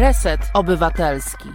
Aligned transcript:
Reset 0.00 0.40
Obywatelski. 0.54 1.48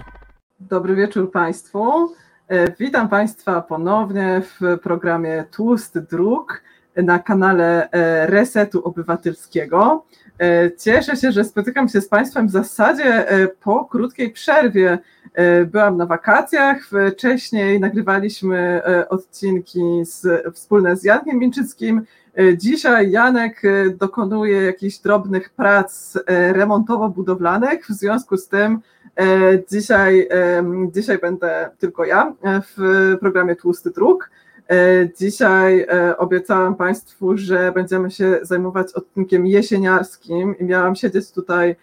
Dobry 0.60 0.96
wieczór 0.96 1.32
Państwu. 1.32 2.14
E, 2.48 2.72
witam 2.80 3.10
Państwa 3.10 3.62
ponownie 3.62 4.42
w 4.42 4.80
programie 4.80 5.46
Tłusty 5.52 6.02
Dróg 6.02 6.62
na 6.96 7.20
kanale 7.20 7.90
e, 7.92 8.28
Resetu 8.28 8.84
Obywatelskiego. 8.84 10.06
E, 10.40 10.72
cieszę 10.78 11.16
się, 11.16 11.32
że 11.32 11.44
spotykam 11.44 11.90
się 11.90 12.02
z 12.02 12.08
Państwem 12.08 12.48
w 12.48 12.52
zasadzie 12.52 13.26
po 13.60 13.86
krótkiej 13.86 14.32
przerwie. 14.32 14.98
Byłam 15.68 15.98
na 15.98 16.06
wakacjach, 16.06 16.90
wcześniej 17.14 17.80
nagrywaliśmy 17.80 18.82
odcinki 19.10 20.06
z, 20.06 20.46
wspólne 20.54 20.96
z 20.96 21.04
Jankiem 21.04 21.40
Minczyckim. 21.40 22.06
Dzisiaj 22.58 23.12
Janek 23.12 23.62
dokonuje 23.98 24.62
jakichś 24.62 24.98
drobnych 24.98 25.50
prac 25.50 26.18
remontowo-budowlanych, 26.54 27.86
w 27.90 27.94
związku 27.94 28.38
z 28.38 28.48
tym 28.48 28.80
dzisiaj, 29.72 30.30
dzisiaj 30.92 31.18
będę 31.18 31.70
tylko 31.80 32.06
ja 32.06 32.34
w 32.44 33.16
programie 33.20 33.56
Tłusty 33.56 33.92
Druk. 33.92 34.30
Dzisiaj 35.18 35.88
obiecałam 36.18 36.76
Państwu, 36.76 37.38
że 37.38 37.72
będziemy 37.72 38.12
się 38.12 38.40
zajmować 38.42 38.94
odcinkiem 38.94 39.48
jesieniarskim 39.48 40.56
i 40.60 40.64
miałam 40.64 40.96
siedzieć 40.96 41.32
tutaj 41.32 41.76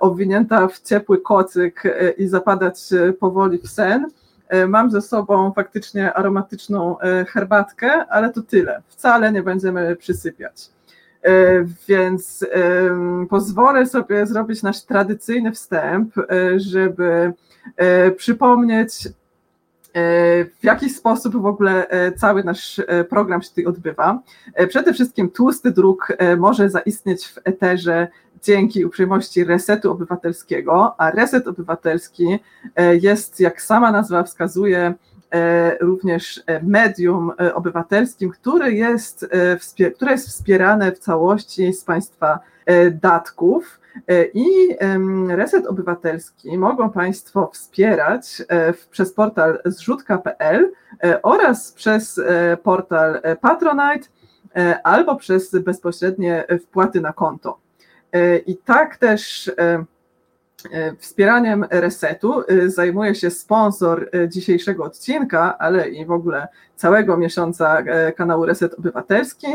owinięta 0.00 0.68
w 0.68 0.80
ciepły 0.80 1.20
kocyk 1.20 1.82
i 2.18 2.26
zapadać 2.26 2.80
powoli 3.20 3.58
w 3.58 3.68
sen. 3.68 4.06
Mam 4.68 4.90
ze 4.90 5.02
sobą 5.02 5.52
faktycznie 5.52 6.14
aromatyczną 6.14 6.96
herbatkę, 7.28 8.06
ale 8.06 8.32
to 8.32 8.42
tyle. 8.42 8.82
Wcale 8.88 9.32
nie 9.32 9.42
będziemy 9.42 9.96
przysypiać. 9.96 10.70
Więc 11.88 12.46
pozwolę 13.30 13.86
sobie 13.86 14.26
zrobić 14.26 14.62
nasz 14.62 14.82
tradycyjny 14.82 15.52
wstęp, 15.52 16.14
żeby 16.56 17.32
przypomnieć, 18.16 19.08
w 19.94 20.64
jaki 20.64 20.90
sposób 20.90 21.36
w 21.36 21.46
ogóle 21.46 21.86
cały 22.16 22.44
nasz 22.44 22.80
program 23.08 23.42
się 23.42 23.48
tutaj 23.48 23.66
odbywa. 23.66 24.22
Przede 24.68 24.92
wszystkim 24.92 25.30
tłusty 25.30 25.70
druk 25.70 26.16
może 26.38 26.70
zaistnieć 26.70 27.26
w 27.26 27.38
eterze 27.44 28.08
dzięki 28.42 28.84
uprzejmości 28.84 29.44
Resetu 29.44 29.92
Obywatelskiego, 29.92 30.94
a 31.00 31.10
Reset 31.10 31.48
Obywatelski 31.48 32.38
jest, 33.02 33.40
jak 33.40 33.62
sama 33.62 33.92
nazwa 33.92 34.22
wskazuje, 34.22 34.94
również 35.80 36.42
medium 36.62 37.32
obywatelskim, 37.54 38.30
które 38.30 38.72
jest, 38.72 39.26
które 39.96 40.12
jest 40.12 40.28
wspierane 40.28 40.92
w 40.92 40.98
całości 40.98 41.72
z 41.72 41.84
państwa 41.84 42.38
datków. 43.02 43.80
I 44.34 44.76
Reset 45.28 45.66
Obywatelski 45.66 46.58
mogą 46.58 46.90
Państwo 46.90 47.50
wspierać 47.52 48.42
przez 48.90 49.12
portal 49.12 49.58
zrzutka.pl 49.64 50.72
oraz 51.22 51.72
przez 51.72 52.20
portal 52.62 53.20
Patronite 53.40 54.08
albo 54.84 55.16
przez 55.16 55.50
bezpośrednie 55.58 56.44
wpłaty 56.62 57.00
na 57.00 57.12
konto. 57.12 57.58
I 58.46 58.56
tak 58.56 58.96
też 58.96 59.52
Wspieraniem 60.98 61.66
resetu 61.70 62.42
zajmuje 62.66 63.14
się 63.14 63.30
sponsor 63.30 64.10
dzisiejszego 64.28 64.84
odcinka, 64.84 65.58
ale 65.58 65.88
i 65.88 66.06
w 66.06 66.10
ogóle 66.10 66.48
całego 66.76 67.16
miesiąca 67.16 67.82
kanału 68.16 68.46
Reset 68.46 68.74
Obywatelski. 68.74 69.46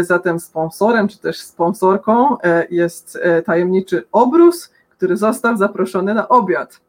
Zatem 0.00 0.40
sponsorem 0.40 1.08
czy 1.08 1.18
też 1.18 1.40
sponsorką 1.40 2.36
jest 2.70 3.18
tajemniczy 3.46 4.02
obrus, 4.12 4.72
który 4.90 5.16
został 5.16 5.56
zaproszony 5.56 6.14
na 6.14 6.28
obiad. 6.28 6.80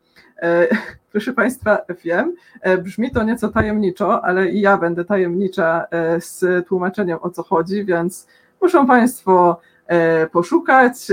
Proszę 1.11 1.33
Państwa, 1.33 1.77
wiem, 2.03 2.35
brzmi 2.83 3.11
to 3.11 3.23
nieco 3.23 3.47
tajemniczo, 3.47 4.25
ale 4.25 4.49
i 4.49 4.61
ja 4.61 4.77
będę 4.77 5.05
tajemnicza 5.05 5.85
z 6.19 6.67
tłumaczeniem 6.67 7.17
o 7.21 7.29
co 7.29 7.43
chodzi, 7.43 7.85
więc 7.85 8.27
muszą 8.61 8.87
Państwo 8.87 9.59
poszukać, 10.31 11.11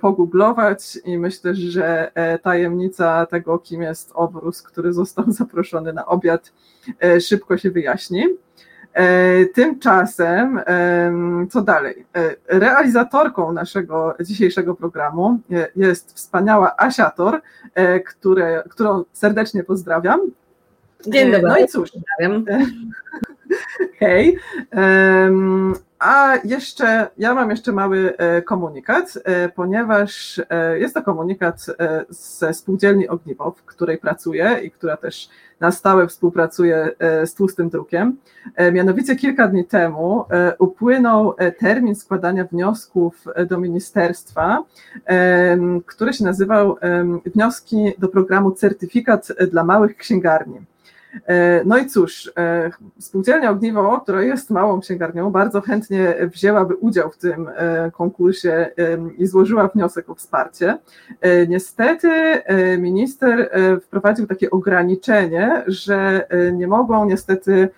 pogooglować 0.00 0.98
i 1.04 1.18
myślę, 1.18 1.54
że 1.54 2.12
tajemnica 2.42 3.26
tego, 3.26 3.58
kim 3.58 3.82
jest 3.82 4.10
obrus, 4.14 4.62
który 4.62 4.92
został 4.92 5.24
zaproszony 5.40 5.92
na 5.92 6.06
obiad, 6.06 6.52
szybko 7.20 7.58
się 7.58 7.70
wyjaśni. 7.70 8.24
Tymczasem, 9.54 10.60
co 11.50 11.62
dalej? 11.62 12.06
Realizatorką 12.48 13.52
naszego 13.52 14.14
dzisiejszego 14.20 14.74
programu 14.74 15.38
jest 15.76 16.12
wspaniała 16.12 16.74
Asiator, 16.76 17.40
które, 18.06 18.62
którą 18.70 19.04
serdecznie 19.12 19.64
pozdrawiam. 19.64 20.20
Dzień 21.08 21.32
dobry. 21.32 21.48
No 21.48 21.58
i 21.58 21.68
cóż. 21.68 21.90
Pozdrawiam. 21.90 22.44
Hej. 24.00 24.38
A 25.98 26.38
jeszcze, 26.44 27.06
ja 27.18 27.34
mam 27.34 27.50
jeszcze 27.50 27.72
mały 27.72 28.14
komunikat, 28.44 29.18
ponieważ 29.54 30.40
jest 30.74 30.94
to 30.94 31.02
komunikat 31.02 31.66
ze 32.08 32.54
spółdzielni 32.54 33.08
Ogniwo, 33.08 33.50
w 33.50 33.64
której 33.64 33.98
pracuję 33.98 34.60
i 34.62 34.70
która 34.70 34.96
też 34.96 35.28
na 35.60 35.72
stałe 35.72 36.06
współpracuje 36.06 36.90
z 37.24 37.34
Tłustym 37.34 37.68
Drukiem. 37.68 38.16
Mianowicie 38.72 39.16
kilka 39.16 39.48
dni 39.48 39.64
temu 39.64 40.24
upłynął 40.58 41.34
termin 41.58 41.94
składania 41.94 42.44
wniosków 42.44 43.24
do 43.46 43.58
ministerstwa, 43.58 44.64
który 45.86 46.12
się 46.12 46.24
nazywał 46.24 46.76
Wnioski 47.34 47.92
do 47.98 48.08
programu 48.08 48.50
Certyfikat 48.50 49.28
dla 49.50 49.64
małych 49.64 49.96
księgarni. 49.96 50.60
No 51.64 51.78
i 51.78 51.86
cóż, 51.86 52.32
spółdzielnia 52.98 53.50
Ogniwo, 53.50 54.00
która 54.00 54.22
jest 54.22 54.50
małą 54.50 54.80
księgarnią, 54.80 55.30
bardzo 55.30 55.60
chętnie 55.60 56.14
wzięłaby 56.22 56.74
udział 56.74 57.10
w 57.10 57.18
tym 57.18 57.50
konkursie 57.92 58.66
i 59.18 59.26
złożyła 59.26 59.68
wniosek 59.68 60.10
o 60.10 60.14
wsparcie. 60.14 60.78
Niestety 61.48 62.10
minister 62.78 63.50
wprowadził 63.82 64.26
takie 64.26 64.50
ograniczenie, 64.50 65.62
że 65.66 66.26
nie 66.52 66.66
mogą 66.66 67.04
niestety 67.04 67.68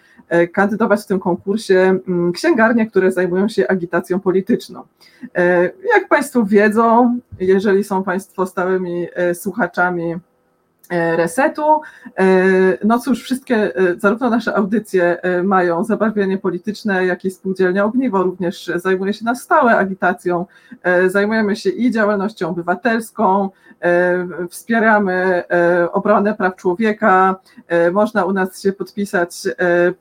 kandydować 0.52 1.02
w 1.02 1.06
tym 1.06 1.20
konkursie 1.20 1.98
księgarnie, 2.34 2.86
które 2.86 3.12
zajmują 3.12 3.48
się 3.48 3.68
agitacją 3.68 4.20
polityczną. 4.20 4.82
Jak 5.94 6.08
Państwo 6.08 6.44
wiedzą, 6.44 7.18
jeżeli 7.40 7.84
są 7.84 8.02
Państwo 8.02 8.46
stałymi 8.46 9.08
słuchaczami, 9.34 10.16
resetu. 10.90 11.80
No 12.84 12.98
cóż, 12.98 13.22
wszystkie, 13.22 13.72
zarówno 13.96 14.30
nasze 14.30 14.56
audycje 14.56 15.20
mają 15.44 15.84
zabarwienie 15.84 16.38
polityczne, 16.38 17.06
jak 17.06 17.24
i 17.24 17.30
spółdzielnia 17.30 17.84
Ogniwo 17.84 18.22
również 18.22 18.70
zajmuje 18.74 19.12
się 19.12 19.24
na 19.24 19.34
stałe 19.34 19.76
agitacją. 19.76 20.46
Zajmujemy 21.06 21.56
się 21.56 21.70
i 21.70 21.90
działalnością 21.90 22.48
obywatelską, 22.48 23.50
wspieramy 24.50 25.42
obronę 25.92 26.34
praw 26.34 26.56
człowieka. 26.56 27.36
Można 27.92 28.24
u 28.24 28.32
nas 28.32 28.62
się 28.62 28.72
podpisać 28.72 29.42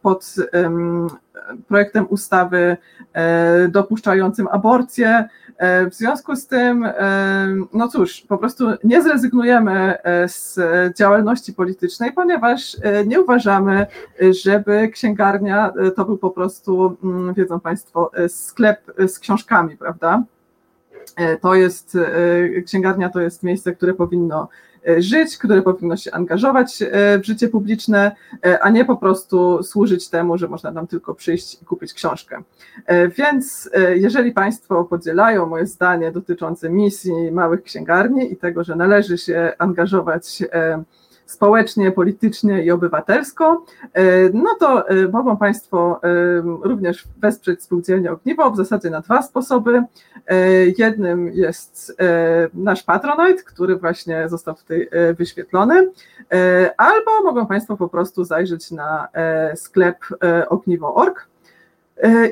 pod 0.01 0.35
projektem 1.67 2.05
ustawy 2.09 2.77
dopuszczającym 3.69 4.47
aborcję. 4.51 5.29
W 5.91 5.93
związku 5.95 6.35
z 6.35 6.47
tym, 6.47 6.87
no 7.73 7.87
cóż, 7.87 8.21
po 8.21 8.37
prostu 8.37 8.67
nie 8.83 9.01
zrezygnujemy 9.01 9.97
z 10.27 10.59
działalności 10.97 11.53
politycznej, 11.53 12.13
ponieważ 12.13 12.77
nie 13.05 13.21
uważamy, 13.21 13.85
żeby 14.43 14.89
księgarnia 14.89 15.73
to 15.95 16.05
był 16.05 16.17
po 16.17 16.29
prostu, 16.29 16.97
wiedzą 17.37 17.59
Państwo, 17.59 18.11
sklep 18.27 18.91
z 19.07 19.19
książkami, 19.19 19.77
prawda? 19.77 20.23
To 21.41 21.55
jest, 21.55 21.97
księgarnia 22.65 23.09
to 23.09 23.21
jest 23.21 23.43
miejsce, 23.43 23.73
które 23.75 23.93
powinno 23.93 24.47
żyć, 24.97 25.37
które 25.37 25.61
powinno 25.61 25.97
się 25.97 26.11
angażować 26.11 26.83
w 27.21 27.25
życie 27.25 27.47
publiczne, 27.47 28.15
a 28.61 28.69
nie 28.69 28.85
po 28.85 28.97
prostu 28.97 29.63
służyć 29.63 30.09
temu, 30.09 30.37
że 30.37 30.47
można 30.47 30.71
nam 30.71 30.87
tylko 30.87 31.15
przyjść 31.15 31.61
i 31.61 31.65
kupić 31.65 31.93
książkę. 31.93 32.43
Więc 33.17 33.69
jeżeli 33.95 34.31
Państwo 34.31 34.83
podzielają 34.83 35.45
moje 35.45 35.65
zdanie 35.65 36.11
dotyczące 36.11 36.69
misji 36.69 37.31
małych 37.31 37.63
księgarni 37.63 38.33
i 38.33 38.37
tego, 38.37 38.63
że 38.63 38.75
należy 38.75 39.17
się 39.17 39.53
angażować 39.57 40.43
społecznie, 41.25 41.91
politycznie 41.91 42.63
i 42.63 42.71
obywatelsko, 42.71 43.65
no 44.33 44.49
to 44.59 44.85
mogą 45.11 45.37
Państwo 45.37 45.99
również 46.63 47.03
wesprzeć 47.17 47.63
spółdzielnię 47.63 48.11
Ogniwo 48.11 48.51
w 48.51 48.57
zasadzie 48.57 48.89
na 48.89 49.01
dwa 49.01 49.21
sposoby. 49.21 49.83
Jednym 50.77 51.27
jest 51.27 51.97
nasz 52.53 52.83
Patronite, 52.83 53.43
który 53.43 53.75
właśnie 53.75 54.29
został 54.29 54.55
tutaj 54.55 54.89
wyświetlony, 55.17 55.91
albo 56.77 57.23
mogą 57.23 57.47
Państwo 57.47 57.77
po 57.77 57.89
prostu 57.89 58.23
zajrzeć 58.23 58.71
na 58.71 59.07
sklep 59.55 59.97
ogniwo.org 60.49 61.27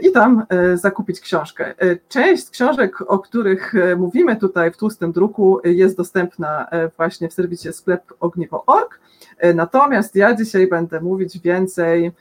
i 0.01 0.12
tam 0.12 0.45
zakupić 0.75 1.19
książkę. 1.19 1.74
Część 2.10 2.50
książek, 2.50 3.01
o 3.07 3.19
których 3.19 3.74
mówimy 3.98 4.36
tutaj 4.36 4.71
w 4.71 4.77
tłustym 4.77 5.12
druku, 5.12 5.60
jest 5.63 5.98
dostępna 5.98 6.68
właśnie 6.98 7.30
w 7.30 7.33
serwisie 7.33 7.74
sklep 7.74 8.01
ogniwo.org. 8.19 9.00
Natomiast 9.56 10.15
ja 10.15 10.36
dzisiaj 10.36 10.68
będę 10.68 11.01
mówić 11.01 11.39
więcej 11.39 12.12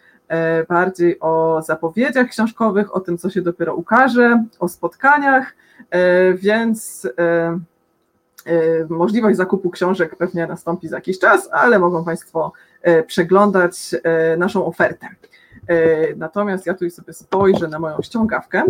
bardziej 0.69 1.21
o 1.21 1.63
zapowiedziach 1.67 2.29
książkowych, 2.29 2.97
o 2.97 3.01
tym, 3.01 3.19
co 3.19 3.31
się 3.31 3.43
dopiero 3.43 3.75
ukaże, 3.75 4.45
o 4.59 4.69
spotkaniach, 4.69 5.55
więc 6.35 7.09
możliwość 8.89 9.37
zakupu 9.37 9.71
książek 9.71 10.17
pewnie 10.17 10.47
nastąpi 10.47 10.89
za 10.89 10.97
jakiś 10.97 11.19
czas, 11.19 11.49
ale 11.53 11.79
mogą 11.79 12.05
Państwo 12.05 12.53
przeglądać 13.07 13.95
naszą 14.39 14.67
ofertę. 14.67 15.09
Natomiast 16.17 16.67
ja 16.67 16.75
tu 16.75 16.91
sobie 16.91 17.13
spojrzę 17.13 17.69
na 17.69 17.79
moją 17.79 18.03
ściągawkę. 18.03 18.65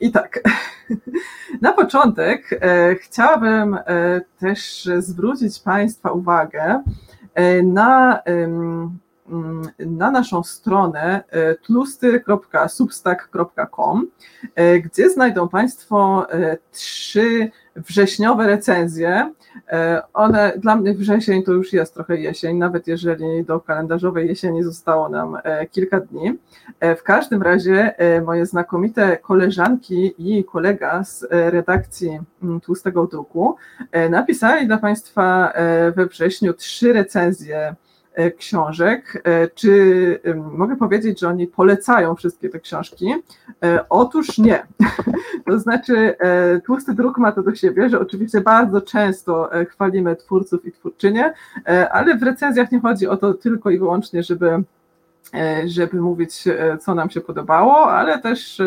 I 0.00 0.12
tak, 0.12 0.40
na 1.62 1.72
początek 1.72 2.60
chciałabym 3.00 3.78
też 4.38 4.88
zwrócić 4.98 5.58
Państwa 5.58 6.10
uwagę 6.10 6.82
na 7.64 8.22
na 9.78 10.10
naszą 10.10 10.42
stronę 10.42 11.24
e, 11.30 11.54
tlustyr.substack.com, 11.54 14.06
e, 14.54 14.80
gdzie 14.80 15.10
znajdą 15.10 15.48
Państwo 15.48 16.26
e, 16.32 16.56
trzy 16.72 17.50
wrześniowe 17.76 18.46
recenzje. 18.46 19.32
One, 20.12 20.52
dla 20.58 20.76
mnie 20.76 20.94
wrzesień 20.94 21.42
to 21.42 21.52
już 21.52 21.72
jest 21.72 21.94
trochę 21.94 22.16
jesień, 22.16 22.56
nawet 22.56 22.86
jeżeli 22.86 23.44
do 23.44 23.60
kalendarzowej 23.60 24.28
jesieni 24.28 24.62
zostało 24.62 25.08
nam 25.08 25.38
kilka 25.70 26.00
dni. 26.00 26.38
W 26.80 27.02
każdym 27.02 27.42
razie 27.42 27.94
moje 28.26 28.46
znakomite 28.46 29.16
koleżanki 29.16 30.14
i 30.18 30.44
kolega 30.44 31.04
z 31.04 31.26
redakcji 31.30 32.20
mm, 32.42 32.60
Tłustego 32.60 33.06
Druku 33.06 33.56
napisali 34.10 34.66
dla 34.66 34.78
Państwa 34.78 35.52
we 35.96 36.06
wrześniu 36.06 36.54
trzy 36.54 36.92
recenzje 36.92 37.74
książek. 38.38 39.22
E, 39.24 39.48
czy 39.48 40.20
mogę 40.52 40.76
powiedzieć, 40.76 41.20
że 41.20 41.28
oni 41.28 41.46
polecają 41.46 42.14
wszystkie 42.14 42.48
te 42.48 42.60
książki? 42.60 43.14
E, 43.64 43.88
otóż 43.88 44.38
nie. 44.38 44.62
To 45.46 45.58
znaczy, 45.58 46.16
tłusty 46.64 46.94
druk 46.94 47.18
ma 47.18 47.32
to 47.32 47.42
do 47.42 47.54
siebie, 47.54 47.88
że 47.88 48.00
oczywiście 48.00 48.40
bardzo 48.40 48.80
często 48.80 49.50
chwalimy 49.68 50.16
twórców 50.16 50.66
i 50.66 50.72
twórczynie, 50.72 51.34
ale 51.90 52.16
w 52.16 52.22
recenzjach 52.22 52.72
nie 52.72 52.80
chodzi 52.80 53.06
o 53.06 53.16
to 53.16 53.34
tylko 53.34 53.70
i 53.70 53.78
wyłącznie, 53.78 54.22
żeby 54.22 54.62
żeby 55.66 56.00
mówić, 56.00 56.44
co 56.80 56.94
nam 56.94 57.10
się 57.10 57.20
podobało, 57.20 57.92
ale 57.92 58.18
też, 58.18 58.62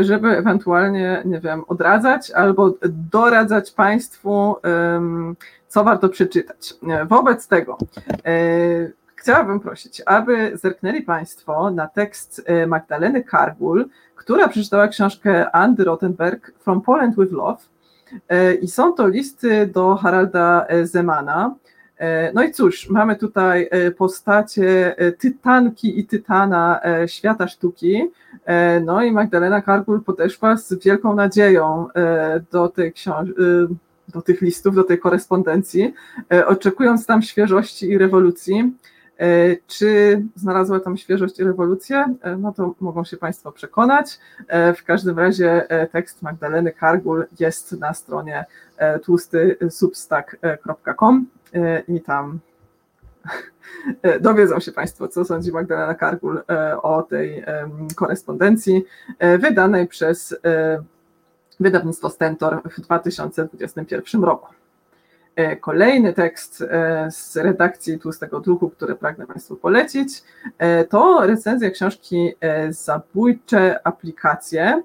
żeby 0.00 0.28
ewentualnie, 0.28 1.22
nie 1.24 1.40
wiem, 1.40 1.64
odradzać 1.68 2.30
albo 2.30 2.74
doradzać 2.82 3.70
Państwu 3.70 4.56
co 5.74 5.84
warto 5.84 6.08
przeczytać. 6.08 6.74
Wobec 7.08 7.48
tego 7.48 7.78
e, 8.26 8.34
chciałabym 9.16 9.60
prosić, 9.60 10.02
aby 10.06 10.52
zerknęli 10.54 11.02
Państwo 11.02 11.70
na 11.70 11.86
tekst 11.86 12.42
e, 12.46 12.66
Magdaleny 12.66 13.24
Kargul, 13.24 13.88
która 14.16 14.48
przeczytała 14.48 14.88
książkę 14.88 15.50
Andy 15.50 15.84
Rottenberg 15.84 16.52
From 16.58 16.80
Poland 16.80 17.16
with 17.16 17.32
Love 17.32 17.62
e, 18.28 18.54
i 18.54 18.68
są 18.68 18.92
to 18.92 19.08
listy 19.08 19.66
do 19.66 19.96
Haralda 19.96 20.66
Zemana. 20.82 21.54
No 22.34 22.42
i 22.42 22.52
cóż, 22.52 22.90
mamy 22.90 23.16
tutaj 23.16 23.68
postacie 23.98 24.96
tytanki 25.18 26.00
i 26.00 26.06
tytana 26.06 26.80
świata 27.06 27.48
sztuki. 27.48 28.10
No 28.84 29.02
i 29.02 29.12
Magdalena 29.12 29.62
Kargul 29.62 30.02
podeszła 30.02 30.56
z 30.56 30.84
wielką 30.84 31.14
nadzieją 31.14 31.86
do 32.50 32.68
tej 32.68 32.92
książki 32.92 33.34
do 34.14 34.22
tych 34.22 34.40
listów, 34.40 34.74
do 34.74 34.84
tej 34.84 34.98
korespondencji, 34.98 35.94
e, 36.32 36.46
oczekując 36.46 37.06
tam 37.06 37.22
świeżości 37.22 37.90
i 37.90 37.98
rewolucji. 37.98 38.72
E, 39.18 39.56
czy 39.66 40.22
znalazła 40.34 40.80
tam 40.80 40.96
świeżość 40.96 41.38
i 41.38 41.44
rewolucję? 41.44 42.14
E, 42.20 42.36
no 42.36 42.52
to 42.52 42.74
mogą 42.80 43.04
się 43.04 43.16
Państwo 43.16 43.52
przekonać. 43.52 44.18
W 44.76 44.84
każdym 44.84 45.18
razie 45.18 45.66
tekst 45.92 46.22
Magdaleny 46.22 46.72
Kargul 46.72 47.24
jest 47.40 47.80
na 47.80 47.94
stronie 47.94 48.44
tłustysubstack.com 49.02 51.26
i 51.88 52.00
tam 52.00 52.38
dowiedzą 54.20 54.60
się 54.60 54.72
Państwo, 54.72 55.08
co 55.08 55.24
sądzi 55.24 55.52
Magdalena 55.52 55.94
Kargul 55.94 56.40
o 56.82 57.02
tej 57.02 57.44
korespondencji 57.96 58.84
wydanej 59.38 59.86
przez 59.88 60.36
wydawnictwo 61.60 62.10
Stentor 62.10 62.62
w 62.70 62.80
2021 62.80 64.24
roku. 64.24 64.54
E, 65.36 65.56
kolejny 65.56 66.12
tekst 66.12 66.62
e, 66.62 67.08
z 67.10 67.36
redakcji 67.36 67.98
Tłustego 67.98 68.40
Druku, 68.40 68.70
który 68.70 68.94
pragnę 68.94 69.26
Państwu 69.26 69.56
polecić, 69.56 70.22
e, 70.58 70.84
to 70.84 71.26
recenzja 71.26 71.70
książki 71.70 72.34
Zabójcze 72.68 73.86
aplikacje. 73.86 74.82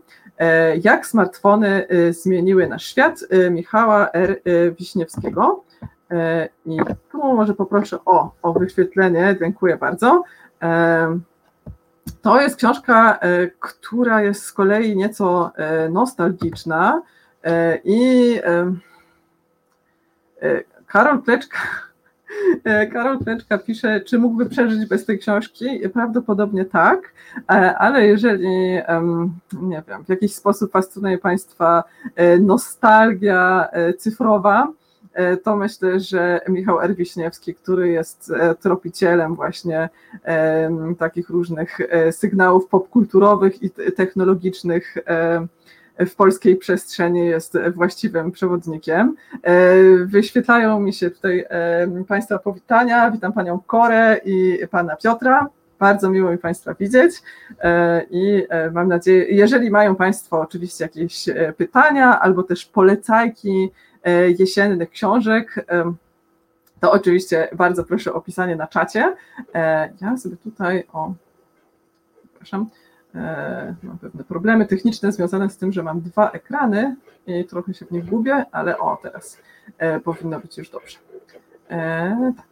Jak 0.83 1.07
smartfony 1.07 1.87
zmieniły 2.09 2.67
nasz 2.67 2.85
świat 2.85 3.19
Michała 3.51 4.11
R. 4.11 4.41
Wiśniewskiego. 4.79 5.63
I 6.65 6.77
tu 7.11 7.17
może 7.17 7.53
poproszę 7.53 7.97
o, 8.05 8.31
o 8.41 8.53
wyświetlenie, 8.53 9.35
dziękuję 9.39 9.77
bardzo. 9.77 10.23
To 12.21 12.41
jest 12.41 12.55
książka, 12.55 13.19
e, 13.19 13.47
która 13.47 14.21
jest 14.21 14.43
z 14.43 14.53
kolei 14.53 14.95
nieco 14.95 15.51
e, 15.55 15.89
nostalgiczna 15.89 17.01
e, 17.43 17.79
i 17.83 18.35
Karol 20.87 21.21
Pleczka 21.21 21.59
Karol 22.93 23.19
Pleczka 23.19 23.57
pisze, 23.57 24.01
czy 24.01 24.19
mógłby 24.19 24.45
przeżyć 24.45 24.85
bez 24.85 25.05
tej 25.05 25.19
książki? 25.19 25.89
Prawdopodobnie 25.93 26.65
tak, 26.65 27.13
ale 27.77 28.07
jeżeli, 28.07 28.49
nie 29.53 29.83
wiem, 29.87 30.03
w 30.05 30.09
jakiś 30.09 30.35
sposób 30.35 30.71
fascynuje 30.71 31.17
Państwa 31.17 31.83
nostalgia 32.39 33.67
cyfrowa, 33.97 34.67
E, 34.67 34.78
to 35.43 35.55
myślę, 35.55 35.99
że 35.99 36.41
Michał 36.47 36.81
Erwiśniewski, 36.81 37.55
który 37.55 37.89
jest 37.89 38.31
e, 38.31 38.55
tropicielem 38.55 39.35
właśnie 39.35 39.89
takich 40.99 41.29
różnych 41.29 41.77
e, 41.81 42.11
sygnałów 42.11 42.67
popkulturowych 42.67 43.63
i 43.63 43.69
technologicznych 43.95 44.95
w 45.99 46.15
polskiej 46.15 46.55
przestrzeni 46.55 47.25
jest 47.25 47.57
właściwym 47.75 48.31
przewodnikiem. 48.31 49.15
Wyświetlają 50.05 50.79
mi 50.79 50.93
się 50.93 51.11
tutaj 51.11 51.45
Państwa 52.07 52.39
powitania. 52.39 53.11
Witam 53.11 53.33
Panią 53.33 53.59
Korę 53.67 54.19
i 54.25 54.59
Pana 54.71 54.95
Piotra. 54.95 55.47
Bardzo 55.79 56.09
miło 56.09 56.31
mi 56.31 56.37
Państwa 56.37 56.73
widzieć 56.73 57.11
i 58.09 58.43
mam 58.73 58.87
nadzieję, 58.87 59.25
jeżeli 59.29 59.69
mają 59.69 59.95
Państwo 59.95 60.41
oczywiście 60.41 60.83
jakieś 60.83 61.25
pytania 61.57 62.19
albo 62.19 62.43
też 62.43 62.65
polecajki, 62.65 63.71
E, 63.88 63.88
jesiennych 64.39 64.89
książek, 64.89 65.65
to 66.79 66.91
oczywiście 66.91 67.49
bardzo 67.55 67.83
proszę 67.83 68.13
o 68.13 68.21
pisanie 68.21 68.55
na 68.55 68.67
czacie. 68.67 69.15
E, 69.55 69.93
ja 70.01 70.17
sobie 70.17 70.37
tutaj, 70.37 70.83
o, 70.93 71.13
przepraszam, 72.23 72.69
e, 73.15 73.75
mam 73.83 73.97
pewne 73.97 74.23
problemy 74.23 74.65
techniczne 74.65 75.11
związane 75.11 75.49
z 75.49 75.57
tym, 75.57 75.71
że 75.71 75.83
mam 75.83 76.01
dwa 76.01 76.31
ekrany 76.31 76.95
i 77.27 77.45
trochę 77.45 77.73
się 77.73 77.85
w 77.85 77.91
nich 77.91 78.05
gubię, 78.05 78.45
ale 78.51 78.77
o, 78.77 78.97
teraz 79.01 79.37
powinno 80.03 80.39
być 80.39 80.57
już 80.57 80.69
dobrze. 80.69 80.97
Tak. 81.67 82.48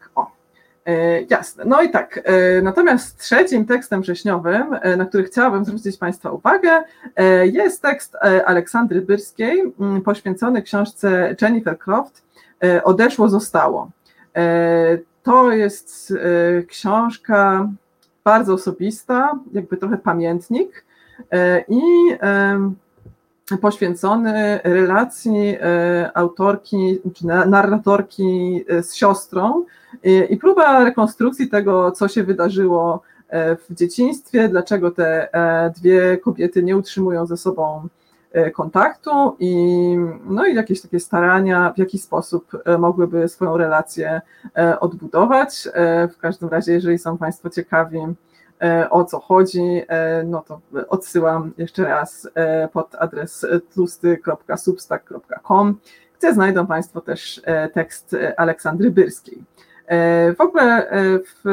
E, 0.88 1.22
jasne. 1.29 1.65
No 1.65 1.82
i 1.82 1.89
tak, 1.89 2.20
e, 2.24 2.62
natomiast 2.62 3.20
trzecim 3.20 3.65
tekstem 3.65 4.01
wrześniowym, 4.01 4.75
e, 4.82 4.98
na 4.98 5.06
który 5.06 5.24
chciałabym 5.24 5.65
zwrócić 5.65 5.98
Państwa 5.98 6.32
uwagę, 6.32 6.84
jest 7.44 7.82
tekst 7.82 8.15
Aleksandry 8.46 9.01
Byrskiej 9.01 9.74
poświęcony 10.06 10.62
książce 10.62 11.36
Jennifer 11.41 11.79
Croft 11.79 12.24
Odeszło, 12.84 13.29
zostało. 13.29 13.89
To 15.24 15.51
jest 15.51 16.13
książka 16.67 17.70
bardzo 18.24 18.53
osobista, 18.53 19.39
jakby 19.53 19.77
trochę 19.77 19.98
pamiętnik 19.98 20.86
i 21.67 21.82
poświęcony 23.62 24.60
relacji 24.63 25.58
autorki 26.13 27.00
czy 27.13 27.25
narratorki 27.25 28.63
z 28.82 28.94
siostrą, 28.94 29.66
i 30.30 30.38
próba 30.38 30.84
rekonstrukcji 30.84 31.50
tego, 31.50 31.92
co 31.92 32.08
się 32.08 32.24
wydarzyło 32.24 33.01
e, 33.30 33.56
w 33.56 33.74
dzieciństwie, 33.74 34.50
dlaczego 34.50 34.92
te 34.92 35.34
e, 35.34 35.70
dwie 35.70 36.18
kobiety 36.18 36.63
nie 36.63 36.77
utrzymują 36.77 37.25
ze 37.25 37.38
sobą 37.38 37.88
e, 38.32 38.51
kontaktu 38.51 39.36
i, 39.39 39.96
no 40.25 40.46
i 40.46 40.56
jakieś 40.56 40.82
takie 40.82 41.00
starania, 41.00 41.74
w 41.75 41.77
jaki 41.77 41.98
sposób 42.00 42.51
mogłyby 42.80 43.27
swoją 43.27 43.58
relację 43.58 44.22
odbudować. 44.80 45.68
W 46.13 46.18
każdym 46.18 46.50
razie, 46.50 46.74
jeżeli 46.74 47.00
są 47.00 47.18
Państwo 47.18 47.50
ciekawi 47.50 48.00
o 48.90 49.04
co 49.04 49.20
chodzi, 49.20 49.82
no 50.26 50.44
to 50.48 50.62
odsyłam 50.90 51.52
jeszcze 51.58 51.84
raz 51.84 52.30
pod 52.74 52.96
adres 52.96 53.46
tłusty.substack.com, 53.74 55.80
gdzie 56.20 56.34
znajdą 56.34 56.68
Państwo 56.68 57.02
też 57.02 57.42
tekst 57.74 58.16
Aleksandry 58.38 58.92
Byrskiej. 58.92 59.44
W 60.38 60.42
ogóle 60.42 60.90
w 61.26 61.44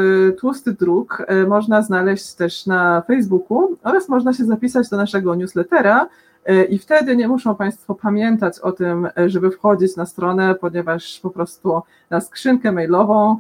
Tłusty 0.40 0.73
Druk 0.73 1.26
można 1.49 1.82
znaleźć 1.82 2.34
też 2.34 2.66
na 2.66 3.02
Facebooku 3.06 3.76
oraz 3.82 4.08
można 4.08 4.32
się 4.32 4.44
zapisać 4.44 4.88
do 4.88 4.96
naszego 4.96 5.34
newslettera, 5.34 6.08
i 6.68 6.78
wtedy 6.78 7.16
nie 7.16 7.28
muszą 7.28 7.54
Państwo 7.54 7.94
pamiętać 7.94 8.58
o 8.58 8.73
tym, 8.73 9.08
żeby 9.26 9.50
wchodzić 9.50 9.96
na 9.96 10.06
stronę, 10.06 10.54
ponieważ 10.54 11.20
po 11.23 11.30
prostu 11.30 11.82
na 12.11 12.20
skrzynkę 12.20 12.73
mailową 12.73 13.32
e, 13.32 13.37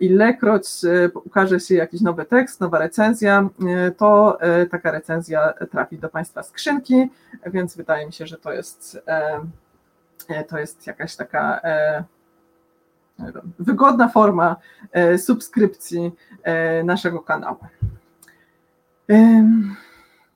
ilekroć 0.00 0.66
e, 0.84 1.10
ukaże 1.14 1.60
się 1.60 1.74
jakiś 1.74 2.00
nowy 2.00 2.24
tekst, 2.24 2.60
nowa 2.60 2.78
recenzja, 2.78 3.48
e, 3.66 3.90
to 3.90 4.38
taka 4.70 4.90
recenzja 4.90 5.54
trafi 5.70 5.98
do 5.98 6.08
Państwa 6.08 6.42
skrzynki, 6.42 7.08
więc 7.46 7.76
wydaje 7.76 8.06
mi 8.06 8.12
się, 8.12 8.26
że 8.26 8.38
to 8.38 8.52
jest, 8.52 9.00
to 10.48 10.58
jest 10.58 10.86
jakaś 10.86 11.16
taka 11.16 11.60
wygodna 13.58 14.08
forma 14.08 14.56
subskrypcji 15.18 16.12
naszego 16.84 17.20
kanału. 17.20 17.58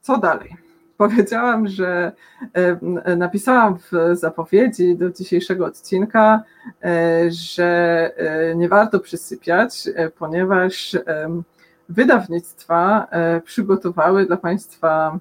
Co 0.00 0.16
dalej? 0.18 0.69
Powiedziałam, 1.00 1.68
że 1.68 2.12
e, 2.52 3.16
napisałam 3.16 3.78
w 3.78 3.90
zapowiedzi 4.12 4.96
do 4.96 5.10
dzisiejszego 5.10 5.66
odcinka, 5.66 6.42
e, 6.84 7.30
że 7.30 7.66
e, 8.16 8.54
nie 8.56 8.68
warto 8.68 9.00
przysypiać, 9.00 9.88
ponieważ 10.18 10.98
wydawnictwa 11.88 13.06
przygotowały 13.44 14.26
dla 14.26 14.36
Państwa 14.36 15.18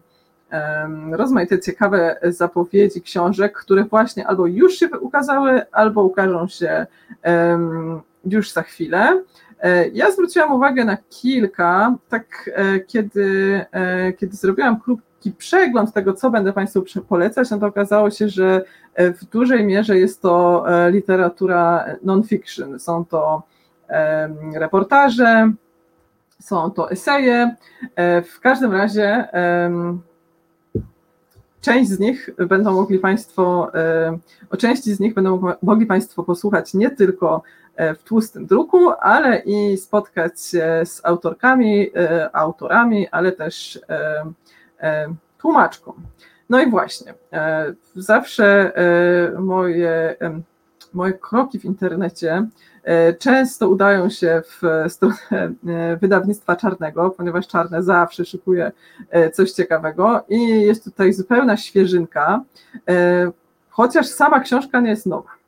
rozmaite 1.12 1.59
ciekawe 1.59 2.19
zapowiedzi 2.24 3.01
książek, 3.01 3.57
które 3.57 3.83
właśnie 3.83 4.27
albo 4.27 4.48
już 4.48 4.74
się 4.74 4.89
ukazały, 4.89 5.62
albo 5.71 6.03
ukażą 6.03 6.48
się 6.48 6.86
już 8.25 8.51
za 8.51 8.63
chwilę. 8.63 9.24
Ja 9.93 10.12
zwróciłam 10.12 10.51
uwagę 10.51 10.86
na 10.86 10.98
kilka, 11.09 11.95
tak 12.09 12.50
kiedy, 12.88 13.65
kiedy 14.17 14.36
zrobiłam 14.36 14.79
klub 14.79 15.01
taki 15.20 15.32
przegląd 15.32 15.94
tego, 15.94 16.14
co 16.14 16.32
będę 16.32 16.54
Państwu 16.54 16.84
polecać, 17.10 17.50
no 17.50 17.58
to 17.58 17.66
okazało 17.66 18.10
się, 18.10 18.30
że 18.30 18.64
e, 18.94 19.14
w 19.14 19.26
dużej 19.26 19.66
mierze 19.66 20.00
jest 20.00 20.22
to 20.22 20.64
e, 20.70 20.92
literatura 20.92 21.86
non-fiction. 22.04 22.80
Są 22.80 23.06
to 23.06 23.44
reportaże, 24.54 25.52
są 26.40 26.72
to 26.72 26.92
eseje. 26.92 27.56
E, 27.96 28.22
w 28.22 28.40
każdym 28.40 28.72
razie 28.72 29.28
część 31.62 31.90
z 31.90 32.00
nich 32.00 32.30
będą 32.48 32.74
mogli 32.74 33.00
Państwo, 33.00 33.72
o 34.50 34.58
części 34.58 34.94
z 34.94 35.00
nich 35.00 35.14
będą 35.14 35.42
mogli 35.62 35.86
Państwo 35.86 36.24
posłuchać 36.24 36.74
nie 36.74 36.90
tylko 36.90 37.42
w 37.78 38.04
tłustym 38.04 38.46
druku, 38.46 38.92
ale 39.00 39.40
i 39.40 39.78
spotkać 39.78 40.42
się 40.42 40.82
z 40.86 41.02
autorkami, 41.06 41.90
autorami, 42.34 43.08
ale 43.08 43.32
też 43.32 43.80
tłumaczką. 45.38 45.93
No 46.50 46.62
i 46.62 46.69
właśnie, 46.69 47.13
e, 47.33 47.74
zawsze 47.95 48.75
e, 48.75 49.39
moje, 49.39 50.15
moje 50.93 51.13
kroki 51.13 51.59
w 51.59 51.65
internecie 51.65 52.48
często 53.19 53.69
udają 53.69 54.09
się 54.09 54.41
w 54.45 54.86
stronę 54.91 55.53
wydawnictwa 56.01 56.55
czarnego, 56.55 57.09
ponieważ 57.09 57.48
czarne 57.48 57.83
zawsze 57.83 58.25
szykuje 58.25 58.71
coś 59.33 59.51
ciekawego 59.51 60.25
i 60.29 60.62
jest 60.62 60.83
tutaj 60.83 61.13
zupełna 61.13 61.57
świeżynka, 61.57 62.43
chociaż 63.69 64.07
sama 64.07 64.39
książka 64.39 64.79
nie 64.79 64.89
jest 64.89 65.05
nowa. 65.05 65.38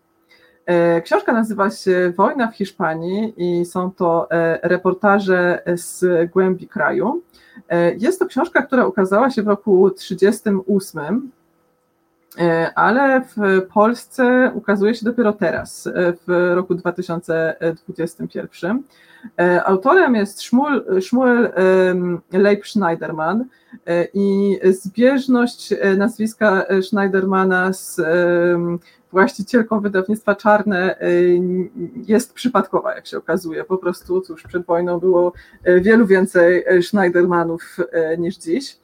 Książka 1.03 1.33
nazywa 1.33 1.69
się 1.69 2.13
Wojna 2.17 2.47
w 2.47 2.55
Hiszpanii 2.55 3.33
i 3.37 3.65
są 3.65 3.91
to 3.91 4.27
reportaże 4.61 5.63
z 5.75 6.05
głębi 6.31 6.67
kraju. 6.67 7.21
E, 7.69 7.95
jest 7.95 8.19
to 8.19 8.25
książka, 8.25 8.61
która 8.61 8.85
ukazała 8.85 9.29
się 9.29 9.43
w 9.43 9.47
roku 9.47 9.89
1938, 9.89 11.31
e, 12.37 12.71
ale 12.75 13.21
w 13.21 13.35
Polsce 13.73 14.51
ukazuje 14.55 14.95
się 14.95 15.05
dopiero 15.05 15.33
teraz, 15.33 15.87
e, 15.87 16.13
w 16.27 16.51
roku 16.55 16.75
2021. 16.75 18.83
Autorem 19.65 20.15
jest 20.15 20.41
Shmuel, 20.41 21.01
Shmuel 21.01 21.51
Leib 22.31 22.67
Schneiderman 22.67 23.45
i 24.13 24.59
zbieżność 24.63 25.73
nazwiska 25.97 26.65
Schneidermana 26.81 27.73
z 27.73 28.01
właścicielką 29.11 29.79
wydawnictwa 29.79 30.35
Czarne 30.35 30.95
jest 32.07 32.33
przypadkowa, 32.33 32.95
jak 32.95 33.07
się 33.07 33.17
okazuje. 33.17 33.63
Po 33.63 33.77
prostu, 33.77 34.21
cóż, 34.21 34.43
przed 34.43 34.65
wojną 34.65 34.99
było 34.99 35.33
wielu 35.81 36.05
więcej 36.07 36.65
Schneidermanów 36.81 37.77
niż 38.17 38.37
dziś. 38.37 38.79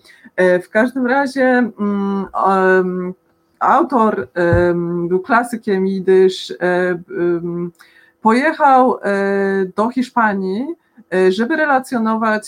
W 0.63 0.69
każdym 0.69 1.07
razie 1.07 1.71
um, 1.79 3.13
autor 3.59 4.27
był 5.07 5.19
klasykiem 5.19 5.87
jidysz, 5.87 6.53
pojechał 8.21 8.99
do 9.75 9.89
Hiszpanii, 9.89 10.75
E, 11.13 11.31
żeby 11.31 11.55
relacjonować 11.55 12.47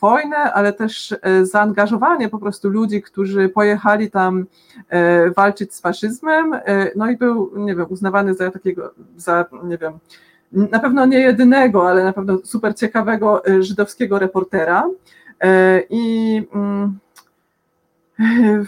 wojnę, 0.00 0.36
ale 0.36 0.72
też 0.72 1.14
e, 1.22 1.46
zaangażowanie 1.46 2.28
po 2.28 2.38
prostu 2.38 2.68
ludzi, 2.68 3.02
którzy 3.02 3.48
pojechali 3.48 4.10
tam 4.10 4.46
e, 4.88 5.30
walczyć 5.30 5.74
z 5.74 5.80
faszyzmem, 5.80 6.56
no 6.96 7.10
i 7.10 7.16
był, 7.16 7.52
nie 7.56 7.74
wiem, 7.74 7.86
uznawany 7.88 8.34
za 8.34 8.50
takiego, 8.50 8.94
za, 9.16 9.44
nie 9.64 9.78
wiem, 9.78 9.92
na 10.52 10.78
pewno 10.78 11.06
nie 11.06 11.18
jedynego, 11.20 11.88
ale 11.88 12.04
na 12.04 12.12
pewno 12.12 12.38
super 12.44 12.74
ciekawego 12.74 13.42
żydowskiego 13.60 14.18
reportera. 14.18 14.88
I 15.90 16.36
mm, 16.54 16.98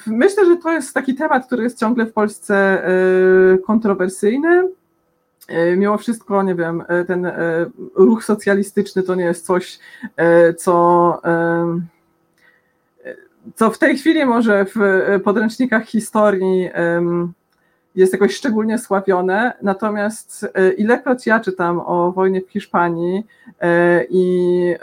myślę, 0.07 0.47
że 0.47 0.57
to 0.57 0.73
jest 0.73 0.95
taki 0.95 1.15
temat, 1.15 1.47
który 1.47 1.63
jest 1.63 1.81
ciągle 1.81 2.07
w 2.07 2.13
Polsce 2.13 2.83
kontrowersyjny. 3.67 4.69
E, 5.49 5.77
mimo 5.77 5.99
wszystko, 5.99 6.43
nie 6.43 6.55
wiem, 6.55 6.85
e, 6.89 7.05
ten 7.05 7.27
e, 7.27 7.67
ruch 7.95 8.25
socjalistyczny 8.25 9.03
to 9.03 9.15
nie 9.15 9.25
jest 9.25 9.47
coś, 9.47 9.79
co, 10.57 11.23
co 13.55 13.71
w 13.71 13.79
tej 13.79 13.99
chwili 13.99 14.27
może 14.27 14.67
w 14.75 14.79
podręcznikach 15.25 15.85
historii 15.85 16.71
jest 17.95 18.13
jakoś 18.13 18.35
szczególnie 18.35 18.79
sławione, 18.79 19.53
natomiast 19.63 20.47
ilekroć 20.77 21.27
ja 21.27 21.41
czytam 21.41 21.81
o 21.81 22.13
wojnie 22.13 22.41
w 22.41 22.51
Hiszpanii 22.51 23.27
i 24.11 24.75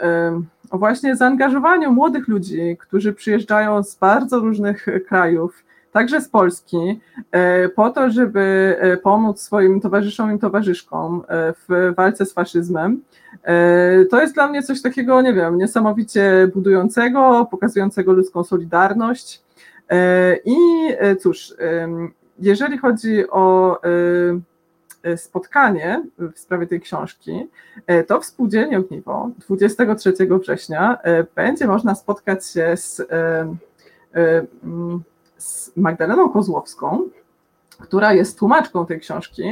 o 0.70 0.78
właśnie 0.78 1.16
zaangażowaniu 1.16 1.92
młodych 1.92 2.28
ludzi, 2.28 2.76
którzy 2.80 3.12
przyjeżdżają 3.12 3.82
z 3.82 3.94
bardzo 3.94 4.38
różnych 4.38 4.86
krajów, 5.08 5.64
także 5.92 6.20
z 6.20 6.28
Polski, 6.28 7.00
e, 7.30 7.68
po 7.68 7.90
to, 7.90 8.10
żeby 8.10 8.76
e, 8.80 8.96
pomóc 8.96 9.40
swoim 9.40 9.80
towarzyszom 9.80 10.36
i 10.36 10.38
towarzyszkom 10.38 11.22
e, 11.28 11.52
w 11.52 11.94
walce 11.96 12.26
z 12.26 12.32
faszyzmem. 12.32 13.02
To 14.10 14.20
jest 14.20 14.34
dla 14.34 14.48
mnie 14.48 14.62
coś 14.62 14.82
takiego, 14.82 15.22
nie 15.22 15.34
wiem, 15.34 15.58
niesamowicie 15.58 16.48
budującego, 16.54 17.48
pokazującego 17.50 18.12
ludzką 18.12 18.44
solidarność. 18.44 19.42
I 20.44 20.56
cóż, 21.20 21.54
jeżeli 22.38 22.78
chodzi 22.78 23.30
o 23.30 23.78
spotkanie 25.16 26.02
w 26.34 26.38
sprawie 26.38 26.66
tej 26.66 26.80
książki, 26.80 27.46
to 28.06 28.20
w 28.20 28.24
Spółdzielni 28.24 28.76
Ogniwo 28.76 29.30
23 29.38 30.12
września 30.40 30.98
będzie 31.34 31.66
można 31.66 31.94
spotkać 31.94 32.46
się 32.46 32.76
z 32.76 33.02
z 35.42 35.72
Magdaleną 35.76 36.28
Kozłowską, 36.28 37.08
która 37.78 38.12
jest 38.12 38.38
tłumaczką 38.38 38.86
tej 38.86 39.00
książki, 39.00 39.42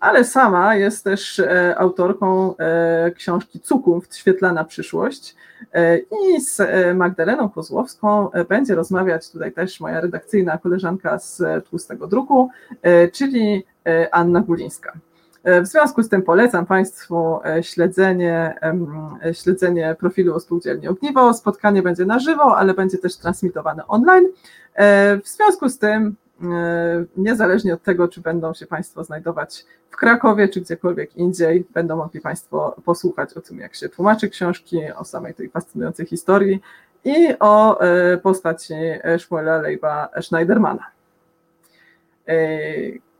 ale 0.00 0.24
sama 0.24 0.74
jest 0.74 1.04
też 1.04 1.38
e, 1.38 1.74
autorką 1.78 2.56
e, 2.56 3.10
książki 3.10 3.60
Cuków, 3.60 4.06
Świetlana 4.12 4.64
Przyszłość. 4.64 5.36
E, 5.72 5.98
I 5.98 6.40
z 6.40 6.62
Magdaleną 6.96 7.48
Kozłowską 7.48 8.28
będzie 8.48 8.74
rozmawiać 8.74 9.30
tutaj 9.30 9.52
też 9.52 9.80
moja 9.80 10.00
redakcyjna 10.00 10.58
koleżanka 10.58 11.18
z 11.18 11.42
Tłustego 11.68 12.06
Druku, 12.06 12.50
czyli 13.12 13.64
Anna 14.12 14.40
Gulińska. 14.40 14.92
W 15.46 15.66
związku 15.66 16.02
z 16.02 16.08
tym 16.08 16.22
polecam 16.22 16.66
Państwu 16.66 17.38
śledzenie, 17.62 18.54
śledzenie 19.32 19.96
profilu 19.98 20.40
Spółdzielni 20.40 20.88
Ogniwo. 20.88 21.34
Spotkanie 21.34 21.82
będzie 21.82 22.04
na 22.04 22.18
żywo, 22.18 22.56
ale 22.56 22.74
będzie 22.74 22.98
też 22.98 23.16
transmitowane 23.16 23.86
online. 23.86 24.26
W 25.24 25.28
związku 25.28 25.68
z 25.68 25.78
tym 25.78 26.16
niezależnie 27.16 27.74
od 27.74 27.82
tego, 27.82 28.08
czy 28.08 28.20
będą 28.20 28.54
się 28.54 28.66
Państwo 28.66 29.04
znajdować 29.04 29.64
w 29.90 29.96
Krakowie, 29.96 30.48
czy 30.48 30.60
gdziekolwiek 30.60 31.16
indziej, 31.16 31.66
będą 31.74 31.96
mogli 31.96 32.20
Państwo 32.20 32.76
posłuchać 32.84 33.34
o 33.34 33.40
tym, 33.40 33.58
jak 33.58 33.74
się 33.74 33.88
tłumaczy 33.88 34.30
książki, 34.30 34.80
o 34.96 35.04
samej 35.04 35.34
tej 35.34 35.48
fascynującej 35.48 36.06
historii 36.06 36.60
i 37.04 37.34
o 37.40 37.78
postaci 38.22 38.74
Szmuela 39.18 39.56
Leiba 39.60 40.08
Schneidermana. 40.22 40.86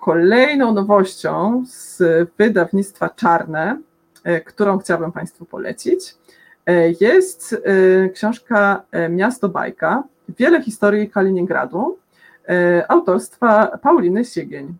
Kolejną 0.01 0.73
nowością 0.75 1.65
z 1.67 2.03
wydawnictwa 2.39 3.09
Czarne, 3.09 3.81
którą 4.45 4.79
chciałabym 4.79 5.13
Państwu 5.13 5.45
polecić, 5.45 6.15
jest 7.01 7.57
książka 8.15 8.83
Miasto 9.11 9.49
Bajka, 9.49 10.03
wiele 10.39 10.63
historii 10.63 11.11
Kaliningradu, 11.11 11.99
autorstwa 12.89 13.79
Pauliny 13.83 14.25
Siegień. 14.25 14.75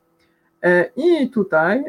I 0.97 1.31
tutaj 1.31 1.85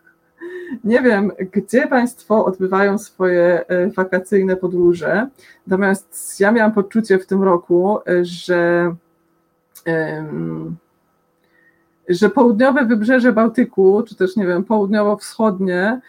nie 0.84 1.02
wiem, 1.02 1.32
gdzie 1.52 1.86
Państwo 1.86 2.44
odbywają 2.44 2.98
swoje 2.98 3.64
wakacyjne 3.96 4.56
podróże, 4.56 5.26
natomiast 5.66 6.40
ja 6.40 6.52
miałam 6.52 6.72
poczucie 6.72 7.18
w 7.18 7.26
tym 7.26 7.42
roku, 7.42 7.98
że 8.22 8.94
że 12.08 12.30
południowe 12.30 12.84
wybrzeże 12.84 13.32
Bałtyku, 13.32 14.02
czy 14.08 14.16
też 14.16 14.36
nie 14.36 14.46
wiem, 14.46 14.64
południowo-wschodnie 14.64 16.00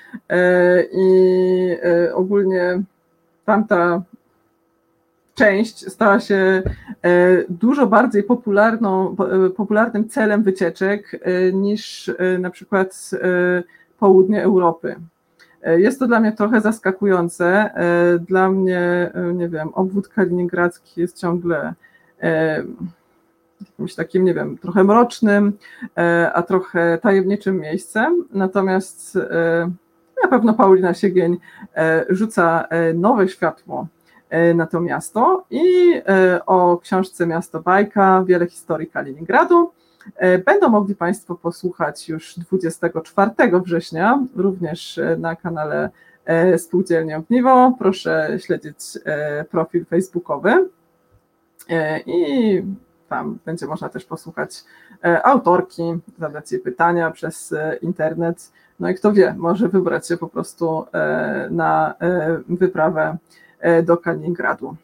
i 0.94 1.78
ogólnie 2.14 2.82
tamta 3.46 4.02
część 5.36 5.92
stała 5.92 6.20
się 6.20 6.64
dużo 7.50 7.88
bardziej 7.88 8.24
popularną, 8.24 9.16
popularnym 9.58 10.10
celem 10.10 10.44
wycieczek 10.44 11.20
niż 11.54 12.12
na 12.40 12.50
przykład 12.50 13.12
południe 14.00 14.44
Europy. 14.44 14.96
Jest 15.78 16.00
to 16.00 16.08
dla 16.08 16.20
mnie 16.20 16.32
trochę 16.32 16.62
zaskakujące. 16.62 17.70
Dla 18.28 18.50
mnie, 18.50 19.12
nie 19.34 19.50
wiem, 19.50 19.70
obwód 19.74 20.08
kaliningradzki 20.08 21.02
jest 21.02 21.20
ciągle 21.20 21.74
jakimś 23.70 23.96
takim, 23.96 24.26
nie 24.26 24.34
wiem, 24.34 24.58
trochę 24.58 24.84
mrocznym, 24.84 25.58
a 26.34 26.42
trochę 26.42 26.98
tajemniczym 27.02 27.60
miejscem. 27.60 28.26
Natomiast 28.34 29.18
na 30.24 30.30
pewno 30.30 30.54
Paulina 30.54 30.94
Siegień 30.94 31.38
rzuca 32.10 32.68
nowe 32.94 33.30
światło 33.30 33.88
na 34.56 34.66
to 34.66 34.82
miasto 34.82 35.46
i 35.50 35.94
o 36.46 36.78
książce 36.78 37.28
Miasto 37.28 37.60
Bajka, 37.60 38.24
wiele 38.28 38.48
historii 38.48 38.88
Kaliningradu 38.88 39.72
będą 40.46 40.70
mogli 40.70 40.96
Państwo 40.96 41.36
posłuchać 41.36 42.10
już 42.10 42.36
24 42.40 43.32
września, 43.66 44.24
również 44.36 45.00
na 45.18 45.36
kanale 45.36 45.90
Spółdzielni 46.58 47.14
Ogniwo. 47.14 47.76
Proszę 47.80 48.38
śledzić 48.40 48.78
profil 49.52 49.86
facebookowy 49.86 50.70
i 52.06 52.64
tam 53.14 53.38
będzie 53.46 53.68
można 53.68 53.90
też 53.90 54.06
posłuchać 54.06 54.64
autorki, 55.24 55.84
zadać 56.20 56.52
jej 56.52 56.62
pytania 56.62 57.12
przez 57.12 57.54
internet. 57.82 58.52
No 58.80 58.90
i 58.90 58.96
kto 58.96 59.12
wie, 59.12 59.36
może 59.38 59.70
wybrać 59.70 60.08
się 60.08 60.18
po 60.18 60.28
prostu 60.28 60.86
na 61.50 61.94
wyprawę 62.50 63.18
do 63.84 63.98
Kaliningradu. 63.98 64.76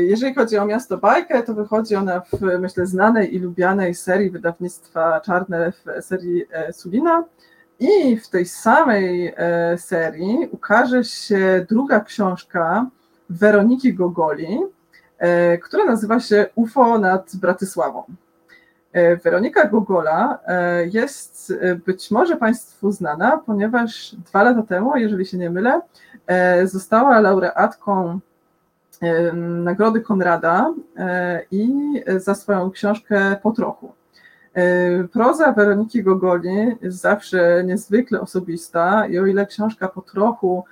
Jeżeli 0.00 0.34
chodzi 0.34 0.58
o 0.58 0.66
miasto 0.66 0.98
Bajkę, 0.98 1.42
to 1.42 1.54
wychodzi 1.54 1.96
ona 1.96 2.20
w, 2.20 2.40
myślę, 2.60 2.86
znanej 2.86 3.34
i 3.34 3.38
lubianej 3.38 3.94
serii 3.94 4.30
wydawnictwa 4.30 5.20
Czarne 5.20 5.72
w 5.72 6.04
serii 6.04 6.44
Sulina. 6.72 7.24
I 7.80 8.16
w 8.16 8.28
tej 8.28 8.46
samej 8.46 9.34
serii 9.76 10.48
ukaże 10.52 11.04
się 11.04 11.66
druga 11.68 12.00
książka 12.00 12.86
Weroniki 13.30 13.94
Gogoli, 13.94 14.58
która 15.62 15.84
nazywa 15.84 16.20
się 16.20 16.46
UFO 16.54 16.98
nad 16.98 17.36
Bratysławą. 17.36 18.04
Weronika 19.24 19.68
Gogola 19.68 20.38
jest 20.92 21.54
być 21.86 22.10
może 22.10 22.36
Państwu 22.36 22.92
znana, 22.92 23.42
ponieważ 23.46 24.14
dwa 24.14 24.42
lata 24.42 24.62
temu, 24.62 24.96
jeżeli 24.96 25.26
się 25.26 25.38
nie 25.38 25.50
mylę, 25.50 25.80
została 26.64 27.20
laureatką 27.20 28.20
Nagrody 29.34 30.00
Konrada 30.00 30.74
i 31.50 31.70
za 32.16 32.34
swoją 32.34 32.70
książkę 32.70 33.36
Po 33.42 33.52
trochu. 33.52 33.92
Proza 35.12 35.52
Weroniki 35.52 36.02
Gogoli 36.02 36.76
jest 36.80 37.00
zawsze 37.00 37.64
niezwykle 37.64 38.20
osobista 38.20 39.06
i 39.06 39.18
o 39.18 39.26
ile 39.26 39.46
książka 39.46 39.88
Po 39.88 40.02
trochu 40.02 40.64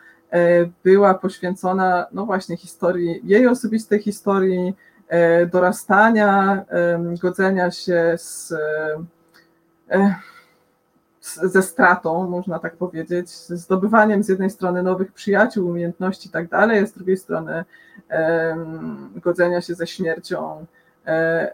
była 0.85 1.15
poświęcona 1.15 2.07
no 2.13 2.27
właśnie 2.27 2.57
historii, 2.57 3.21
jej 3.25 3.47
osobistej 3.47 4.03
historii, 4.03 4.75
dorastania, 5.53 6.65
godzenia 7.23 7.71
się 7.71 8.15
z, 8.17 8.55
ze 11.23 11.63
stratą, 11.63 12.29
można 12.29 12.59
tak 12.59 12.77
powiedzieć, 12.77 13.31
zdobywaniem 13.31 14.23
z 14.23 14.29
jednej 14.29 14.51
strony 14.51 14.83
nowych 14.83 15.13
przyjaciół, 15.13 15.69
umiejętności 15.69 16.29
i 16.29 16.33
tak 16.33 16.49
dalej, 16.49 16.79
a 16.79 16.87
z 16.87 16.93
drugiej 16.93 17.17
strony 17.17 17.65
godzenia 19.17 19.61
się 19.61 19.75
ze 19.75 19.87
śmiercią 19.87 20.67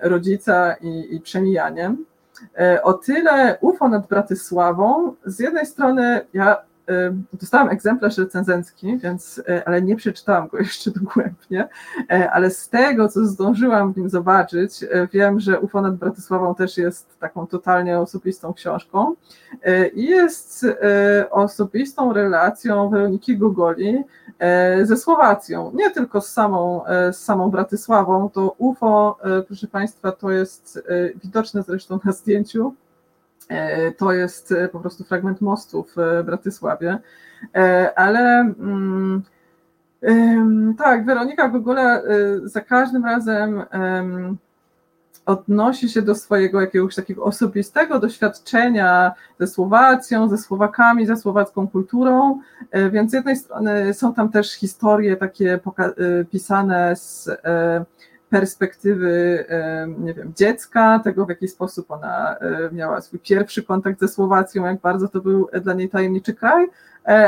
rodzica 0.01 0.75
i, 0.75 1.15
i 1.15 1.21
przemijaniem. 1.21 2.05
O 2.83 2.93
tyle 2.93 3.59
UFO 3.61 3.89
nad 3.89 4.07
Bratysławą, 4.07 5.15
z 5.25 5.41
jednej 5.41 5.67
strony 5.67 6.21
ja 6.33 6.57
Dostałam 7.33 7.69
egzemplarz 7.69 8.19
recenzencki, 8.19 8.99
więc, 8.99 9.43
ale 9.67 9.83
nie 9.83 9.97
przeczytałam 9.97 10.49
go 10.49 10.59
jeszcze 10.69 10.91
dogłębnie, 10.91 11.69
ale 12.33 12.51
z 12.51 12.69
tego, 12.69 13.09
co 13.09 13.27
zdążyłam 13.27 13.93
w 13.93 13.97
nim 13.97 14.09
zobaczyć, 14.09 14.85
wiem, 15.13 15.41
że 15.41 15.61
UFO 15.61 15.83
nad 15.83 15.97
Bratysławą 15.97 16.55
też 16.55 16.79
jest 16.79 17.19
taką 17.19 17.47
totalnie 17.47 17.99
osobistą 17.99 18.55
książką 18.55 19.15
i 19.95 20.05
jest 20.05 20.67
osobistą 21.31 22.13
relacją 22.13 22.91
Weroniki 22.91 23.39
Gogoli 23.39 24.05
ze 24.83 24.97
Słowacją, 24.97 25.73
nie 25.75 25.91
tylko 25.91 26.21
z 26.21 26.33
samą, 26.33 26.83
z 27.13 27.17
samą 27.17 27.51
Bratysławą, 27.51 28.31
to 28.31 28.55
UFO, 28.59 29.19
proszę 29.47 29.67
Państwa, 29.67 30.13
to 30.13 30.31
jest 30.31 30.83
widoczne 31.25 31.63
zresztą 31.63 32.01
na 32.05 32.13
zdjęciu, 32.13 32.75
to 33.97 34.13
jest 34.13 34.55
po 34.73 34.81
prostu 34.81 35.05
fragment 35.05 35.41
mostu 35.41 35.87
w 35.97 36.23
Bratysławie, 36.25 36.99
ale 37.97 38.41
mm, 38.41 39.23
tak, 40.79 41.07
Weronika 41.07 41.49
Gogola 41.49 42.03
za 42.45 42.61
każdym 42.61 43.05
razem 43.05 43.63
odnosi 45.27 45.89
się 45.89 46.03
do 46.03 46.15
swojego 46.15 46.61
jakiegoś 46.61 46.95
takiego 46.95 47.25
osobistego 47.25 47.99
doświadczenia 47.99 49.13
ze 49.41 49.47
Słowacją, 49.47 50.29
ze 50.29 50.39
Słowakami, 50.39 51.07
ze 51.07 51.17
słowacką 51.17 51.69
kulturą, 51.69 52.41
więc 52.93 53.11
z 53.11 53.15
jednej 53.15 53.37
strony 53.37 53.95
są 53.95 54.15
tam 54.15 54.29
też 54.29 54.53
historie 54.53 55.17
takie 55.17 55.61
pisane 56.31 56.97
z 56.97 57.31
perspektywy, 58.35 59.45
nie 59.99 60.15
wiem, 60.15 60.33
dziecka, 60.37 61.01
tego 61.05 61.27
w 61.27 61.29
jaki 61.29 61.49
sposób 61.49 61.91
ona 61.91 62.37
miała 62.73 63.01
swój 63.01 63.19
pierwszy 63.19 63.63
kontakt 63.63 64.01
ze 64.01 64.09
Słowacją, 64.09 64.65
jak 64.65 64.81
bardzo 64.81 65.09
to 65.09 65.21
był 65.21 65.49
dla 65.63 65.75
niej 65.75 65.89
tajemniczy 65.89 66.35
kraj, 66.35 66.67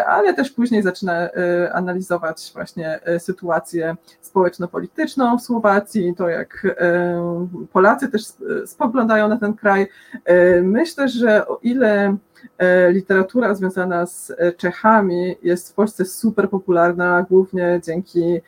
ale 0.07 0.35
też 0.35 0.51
później 0.51 0.83
zaczyna 0.83 1.29
analizować 1.73 2.51
właśnie 2.55 3.01
sytuację 3.19 3.97
społeczno-polityczną 4.21 5.39
w 5.39 5.43
Słowacji, 5.43 6.15
to 6.17 6.29
jak 6.29 6.67
Polacy 7.73 8.09
też 8.09 8.23
spoglądają 8.67 9.29
na 9.29 9.37
ten 9.37 9.55
kraj. 9.55 9.89
Myślę, 10.63 11.09
że 11.09 11.49
o 11.49 11.59
ile 11.63 12.17
literatura 12.91 13.55
związana 13.55 14.07
z 14.07 14.33
Czechami 14.57 15.37
jest 15.43 15.73
w 15.73 15.75
Polsce 15.75 16.05
super 16.05 16.51
popularna, 16.51 17.27
głównie 17.31 17.81
dzięki 17.85 18.41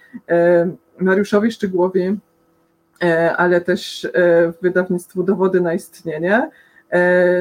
Mariuszowi 1.01 1.53
Szczygłowi, 1.53 2.19
ale 3.37 3.61
też 3.61 4.09
wydawnictwu 4.63 5.23
Dowody 5.23 5.61
na 5.61 5.75
istnienie. 5.75 6.51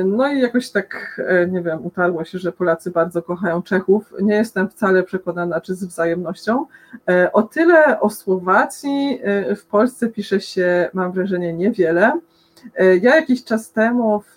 No 0.05 0.27
i 0.27 0.41
jakoś 0.41 0.71
tak, 0.71 1.21
nie 1.51 1.61
wiem, 1.61 1.85
utarło 1.85 2.25
się, 2.25 2.39
że 2.39 2.51
Polacy 2.51 2.91
bardzo 2.91 3.21
kochają 3.21 3.61
Czechów. 3.61 4.13
Nie 4.21 4.35
jestem 4.35 4.69
wcale 4.69 5.03
przekonana, 5.03 5.61
czy 5.61 5.75
z 5.75 5.85
wzajemnością. 5.85 6.65
O 7.33 7.43
tyle 7.43 7.99
o 7.99 8.09
Słowacji 8.09 9.21
w 9.55 9.65
Polsce 9.65 10.09
pisze 10.09 10.41
się, 10.41 10.89
mam 10.93 11.11
wrażenie, 11.11 11.53
niewiele. 11.53 12.19
Ja 13.01 13.15
jakiś 13.15 13.43
czas 13.43 13.71
temu 13.71 14.19
w, 14.19 14.35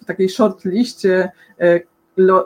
w 0.00 0.04
takiej 0.04 0.28
short 0.28 0.64
liście 0.64 1.30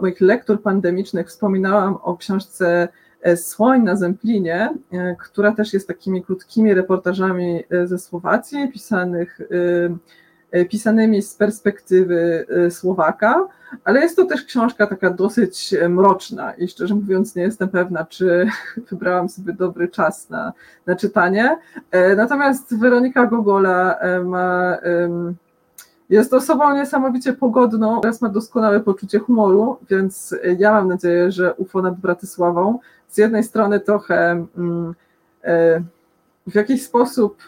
moich 0.01 0.21
lektur 0.21 0.63
pandemicznych 0.63 1.29
wspominałam 1.29 1.99
o 2.03 2.17
książce 2.17 2.89
Słoń 3.37 3.83
na 3.83 3.97
Zemplinie, 3.97 4.75
która 5.19 5.53
też 5.53 5.73
jest 5.73 5.89
takimi 5.89 6.25
krótkimi 6.25 6.75
reportażami 6.75 7.65
ze 7.85 7.99
Słowacji, 7.99 8.73
pisanych 8.73 9.41
E, 10.55 10.65
pisanymi 10.65 11.23
z 11.23 11.35
perspektywy 11.35 12.47
e, 12.67 12.71
Słowaka, 12.71 13.47
ale 13.85 14.01
jest 14.01 14.17
to 14.17 14.25
też 14.25 14.45
książka 14.45 14.87
taka 14.87 15.11
dosyć 15.11 15.75
e, 15.75 15.89
mroczna 15.89 16.53
i 16.53 16.69
szczerze 16.69 16.95
mówiąc 16.95 17.37
nie 17.37 17.43
jestem 17.43 17.69
pewna, 17.69 18.05
czy 18.05 18.47
wybrałam 18.91 19.29
sobie 19.29 19.53
dobry 19.53 19.89
czas 19.89 20.31
na, 20.31 20.53
na 20.87 20.97
czytanie. 20.97 21.57
Natomiast 22.17 22.79
Weronika 22.79 23.27
Gogola 23.27 23.99
ma, 24.25 24.77
jest 26.11 26.35
osobą 26.35 26.75
niesamowicie 26.75 27.33
pogodną 27.33 28.01
oraz 28.01 28.21
ma 28.21 28.29
doskonałe 28.29 28.81
poczucie 28.81 29.19
humoru, 29.19 29.79
więc 29.91 30.35
ja 30.59 30.73
mam 30.73 30.89
nadzieję, 30.89 31.33
że 31.33 31.55
UFO 31.55 31.83
nad 31.83 32.01
Bratysławą 32.01 32.79
z 33.09 33.19
jednej 33.19 33.45
strony 33.45 33.81
trochę 33.81 34.47
mm, 34.57 34.95
w 36.47 36.55
jakiś 36.55 36.83
sposób 36.83 37.43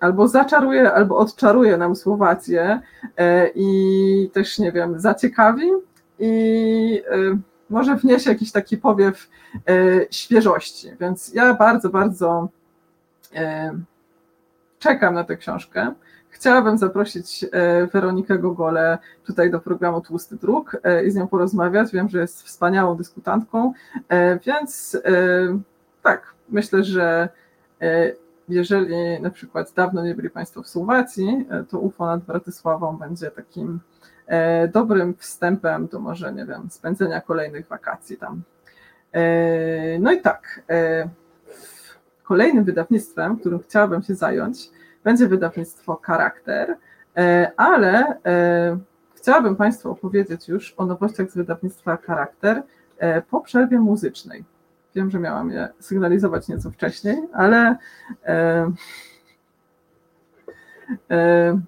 albo 0.00 0.28
zaczaruje, 0.28 0.92
albo 0.92 1.16
odczaruje 1.16 1.76
nam 1.76 1.96
Słowację 1.96 2.80
e, 3.16 3.48
i 3.54 4.30
też, 4.32 4.58
nie 4.58 4.72
wiem, 4.72 5.00
zaciekawi 5.00 5.70
i 6.18 7.02
może 7.70 7.96
wniesie 7.96 8.30
jakiś 8.30 8.52
taki 8.52 8.76
powiew 8.76 9.28
e, 9.68 9.72
świeżości. 10.10 10.90
Więc 11.00 11.34
ja 11.34 11.54
bardzo, 11.54 11.88
bardzo 11.88 12.48
czekam 14.78 15.14
na 15.14 15.24
tę 15.24 15.36
książkę. 15.36 15.94
Chciałabym 16.34 16.78
zaprosić 16.78 17.44
e, 17.52 17.86
Weronikę 17.86 18.38
Gogole 18.38 18.98
tutaj 19.26 19.50
do 19.50 19.60
programu 19.60 20.00
Tłusty 20.00 20.36
Druk 20.36 20.76
i 21.06 21.10
z 21.10 21.14
nią 21.14 21.28
porozmawiać. 21.28 21.92
Wiem, 21.92 22.08
że 22.08 22.20
jest 22.20 22.42
wspaniałą 22.42 22.96
dyskutantką, 22.96 23.72
więc 24.46 24.98
tak, 26.02 26.34
myślę, 26.48 26.84
że 26.84 27.28
jeżeli 28.48 29.20
na 29.20 29.30
przykład 29.30 29.72
dawno 29.72 30.04
nie 30.04 30.14
byli 30.14 30.30
Państwo 30.30 30.62
w 30.62 30.68
Słowacji, 30.68 31.46
e, 31.50 31.64
to 31.64 31.78
UFO 31.78 32.06
nad 32.06 32.24
Bratysławą 32.24 32.96
będzie 32.96 33.30
takim 33.30 33.80
e, 34.26 34.68
dobrym 34.68 35.14
wstępem 35.14 35.86
do 35.86 36.00
może, 36.00 36.32
nie 36.32 36.46
wiem, 36.46 36.70
spędzenia 36.70 37.20
kolejnych 37.20 37.68
wakacji 37.68 38.16
tam. 38.16 38.42
E, 39.12 39.98
no 39.98 40.12
i 40.12 40.20
tak, 40.20 40.62
kolejnym 42.22 42.64
wydawnictwem, 42.64 43.38
którym 43.38 43.58
chciałabym 43.58 44.02
się 44.02 44.14
zająć, 44.14 44.70
będzie 45.04 45.28
wydawnictwo 45.28 46.00
Charakter, 46.02 46.76
ale 47.56 48.18
chciałabym 49.14 49.56
Państwu 49.56 49.90
opowiedzieć 49.90 50.48
już 50.48 50.74
o 50.76 50.86
nowościach 50.86 51.30
z 51.30 51.36
wydawnictwa 51.36 51.96
Charakter 51.96 52.62
po 53.30 53.40
przerwie 53.40 53.78
muzycznej. 53.78 54.44
Wiem, 54.94 55.10
że 55.10 55.18
miałam 55.18 55.50
je 55.50 55.68
sygnalizować 55.80 56.48
nieco 56.48 56.70
wcześniej, 56.70 57.22
ale 57.32 57.76
e, 58.26 58.72
e, 61.10 61.60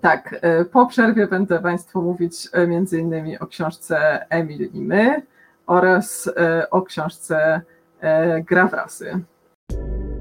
tak, 0.00 0.36
e, 0.40 0.64
po 0.64 0.86
przerwie 0.86 1.26
będę 1.26 1.58
Państwu 1.58 2.02
mówić 2.02 2.48
e, 2.52 2.66
między 2.66 2.98
innymi 2.98 3.38
o 3.38 3.46
książce 3.46 4.26
Emil 4.28 4.70
i 4.72 4.80
my 4.80 5.22
oraz 5.66 6.30
e, 6.36 6.70
o 6.70 6.82
książce 6.82 7.60
e, 8.00 8.42
Grawrasy. 8.42 9.20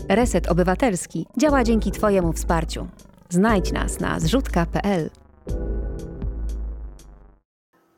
Reset 0.09 0.47
Obywatelski 0.47 1.27
działa 1.37 1.63
dzięki 1.63 1.91
Twojemu 1.91 2.33
wsparciu. 2.33 2.87
Znajdź 3.29 3.71
nas 3.71 3.99
na 3.99 4.19
zrzutka.pl. 4.19 5.09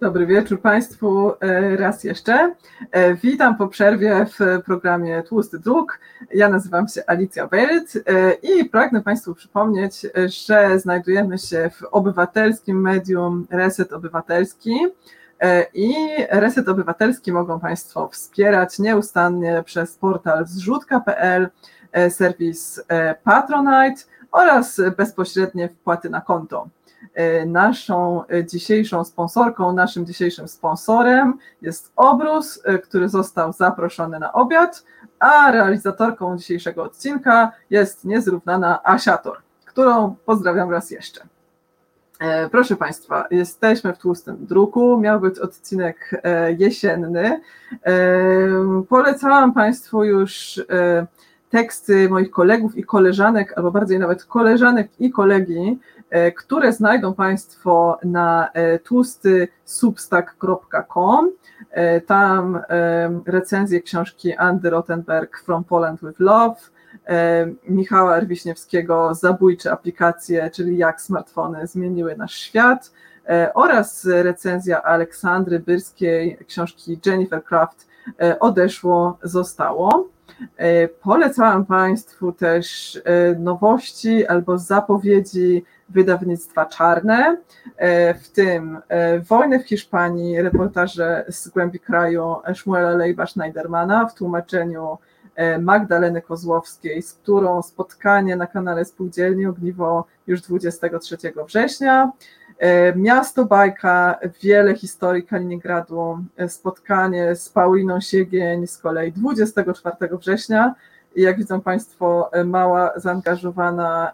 Dobry 0.02 0.26
wieczór 0.28 0.62
Państwu 0.62 1.32
e, 1.40 1.78
raz 1.78 2.04
jeszcze. 2.04 2.56
E, 2.92 3.14
witam 3.16 3.58
po 3.58 3.68
przerwie 3.68 4.26
w 4.26 4.64
programie 4.64 5.24
Tłusty 5.24 5.60
Druk. 5.60 6.00
Ja 6.34 6.50
nazywam 6.50 6.88
się 6.88 7.04
Alicja 7.08 7.48
Wild 7.52 7.94
e, 7.96 8.34
i 8.34 8.66
pragnę 8.66 9.02
Państwu 9.02 9.36
przypomnieć, 9.36 10.06
że 10.26 10.80
znajdujemy 10.80 11.38
się 11.38 11.70
w 11.74 11.84
obywatelskim 11.84 12.82
medium 12.82 13.48
Reset 13.50 13.94
Obywatelski 13.94 14.80
i 15.74 15.94
Reset 16.30 16.70
Obywatelski 16.70 17.32
mogą 17.32 17.60
Państwo 17.60 18.08
wspierać 18.08 18.80
nieustannie 18.80 19.64
przez 19.66 19.96
portal 19.96 20.46
zrzutka.pl, 20.46 21.50
serwis 22.10 22.82
Patronite 23.24 24.04
oraz 24.32 24.82
bezpośrednie 24.98 25.70
wpłaty 25.70 26.10
na 26.10 26.22
konto. 26.22 26.68
E, 27.14 27.46
naszą 27.46 28.28
e, 28.28 28.46
dzisiejszą 28.46 29.04
sponsorką, 29.04 29.74
naszym 29.74 30.06
dzisiejszym 30.06 30.48
sponsorem 30.48 31.38
jest 31.62 31.92
Obrus, 31.96 32.62
e, 32.64 32.80
który 32.80 33.10
został 33.10 33.54
zaproszony 33.54 34.20
na 34.20 34.34
obiad, 34.34 34.84
a 35.20 35.52
realizatorką 35.52 36.38
dzisiejszego 36.38 36.84
odcinka 36.84 37.52
jest 37.70 38.06
niezrównana 38.06 38.80
Asiator, 38.84 39.38
którą 39.66 40.16
pozdrawiam 40.26 40.72
raz 40.72 40.92
jeszcze. 40.92 41.22
Proszę 42.52 42.76
Państwa, 42.76 43.28
jesteśmy 43.32 43.94
w 43.94 43.98
tłustym 43.98 44.46
druku. 44.46 44.98
Miał 44.98 45.20
być 45.20 45.40
odcinek 45.40 46.22
jesienny. 46.58 47.42
Polecałam 48.90 49.54
Państwu 49.54 50.04
już 50.04 50.62
teksty 51.50 52.10
moich 52.10 52.32
kolegów 52.32 52.78
i 52.78 52.84
koleżanek, 52.84 53.54
albo 53.58 53.72
bardziej 53.72 54.00
nawet 54.00 54.26
koleżanek 54.26 54.90
i 55.00 55.12
kolegi 55.12 55.80
E, 56.10 56.32
które 56.32 56.74
znajdą 56.74 57.14
Państwo 57.14 58.00
na 58.04 58.50
e, 58.54 58.80
tłustysubstack.com. 58.80 61.32
E, 61.72 62.02
tam 62.02 62.60
recenzję 63.26 63.82
książki 63.82 64.36
Andy 64.36 64.70
Rottenberg 64.70 65.40
From 65.40 65.64
Poland 65.64 66.02
with 66.02 66.20
Love, 66.20 66.56
Michała 67.70 68.18
Erwiśniewskiego 68.18 69.16
Zabójcze 69.16 69.72
aplikacje, 69.72 70.52
czyli 70.52 70.78
jak 70.78 71.02
smartfony 71.02 71.68
zmieniły 71.68 72.16
nasz 72.16 72.34
świat 72.34 72.92
oraz 73.54 74.06
recenzja 74.06 74.84
Aleksandry 74.84 75.60
Byrskiej 75.60 76.38
książki 76.48 77.00
Jennifer 77.06 77.44
Kraft 77.44 77.88
Odeszło, 78.40 79.18
zostało. 79.24 80.10
Polecałam 81.02 81.66
Państwu 81.66 82.32
też 82.32 83.00
nowości 83.40 84.28
albo 84.28 84.58
zapowiedzi 84.58 85.64
wydawnictwa 85.90 86.66
czarne, 86.66 87.38
e, 87.78 88.14
w 88.14 88.30
tym 88.30 88.80
e, 88.88 89.20
Wojny 89.20 89.60
w 89.60 89.68
Hiszpanii, 89.68 90.42
reportaże 90.42 91.26
z 91.30 91.50
głębi 91.50 91.80
kraju 91.80 92.36
Szmuela 92.54 92.92
Lejba 92.92 93.26
Schneidermana 93.26 94.06
w 94.06 94.14
tłumaczeniu 94.14 94.98
e, 95.36 95.60
Magdaleny 95.60 96.22
Kozłowskiej, 96.22 97.02
z 97.02 97.14
którą 97.14 97.62
spotkanie 97.62 98.36
na 98.36 98.48
kanale 98.48 98.86
Spółdzielni 98.86 99.46
Ogniwo 99.46 100.06
już 100.28 100.42
23 100.42 101.18
września. 101.48 102.12
Miasto 102.96 103.46
Bajka, 103.46 104.20
wiele 104.42 104.76
historii 104.76 105.24
Kaliningradu, 105.24 106.20
spotkanie 106.48 107.36
z 107.36 107.50
Pauliną 107.50 108.02
Siegień 108.02 108.68
z 108.68 108.78
kolei 108.78 109.12
24 109.12 110.18
września. 110.18 110.76
I 111.16 111.22
jak 111.22 111.38
widzą 111.38 111.62
Państwo, 111.62 112.30
e, 112.34 112.44
mała, 112.44 112.92
zaangażowana 112.96 114.14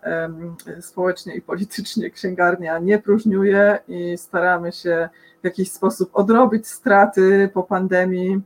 społecznie 0.82 1.36
i 1.36 1.42
politycznie 1.42 2.10
księgarnia 2.10 2.80
nie 2.80 3.00
próżniuje 3.00 3.80
i 3.88 4.18
staramy 4.18 4.72
się 4.72 5.10
w 5.42 5.46
jakiś 5.46 5.72
sposób 5.72 6.10
odrobić 6.14 6.68
straty 6.68 7.50
po 7.54 7.64
pandemii, 7.64 8.34
e, 8.34 8.42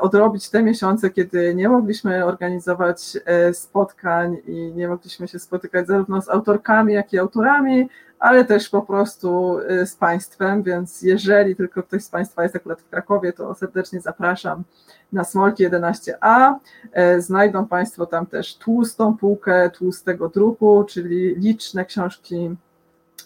odrobić 0.00 0.50
te 0.50 0.62
miesiące, 0.62 1.10
kiedy 1.10 1.54
nie 1.54 1.68
mogliśmy 1.68 2.24
organizować 2.24 3.18
e, 3.24 3.54
spotkań 3.54 4.36
i 4.46 4.72
nie 4.76 4.88
mogliśmy 4.88 5.28
się 5.28 5.38
spotykać 5.38 5.86
zarówno 5.86 6.22
z 6.22 6.28
autorkami, 6.28 6.94
jak 6.94 7.12
i 7.12 7.18
autorami, 7.18 7.88
ale 8.18 8.44
też 8.44 8.68
po 8.68 8.82
prostu 8.82 9.58
z 9.84 9.96
Państwem, 9.96 10.62
więc 10.62 11.02
jeżeli 11.02 11.56
tylko 11.56 11.82
ktoś 11.82 12.04
z 12.04 12.08
Państwa 12.08 12.42
jest 12.42 12.56
akurat 12.56 12.80
w 12.80 12.88
Krakowie, 12.88 13.32
to 13.32 13.54
serdecznie 13.54 14.00
zapraszam 14.00 14.64
na 15.12 15.24
Smolki 15.24 15.68
11a. 15.68 16.54
E, 16.92 17.20
znajdą 17.20 17.66
Państwo 17.66 18.06
tam 18.06 18.26
też 18.26 18.56
tłustą 18.56 19.16
półkę 19.16 19.70
tłustego 19.70 20.28
druku, 20.28 20.84
czyli 20.88 21.34
liczne 21.34 21.84
książki 21.84 22.56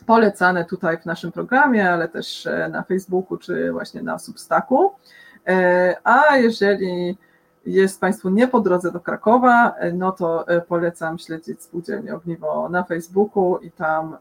polecane 0.07 0.65
tutaj 0.65 0.99
w 0.99 1.07
naszym 1.07 1.33
programie, 1.33 1.91
ale 1.91 2.09
też 2.09 2.47
e, 2.47 2.69
na 2.69 2.83
Facebooku 2.83 3.39
czy 3.39 3.73
właśnie 3.73 4.03
na 4.03 4.19
Substacku. 4.19 4.91
E, 5.49 5.97
a 6.05 6.37
jeżeli 6.37 7.19
jest 7.67 8.01
Państwu 8.01 8.31
nie 8.31 8.49
po 8.49 8.61
drodze 8.61 8.93
do 8.93 9.01
Krakowa, 9.01 9.75
no 9.93 10.13
to 10.13 10.47
polecam 10.69 11.19
śledzić 11.19 11.63
Spółdzielnię 11.63 12.15
Ogniwo 12.15 12.69
na 12.69 12.85
Facebooku 12.85 13.59
i 13.59 13.71
tam 13.71 14.17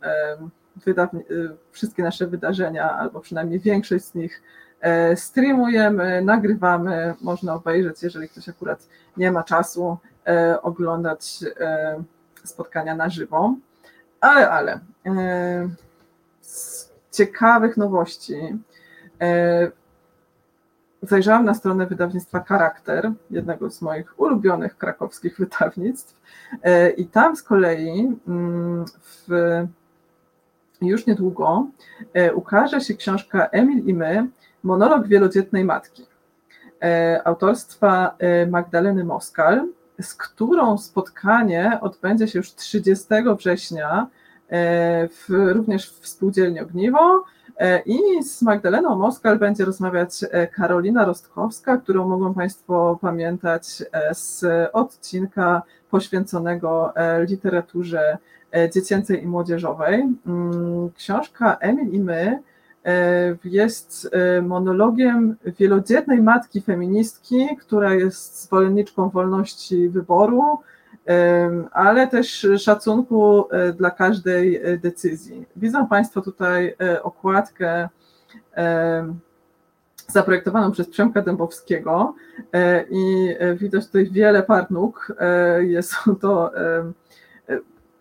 wszystkie 1.72 2.04
nasze 2.04 2.28
wydarzenia, 2.28 2.92
albo 2.92 3.20
przynajmniej 3.20 3.60
większość 3.60 4.06
z 4.06 4.16
nich 4.16 4.42
E, 4.82 5.16
streamujemy, 5.16 6.22
nagrywamy, 6.22 7.14
można 7.22 7.54
obejrzeć, 7.54 8.04
jeżeli 8.04 8.30
ktoś 8.30 8.50
akurat 8.50 8.88
nie 9.18 9.32
ma 9.32 9.44
czasu 9.44 9.98
e, 10.28 10.62
oglądać 10.62 11.40
e, 11.60 12.04
spotkania 12.44 12.96
na 12.96 13.10
żywo. 13.10 13.56
Ale, 14.22 14.50
ale 14.50 14.80
z 16.42 16.90
ciekawych 17.12 17.78
nowości. 17.78 18.36
Zajrzałam 21.10 21.46
na 21.46 21.54
stronę 21.54 21.86
wydawnictwa 21.86 22.40
Charakter, 22.40 23.12
jednego 23.30 23.70
z 23.70 23.82
moich 23.82 24.20
ulubionych 24.20 24.78
krakowskich 24.78 25.38
wydawnictw, 25.38 26.22
i 26.98 27.06
tam 27.06 27.36
z 27.36 27.44
kolei 27.44 28.18
mm, 28.28 28.86
w, 29.02 29.28
już 30.82 31.06
niedługo 31.06 31.68
ukaże 32.34 32.82
się 32.82 32.94
książka 32.94 33.48
Emil 33.48 33.86
i 33.86 33.94
my, 33.94 34.28
monolog 34.64 35.08
wielodzietnej 35.08 35.66
matki, 35.66 36.06
autorstwa 37.24 38.18
Magdaleny 38.50 39.04
Moskal, 39.04 39.68
z 40.02 40.16
którą 40.16 40.78
spotkanie 40.78 41.78
odbędzie 41.82 42.28
się 42.28 42.40
już 42.40 42.56
30 42.56 43.06
września 43.38 44.08
w, 45.10 45.26
również 45.30 45.90
w 45.90 46.08
spółdzielni 46.08 46.60
Ogniwo. 46.60 47.24
E, 47.58 47.82
I 47.86 48.24
z 48.24 48.42
Magdaleną 48.42 48.96
Moskal 48.96 49.40
będzie 49.40 49.66
rozmawiać 49.66 50.26
e, 50.32 50.48
Karolina 50.48 51.06
Rostkowska, 51.06 51.78
którą 51.78 52.08
mogą 52.08 52.34
Państwo 52.34 53.00
pamiętać 53.02 53.84
e, 53.92 54.16
z 54.16 54.46
odcinka 54.74 55.62
poświęconego 55.90 56.94
literaturze 57.28 58.18
dziecięcej 58.74 59.24
i 59.24 59.28
młodzieżowej. 59.28 60.04
Mm, 60.28 60.90
książka 60.96 61.58
Emil 61.60 61.94
i 61.94 62.00
my 62.00 62.40
jest 63.44 64.10
monologiem 64.42 65.36
wielodzietnej 65.60 66.22
matki 66.22 66.62
feministki, 66.62 67.48
która 67.60 67.94
jest 67.94 68.44
zwolenniczką 68.44 69.10
wolności 69.10 69.90
wyboru, 69.90 70.60
ale 71.72 72.08
też 72.08 72.48
szacunku 72.58 73.46
e, 73.52 73.74
dla 73.74 73.92
każdej 73.92 74.56
e, 74.56 74.78
decyzji. 74.78 75.46
Widzą 75.56 75.88
Państwo 75.88 76.22
tutaj 76.22 76.76
e, 76.82 77.04
okładkę 77.04 77.90
zaprojektowaną 80.08 80.72
przez 80.72 80.90
Przemka 80.90 81.22
Dębowskiego 81.22 82.16
i 82.90 83.36
widać 83.56 83.86
tutaj 83.86 84.10
wiele 84.12 84.44
par 84.44 84.72
nóg. 84.72 85.14
Jest 85.60 85.94
to, 86.22 86.52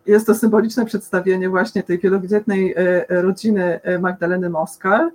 jest 0.06 0.26
to 0.26 0.34
symboliczne 0.34 0.86
przedstawienie 0.86 1.48
właśnie 1.48 1.82
tej 1.82 1.98
wielodzietnej 1.98 2.74
rodziny 3.08 3.80
Magdaleny 4.00 4.50
Moskal. 4.50 5.10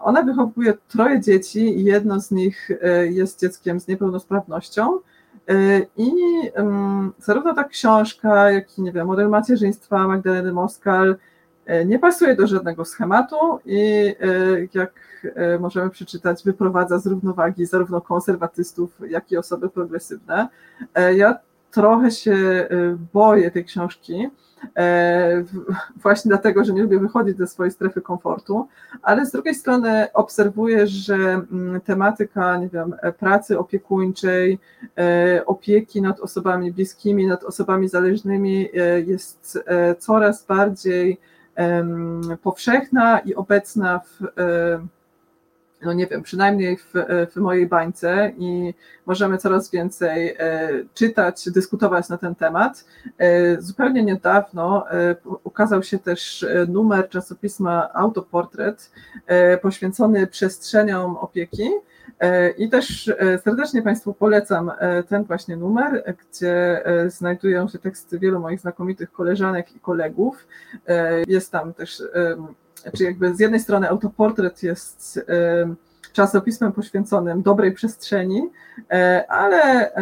Ona 0.00 0.22
wychowuje 0.22 0.74
troje 0.88 1.20
dzieci 1.20 1.80
i 1.80 1.84
jedno 1.84 2.20
z 2.20 2.30
nich 2.30 2.70
jest 3.10 3.40
dzieckiem 3.40 3.80
z 3.80 3.88
niepełnosprawnością. 3.88 4.98
Y, 5.50 5.86
I 5.96 6.10
zarówno 7.18 7.54
ta 7.54 7.64
książka, 7.64 8.50
jak 8.50 8.78
i 8.78 8.82
nie 8.82 8.92
wiem, 8.92 9.06
model 9.06 9.28
macierzyństwa 9.28 10.08
Magdaleny 10.08 10.52
Moskal 10.52 11.16
y, 11.70 11.86
nie 11.86 11.98
pasuje 11.98 12.36
do 12.36 12.46
żadnego 12.46 12.84
schematu 12.84 13.36
i 13.64 13.80
y, 14.22 14.68
jak 14.74 15.06
możemy 15.60 15.90
przeczytać, 15.90 16.44
wyprowadza 16.44 16.98
z 16.98 17.06
równowagi 17.06 17.66
zarówno 17.66 18.00
konserwatystów, 18.00 18.90
jak 19.08 19.32
i 19.32 19.36
osoby 19.36 19.70
progresywne. 19.70 20.48
Ja 21.16 21.38
trochę 21.70 22.10
się 22.10 22.68
boję 23.12 23.50
tej 23.50 23.64
książki, 23.64 24.30
właśnie 26.02 26.28
dlatego, 26.28 26.64
że 26.64 26.72
nie 26.72 26.82
lubię 26.82 26.98
wychodzić 26.98 27.38
ze 27.38 27.46
swojej 27.46 27.70
strefy 27.70 28.00
komfortu, 28.00 28.68
ale 29.02 29.26
z 29.26 29.32
drugiej 29.32 29.54
strony 29.54 30.06
obserwuję, 30.14 30.86
że 30.86 31.14
mm, 31.14 31.80
tematyka, 31.80 32.56
nie 32.56 32.68
wiem, 32.68 32.94
pracy 33.18 33.58
opiekuńczej, 33.58 34.58
e, 34.98 35.42
opieki 35.46 36.02
nad 36.02 36.20
osobami 36.20 36.72
bliskimi, 36.72 37.26
nad 37.26 37.44
osobami 37.44 37.88
zależnymi 37.88 38.68
e, 38.74 39.00
jest 39.00 39.58
coraz 39.98 40.46
bardziej 40.46 41.20
powszechna 42.42 43.18
i 43.18 43.34
obecna 43.34 43.98
w 43.98 44.20
no 45.82 45.92
nie 45.92 46.06
wiem, 46.06 46.22
przynajmniej 46.22 46.76
w, 46.76 46.92
w 47.32 47.36
mojej 47.36 47.66
bańce 47.66 48.32
i 48.38 48.74
możemy 49.06 49.38
coraz 49.38 49.70
więcej 49.70 50.36
e, 50.38 50.70
czytać, 50.94 51.50
dyskutować 51.50 52.08
na 52.08 52.18
ten 52.18 52.34
temat. 52.34 52.84
E, 53.18 53.60
zupełnie 53.62 54.04
niedawno 54.04 54.90
e, 54.90 55.16
ukazał 55.44 55.82
się 55.82 55.98
też 55.98 56.46
numer 56.68 57.08
czasopisma 57.08 57.92
Autoportret 57.92 58.90
poświęcony 59.62 60.26
przestrzeniom 60.26 61.16
opieki. 61.16 61.70
I 62.58 62.68
też 62.70 63.12
serdecznie 63.44 63.82
Państwu 63.82 64.14
polecam 64.14 64.72
ten 65.08 65.24
właśnie 65.24 65.56
numer, 65.56 66.14
gdzie 66.18 66.82
znajdują 67.06 67.68
się 67.68 67.78
teksty 67.78 68.18
wielu 68.18 68.40
moich 68.40 68.60
znakomitych 68.60 69.12
koleżanek 69.12 69.76
i 69.76 69.80
kolegów. 69.80 70.46
Jest 71.26 71.52
tam 71.52 71.74
też 71.74 72.02
czy 72.96 73.04
jakby 73.04 73.34
z 73.34 73.40
jednej 73.40 73.60
strony 73.60 73.88
autoportret 73.88 74.62
jest 74.62 75.20
czasopismem 76.16 76.72
poświęconym 76.72 77.42
dobrej 77.42 77.72
przestrzeni, 77.72 78.50
e, 78.90 79.24
ale 79.28 79.92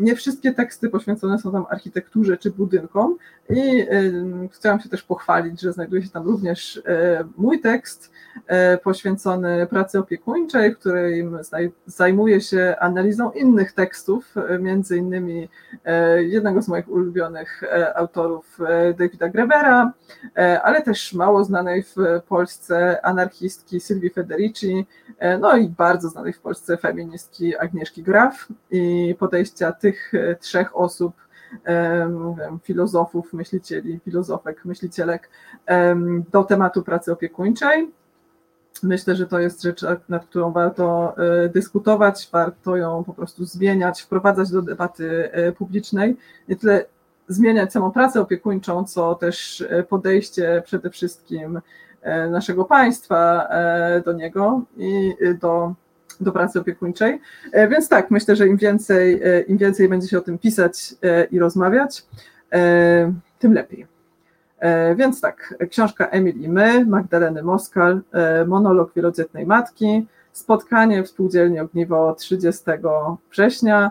nie 0.00 0.16
wszystkie 0.16 0.52
teksty 0.52 0.88
poświęcone 0.88 1.38
są 1.38 1.52
tam 1.52 1.66
architekturze 1.70 2.36
czy 2.36 2.50
budynkom 2.50 3.16
i 3.50 3.86
chciałam 4.52 4.80
się 4.80 4.88
też 4.88 5.02
pochwalić, 5.02 5.60
że 5.60 5.72
znajduje 5.72 6.02
się 6.02 6.10
tam 6.10 6.24
również 6.24 6.82
e, 6.86 7.24
mój 7.36 7.60
tekst 7.60 8.12
e, 8.46 8.78
poświęcony 8.78 9.66
pracy 9.66 9.98
opiekuńczej, 9.98 10.74
w 10.74 10.78
której 10.78 11.28
zajmuję 11.86 12.40
się 12.40 12.76
analizą 12.80 13.30
innych 13.30 13.72
tekstów, 13.72 14.34
między 14.60 14.96
innymi 14.96 15.48
jednego 16.18 16.62
z 16.62 16.68
moich 16.68 16.88
ulubionych 16.88 17.62
autorów 17.94 18.58
Davida 18.98 19.28
Grebera, 19.28 19.92
ale 20.62 20.82
też 20.82 21.12
mało 21.12 21.44
znanej 21.44 21.82
w 21.82 21.96
Polsce 22.28 23.06
anarchistki 23.06 23.80
Sylwii 23.80 24.10
Federici, 24.10 24.86
no 25.44 25.56
i 25.56 25.68
bardzo 25.68 26.08
znanej 26.08 26.32
w 26.32 26.40
Polsce 26.40 26.76
feministki 26.76 27.56
Agnieszki 27.56 28.02
Graf 28.02 28.48
i 28.70 29.14
podejścia 29.18 29.72
tych 29.72 30.14
e, 30.14 30.36
trzech 30.36 30.76
osób, 30.76 31.14
filozofów, 32.62 33.32
myślicieli, 33.32 34.00
filozofek, 34.04 34.64
myślicielek 34.64 35.30
do 36.32 36.44
tematu 36.44 36.82
pracy 36.82 37.12
opiekuńczej. 37.12 37.90
Myślę, 38.82 39.16
że 39.16 39.26
to 39.26 39.38
jest 39.38 39.62
rzecz, 39.62 39.84
nad 40.08 40.26
którą 40.26 40.52
warto 40.52 41.14
e, 41.16 41.48
dyskutować, 41.48 42.28
warto 42.32 42.76
ją 42.76 43.04
po 43.04 43.14
prostu 43.14 43.44
zmieniać, 43.44 44.02
wprowadzać 44.02 44.50
do 44.50 44.62
debaty 44.62 45.32
e, 45.32 45.52
publicznej. 45.52 46.16
Nie 46.48 46.56
tyle 46.56 46.84
zmieniać 47.28 47.72
samą 47.72 47.90
pracę 47.90 48.20
opiekuńczą, 48.20 48.84
co 48.84 49.14
też 49.14 49.64
podejście 49.88 50.62
przede 50.66 50.90
wszystkim 50.90 51.60
E, 51.93 51.93
naszego 52.30 52.64
państwa 52.64 53.48
e, 53.48 54.02
do 54.04 54.12
niego 54.12 54.62
i 54.76 55.14
do, 55.40 55.74
do 56.20 56.32
pracy 56.32 56.60
opiekuńczej. 56.60 57.20
E, 57.52 57.68
więc 57.68 57.88
tak, 57.88 58.10
myślę, 58.10 58.36
że 58.36 58.46
im 58.46 58.56
więcej, 58.56 59.22
im 59.46 59.58
więcej 59.58 59.88
będzie 59.88 60.08
się 60.08 60.18
o 60.18 60.20
tym 60.20 60.38
pisać 60.38 60.94
i 61.30 61.38
rozmawiać, 61.38 62.06
tym 63.38 63.54
lepiej. 63.54 63.86
Więc 64.96 65.20
tak, 65.20 65.54
książka 65.70 66.06
Emil 66.06 66.40
i 66.40 66.48
my, 66.48 66.86
Magdaleny 66.86 67.42
Moskal, 67.42 68.00
monolog 68.46 68.94
wielodzietnej 68.94 69.46
matki, 69.46 70.06
spotkanie 70.32 71.02
w 71.02 71.08
spółdzielni 71.08 71.60
Ogniwo 71.60 72.14
30 72.14 72.62
września 73.30 73.90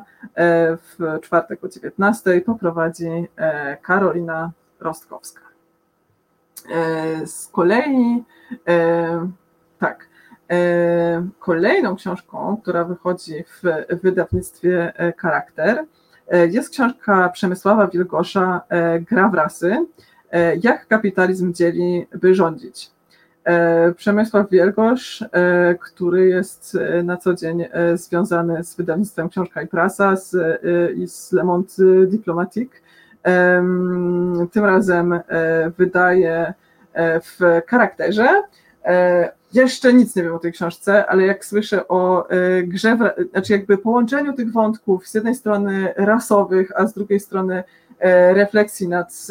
w 0.78 1.20
czwartek 1.22 1.64
o 1.64 1.70
19 1.70 2.42
poprowadzi 2.42 3.28
Karolina 3.82 4.52
Rostkowska. 4.80 5.53
E, 6.70 7.28
z 7.28 7.48
kolei, 7.48 8.24
e, 8.68 9.30
tak, 9.80 10.08
e, 10.52 11.28
kolejną 11.40 11.96
książką, 11.96 12.58
która 12.62 12.84
wychodzi 12.84 13.44
w 13.44 13.62
wydawnictwie 14.02 14.94
Charakter, 15.18 15.86
jest 16.52 16.70
książka 16.70 17.30
Przemysława 17.30 17.88
Wilgosza 17.88 18.62
Gra 19.10 19.30
w 19.30 19.34
rasy. 19.34 19.86
Jak 20.64 20.88
kapitalizm 20.88 21.54
dzieli, 21.54 22.08
by 22.22 22.36
rządzić. 22.36 22.92
Przemysław 23.96 24.50
Wielgosz, 24.50 25.24
który 25.80 26.28
jest 26.28 26.78
na 27.04 27.18
co 27.18 27.34
dzień 27.34 27.66
związany 27.94 28.64
z 28.64 28.76
wydawnictwem 28.76 29.30
Książka 29.30 29.62
i 29.62 29.68
Prasa 29.68 30.16
z, 30.16 30.36
i 30.98 31.08
z 31.08 31.32
Le 31.32 31.44
Monde 31.44 31.74
Diplomatique, 32.08 32.82
tym 34.52 34.66
razem 34.66 35.14
e, 35.14 35.22
wydaje 35.78 36.54
e, 36.94 37.20
w 37.20 37.40
charakterze. 37.68 38.44
E, 38.86 39.32
jeszcze 39.54 39.94
nic 39.94 40.16
nie 40.16 40.24
wiem 40.24 40.36
o 40.36 40.40
tej 40.40 40.52
książce, 40.52 41.06
ale 41.06 41.26
jak 41.26 41.46
słyszę 41.46 41.88
o 41.88 42.28
grze, 42.64 42.98
znaczy 43.32 43.54
jakby 43.54 43.78
połączeniu 43.78 44.34
tych 44.34 44.52
wątków 44.52 45.08
z 45.08 45.14
jednej 45.14 45.36
strony 45.36 45.94
rasowych, 45.98 46.72
a 46.76 46.88
z 46.88 46.94
drugiej 46.94 47.20
strony 47.20 47.64
refleksji 48.34 48.88
nad 48.88 49.28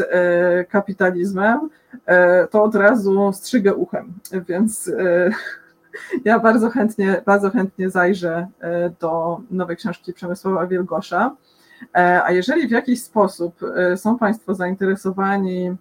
kapitalizmem, 0.69 1.69
to 2.51 2.63
od 2.63 2.75
razu 2.75 3.33
strzygę 3.33 3.75
uchem, 3.75 4.13
więc 4.49 4.91
ja 6.25 6.39
bardzo 6.39 6.71
chętnie, 6.71 7.23
bardzo 7.27 7.51
chętnie 7.51 7.91
zajrzę 7.91 8.47
do 9.01 9.41
nowej 9.51 9.77
książki 9.77 10.13
Przemysława 10.13 10.67
Wielgosza. 10.67 11.37
E, 11.95 12.25
a 12.25 12.33
jeżeli 12.33 12.69
w 12.69 12.71
jakiś 12.71 13.03
sposób 13.03 13.61
e, 13.63 13.97
są 13.97 14.19
Państwo 14.19 14.55
zainteresowani 14.55 15.77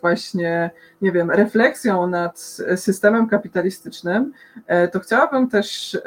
właśnie, 0.00 0.70
nie 1.02 1.12
wiem, 1.12 1.30
refleksją 1.30 2.06
nad 2.06 2.38
systemem 2.76 3.28
kapitalistycznym, 3.28 4.32
to 4.92 5.00
chciałabym 5.00 5.48
też 5.48 5.98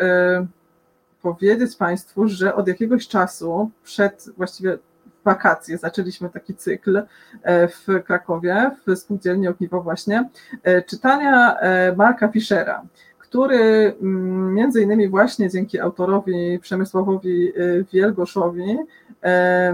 powiedzieć 1.22 1.76
Państwu, 1.76 2.28
że 2.28 2.56
od 2.56 2.68
jakiegoś 2.68 3.08
czasu, 3.08 3.72
przed 3.84 4.30
właściwie 4.38 4.78
wakacje, 5.26 5.78
zaczęliśmy 5.78 6.30
taki 6.30 6.56
cykl 6.56 7.02
w 7.46 8.04
Krakowie, 8.06 8.72
w 8.88 8.96
spółdzielni 8.96 9.48
Ogniwo 9.48 9.82
właśnie, 9.82 10.30
czytania 10.88 11.58
Marka 11.96 12.28
Fischera 12.28 12.84
który 13.30 13.94
mm, 14.02 14.54
między 14.54 14.82
innymi 14.82 15.10
właśnie 15.10 15.50
dzięki 15.50 15.80
autorowi 15.80 16.60
Przemysławowi 16.60 17.50
y, 17.58 17.86
Wielgoszowi 17.94 18.78
e, 19.24 19.74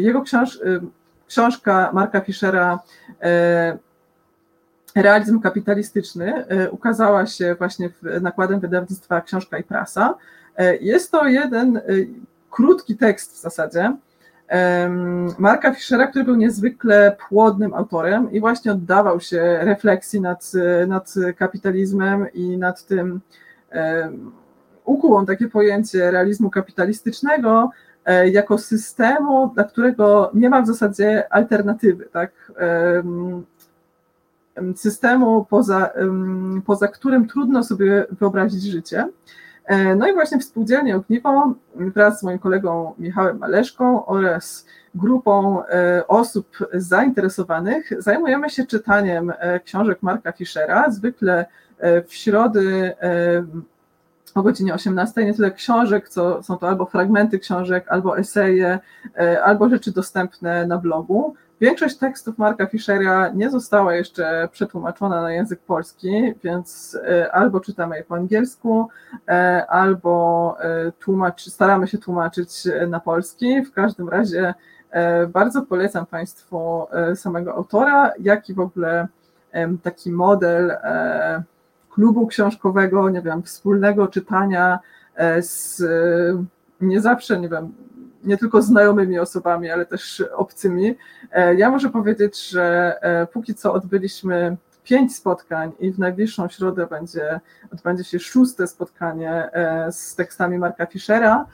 jego 0.00 0.22
książ 0.22 0.56
y, 0.56 0.80
książka 1.26 1.90
Marka 1.92 2.20
Fischera 2.20 2.78
Realizm 4.94 5.40
kapitalistyczny 5.40 6.44
ukazała 6.70 7.26
się 7.26 7.54
właśnie 7.54 7.90
nakładem 8.20 8.60
wydawnictwa 8.60 9.20
Książka 9.20 9.58
i 9.58 9.64
Prasa. 9.64 10.14
Jest 10.80 11.10
to 11.10 11.26
jeden 11.26 11.76
y, 11.76 12.08
krótki 12.50 12.96
tekst 12.96 13.32
w 13.32 13.40
zasadzie, 13.40 13.96
Marka 15.38 15.74
Fischera, 15.74 16.06
który 16.06 16.24
był 16.24 16.36
niezwykle 16.36 17.16
płodnym 17.28 17.74
autorem 17.74 18.32
i 18.32 18.40
właśnie 18.40 18.72
oddawał 18.72 19.20
się 19.20 19.58
refleksji 19.62 20.20
nad, 20.20 20.52
nad 20.86 21.14
kapitalizmem 21.36 22.26
i 22.32 22.58
nad 22.58 22.86
tym, 22.86 23.20
ukuł 24.84 25.14
on 25.14 25.26
takie 25.26 25.48
pojęcie 25.48 26.10
realizmu 26.10 26.50
kapitalistycznego 26.50 27.70
e, 28.04 28.28
jako 28.28 28.58
systemu, 28.58 29.50
dla 29.54 29.64
którego 29.64 30.30
nie 30.34 30.50
ma 30.50 30.62
w 30.62 30.66
zasadzie 30.66 31.32
alternatywy, 31.32 32.08
tak? 32.12 32.52
Systemu, 34.76 35.46
poza, 35.50 35.90
poza 36.66 36.88
którym 36.88 37.28
trudno 37.28 37.64
sobie 37.64 38.06
wyobrazić 38.10 38.62
życie. 38.62 39.08
E, 39.68 39.96
no 39.96 40.08
i 40.08 40.12
właśnie 40.12 40.38
w 40.38 40.44
Spółdzielni 40.44 40.92
Ogniwo 40.92 41.54
wraz 41.74 42.20
z 42.20 42.22
moim 42.22 42.38
kolegą 42.38 42.94
Michałem 42.98 43.38
Maleszką 43.38 44.06
oraz 44.06 44.66
grupą 44.94 45.64
e, 45.64 46.06
osób 46.06 46.56
zainteresowanych 46.72 48.02
zajmujemy 48.02 48.50
się 48.50 48.66
czytaniem 48.66 49.32
e, 49.38 49.60
książek 49.60 49.98
Marka 50.02 50.32
Fischera, 50.32 50.90
zwykle 50.90 51.46
w 52.06 52.14
środy 52.14 52.92
o 54.34 54.42
godzinie 54.42 54.74
18 54.74 55.24
nie 55.24 55.34
tyle 55.34 55.50
książek, 55.50 56.08
co 56.08 56.42
są 56.42 56.56
to 56.56 56.68
albo 56.68 56.86
fragmenty 56.86 57.38
książek, 57.38 57.84
albo 57.88 58.18
eseje, 58.18 58.78
albo 59.44 59.68
rzeczy 59.68 59.92
dostępne 59.92 60.66
na 60.66 60.78
blogu. 60.78 61.34
Większość 61.60 61.96
tekstów 61.96 62.38
Marka 62.38 62.66
Fischera 62.66 63.28
nie 63.28 63.50
została 63.50 63.94
jeszcze 63.94 64.48
przetłumaczona 64.52 65.22
na 65.22 65.32
język 65.32 65.60
polski, 65.60 66.34
więc 66.44 66.98
e, 67.08 67.32
albo 67.32 67.60
czytamy 67.60 67.96
je 67.96 68.04
po 68.04 68.14
angielsku, 68.14 68.88
e, 69.28 69.66
albo 69.66 70.56
e, 70.60 70.92
tłumacz, 70.92 71.42
staramy 71.42 71.88
się 71.88 71.98
tłumaczyć 71.98 72.68
na 72.88 73.00
polski. 73.00 73.62
W 73.62 73.72
każdym 73.72 74.08
razie 74.08 74.54
bardzo 75.28 75.62
polecam 75.62 76.06
Państwu 76.06 76.86
samego 77.14 77.54
autora, 77.54 78.12
jak 78.20 78.48
i 78.48 78.54
w 78.54 78.60
ogóle 78.60 79.08
taki 79.82 80.12
model 80.12 80.76
klubu 81.90 82.26
książkowego, 82.26 83.10
nie 83.10 83.22
wiem, 83.22 83.42
wspólnego 83.42 84.06
czytania 84.06 84.78
z 85.40 85.82
nie 86.80 87.00
zawsze, 87.00 87.40
nie 87.40 87.48
wiem, 87.48 87.72
nie 88.24 88.38
tylko 88.38 88.62
znajomymi 88.62 89.18
osobami, 89.18 89.70
ale 89.70 89.86
też 89.86 90.24
obcymi. 90.36 90.94
E, 91.32 91.54
ja 91.54 91.70
muszę 91.70 91.90
powiedzieć, 91.90 92.48
że 92.48 92.96
e, 93.02 93.26
póki 93.26 93.54
co 93.54 93.72
odbyliśmy 93.72 94.56
pięć 94.84 95.16
spotkań 95.16 95.72
i 95.80 95.90
w 95.90 95.98
najbliższą 95.98 96.48
środę 96.48 96.86
będzie, 96.86 97.40
odbędzie 97.72 98.04
się 98.04 98.18
szóste 98.18 98.66
spotkanie 98.66 99.52
e, 99.52 99.92
z 99.92 100.14
tekstami 100.14 100.58
Marka 100.58 100.86
Fischera. 100.86 101.46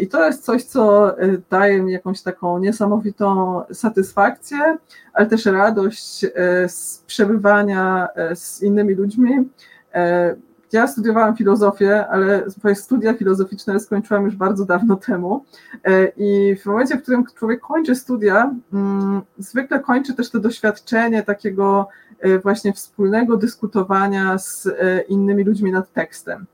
I 0.00 0.08
to 0.08 0.26
jest 0.26 0.44
coś, 0.44 0.64
co 0.64 1.14
daje 1.50 1.82
mi 1.82 1.92
jakąś 1.92 2.22
taką 2.22 2.58
niesamowitą 2.58 3.62
satysfakcję, 3.72 4.76
ale 5.12 5.26
też 5.26 5.46
radość 5.46 6.26
z 6.66 7.04
przebywania 7.06 8.08
z 8.34 8.62
innymi 8.62 8.94
ludźmi. 8.94 9.48
Ja 10.72 10.86
studiowałam 10.86 11.36
filozofię, 11.36 12.06
ale 12.08 12.50
swoje 12.50 12.74
studia 12.74 13.14
filozoficzne 13.14 13.80
skończyłam 13.80 14.24
już 14.24 14.36
bardzo 14.36 14.64
dawno 14.64 14.96
temu. 14.96 15.44
E, 15.84 16.06
I 16.16 16.56
w 16.56 16.66
momencie, 16.66 16.96
w 16.96 17.02
którym 17.02 17.24
człowiek 17.38 17.60
kończy 17.60 17.94
studia, 17.94 18.54
mm, 18.72 19.20
zwykle 19.38 19.80
kończy 19.80 20.14
też 20.14 20.30
to 20.30 20.40
doświadczenie 20.40 21.22
takiego 21.22 21.88
e, 22.20 22.38
właśnie 22.38 22.72
wspólnego 22.72 23.36
dyskutowania 23.36 24.38
z 24.38 24.66
e, 24.66 25.00
innymi 25.00 25.44
ludźmi 25.44 25.72
nad 25.72 25.92
tekstem. 25.92 26.46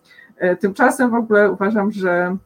Tymczasem 0.60 1.10
w 1.10 1.14
ogóle 1.14 1.50
uważam, 1.50 1.92
że 1.92 2.36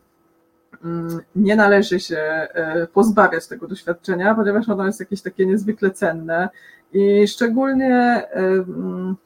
mm, 0.85 1.21
nie 1.37 1.57
należy 1.57 2.01
się 2.01 2.49
pozbawiać 2.93 3.49
tego 3.49 3.69
doświadczenia, 3.69 4.35
ponieważ 4.35 4.69
ono 4.69 4.87
jest 4.87 5.01
jakieś 5.01 5.23
takie 5.23 5.47
niezwykle 5.47 5.91
cenne 5.91 6.49
i 6.93 7.29
szczególnie 7.29 8.23
mm, 8.33 9.17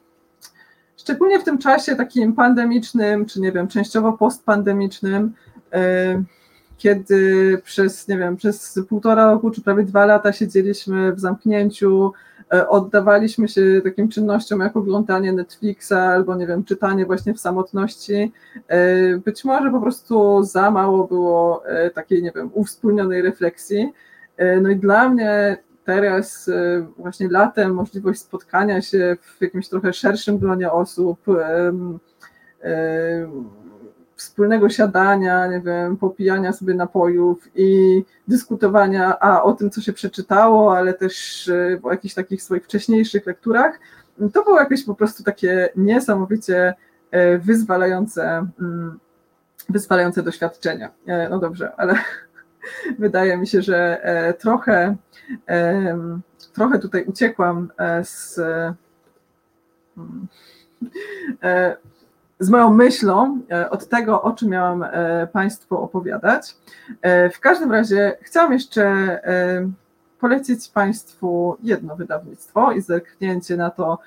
szczególnie 0.97 1.41
w 1.41 1.45
tym 1.45 1.59
czasie 1.59 1.97
takim 1.97 2.33
pandemicznym, 2.33 3.27
czy 3.27 3.41
nie 3.41 3.53
wiem, 3.53 3.69
częściowo 3.69 4.13
postpandemicznym, 4.13 5.33
e, 5.73 6.23
kiedy 6.79 7.59
przez, 7.65 8.09
nie 8.09 8.19
wiem, 8.19 8.37
przez 8.37 8.81
półtora 8.89 9.31
roku, 9.31 9.51
czy 9.51 9.63
prawie 9.63 9.83
dwa 9.83 10.07
lata 10.07 10.33
siedzieliśmy 10.33 11.13
w 11.13 11.21
zamknięciu, 11.21 12.13
e, 12.55 12.69
oddawaliśmy 12.69 13.49
się 13.49 13.81
takim 13.85 14.09
czynnościom 14.09 14.61
jak 14.61 14.77
oglądanie 14.77 15.33
Netflixa 15.33 15.93
albo, 15.93 16.35
nie 16.35 16.47
wiem, 16.47 16.65
czytanie 16.65 17.07
właśnie 17.07 17.35
w 17.35 17.41
samotności. 17.41 18.33
E, 18.69 19.17
być 19.19 19.45
może 19.45 19.71
po 19.71 19.81
prostu 19.81 20.43
za 20.43 20.71
mało 20.71 21.09
było 21.09 21.63
takiej, 21.95 22.23
nie 22.23 22.33
wiem, 22.37 22.51
uwspólnionej 22.55 23.23
refleksji. 23.23 23.93
No 24.63 24.69
i 24.71 24.77
dla 24.77 25.09
mnie 25.09 25.57
teraz 25.85 26.49
e, 26.49 26.87
właśnie 26.99 27.29
latem 27.29 27.75
możliwość 27.75 28.21
spotkania 28.21 28.83
się 28.83 29.17
w 29.39 29.43
jakimś 29.43 29.69
trochę 29.69 29.93
szerszym 29.93 30.39
gronie 30.39 30.73
osób, 30.73 31.19
wspólnego 34.17 34.69
siadania, 34.69 35.47
nie 35.47 35.61
wiem, 35.61 35.97
popijania 35.97 36.53
sobie 36.53 36.75
napojów 36.75 37.49
i 37.55 38.03
dyskutowania 38.29 39.19
a 39.19 39.43
o 39.43 39.53
tym, 39.53 39.71
co 39.71 39.81
się 39.81 39.93
przeczytało, 39.93 40.77
ale 40.77 40.95
też 40.95 41.49
e, 41.49 41.79
o 41.83 41.91
jakichś 41.91 42.15
takich 42.15 42.43
swoich 42.43 42.65
wcześniejszych 42.65 43.27
lekturach, 43.27 43.81
to 44.33 44.45
było 44.45 44.59
jakieś 44.59 44.85
po 44.85 44.95
prostu 44.95 45.23
takie 45.23 45.69
niesamowicie 45.77 46.75
e, 47.11 47.39
wyzwalające, 47.39 48.47
mm, 48.61 48.99
wyzwalające 49.69 50.23
doświadczenia. 50.23 50.91
No 51.31 51.39
dobrze, 51.39 51.73
ale 51.77 51.95
wydaje 52.99 53.37
mi 53.37 53.47
się, 53.47 53.63
że 53.63 54.03
trochę 54.39 54.97
trochę 56.55 56.79
tutaj 56.79 57.05
uciekłam 57.05 57.73
e, 57.79 58.05
z, 58.05 58.39
e, 61.43 61.77
z 62.39 62.51
moją 62.51 62.71
myślą 62.71 63.41
e, 63.51 63.71
od 63.71 63.89
tego, 63.89 64.23
o 64.23 64.33
czym 64.33 64.49
miałam 64.49 64.85
Państwu 65.33 65.79
opowiadać. 65.79 66.57
W 67.35 67.41
każdym 67.41 67.73
razie 67.73 68.17
chciałam 68.23 68.53
jeszcze 68.53 69.21
polecić 70.25 70.69
Państwu 70.69 71.57
jedno 71.63 71.97
wydawnictwo 71.97 72.73
i 72.73 72.81
zerknięcie 72.81 73.57
na 73.57 73.71
to, 73.71 73.99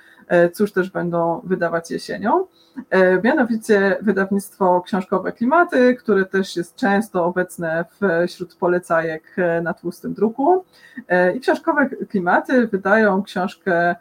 cóż 0.53 0.71
też 0.71 0.89
będą 0.89 1.41
wydawać 1.43 1.91
jesienią. 1.91 2.45
E, 2.89 3.21
mianowicie 3.21 3.97
wydawnictwo 4.01 4.81
książkowe 4.81 5.31
Klimaty, 5.31 5.95
które 5.95 6.25
też 6.25 6.55
jest 6.55 6.75
często 6.75 7.25
obecne 7.25 7.85
wśród 8.27 8.55
polecajek 8.55 9.23
e, 9.37 9.61
na 9.61 9.73
tłustym 9.73 10.13
druku. 10.13 10.65
E, 11.07 11.35
I 11.35 11.39
książkowe 11.39 11.89
Klimaty 11.89 12.67
wydają 12.67 13.23
książkę 13.23 13.95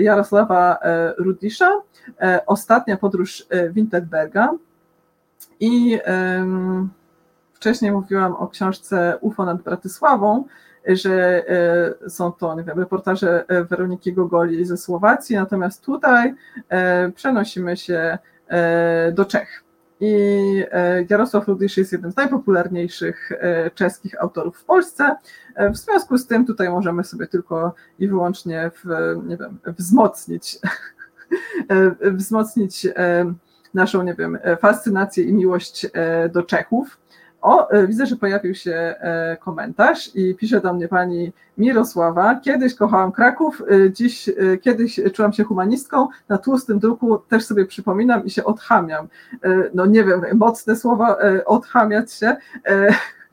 Jarosława 0.00 0.78
Rudisza, 1.18 1.72
Ostatnia 2.46 2.96
podróż 2.96 3.46
Winterberga. 3.70 4.52
I 5.60 5.98
wcześniej 7.54 7.92
mówiłam 7.92 8.32
o 8.32 8.48
książce 8.48 9.18
UFO 9.20 9.44
nad 9.44 9.62
Bratysławą, 9.62 10.44
że 10.86 11.44
e, 12.04 12.10
są 12.10 12.32
to 12.32 12.54
nie 12.54 12.64
wiem, 12.64 12.78
reportaże 12.78 13.44
e, 13.48 13.64
Weroniki 13.64 14.12
Gogoli 14.12 14.64
ze 14.64 14.76
Słowacji, 14.76 15.36
natomiast 15.36 15.84
tutaj 15.84 16.34
e, 16.68 17.12
przenosimy 17.12 17.76
się 17.76 18.18
do 19.12 19.24
Czech. 19.24 19.64
I 20.00 20.64
Jarosław 21.10 21.48
Rudysz 21.48 21.76
jest 21.76 21.92
jednym 21.92 22.12
z 22.12 22.16
najpopularniejszych 22.16 23.32
czeskich 23.74 24.22
autorów 24.22 24.58
w 24.58 24.64
Polsce. 24.64 25.16
W 25.72 25.76
związku 25.76 26.18
z 26.18 26.26
tym 26.26 26.46
tutaj 26.46 26.70
możemy 26.70 27.04
sobie 27.04 27.26
tylko 27.26 27.74
i 27.98 28.08
wyłącznie 28.08 28.70
w, 28.74 28.84
nie 29.26 29.36
wiem, 29.36 29.58
wzmocnić, 29.66 30.58
wzmocnić 32.18 32.86
naszą, 33.74 34.02
nie 34.02 34.14
wiem, 34.14 34.38
fascynację 34.60 35.24
i 35.24 35.32
miłość 35.32 35.86
do 36.32 36.42
Czechów. 36.42 36.98
O, 37.42 37.68
widzę, 37.86 38.06
że 38.06 38.16
pojawił 38.16 38.54
się 38.54 38.94
komentarz 39.40 40.10
i 40.14 40.34
pisze 40.34 40.60
do 40.60 40.72
mnie 40.72 40.88
pani 40.88 41.32
Mirosława. 41.58 42.34
Kiedyś 42.34 42.74
kochałam 42.74 43.12
Kraków, 43.12 43.62
dziś 43.92 44.30
kiedyś 44.60 45.00
czułam 45.14 45.32
się 45.32 45.44
humanistką. 45.44 46.08
Na 46.28 46.38
tłustym 46.38 46.78
druku 46.78 47.18
też 47.18 47.44
sobie 47.44 47.66
przypominam 47.66 48.24
i 48.24 48.30
się 48.30 48.44
odchamiam. 48.44 49.08
No 49.74 49.86
nie 49.86 50.04
wiem, 50.04 50.22
mocne 50.34 50.76
słowa 50.76 51.16
odchamiać 51.46 52.12
się 52.12 52.36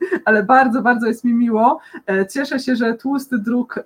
ale 0.24 0.42
bardzo, 0.42 0.82
bardzo 0.82 1.06
jest 1.06 1.24
mi 1.24 1.34
miło. 1.34 1.80
E, 2.06 2.26
cieszę 2.26 2.58
się, 2.58 2.76
że 2.76 2.94
tłusty 2.94 3.38
druk 3.38 3.84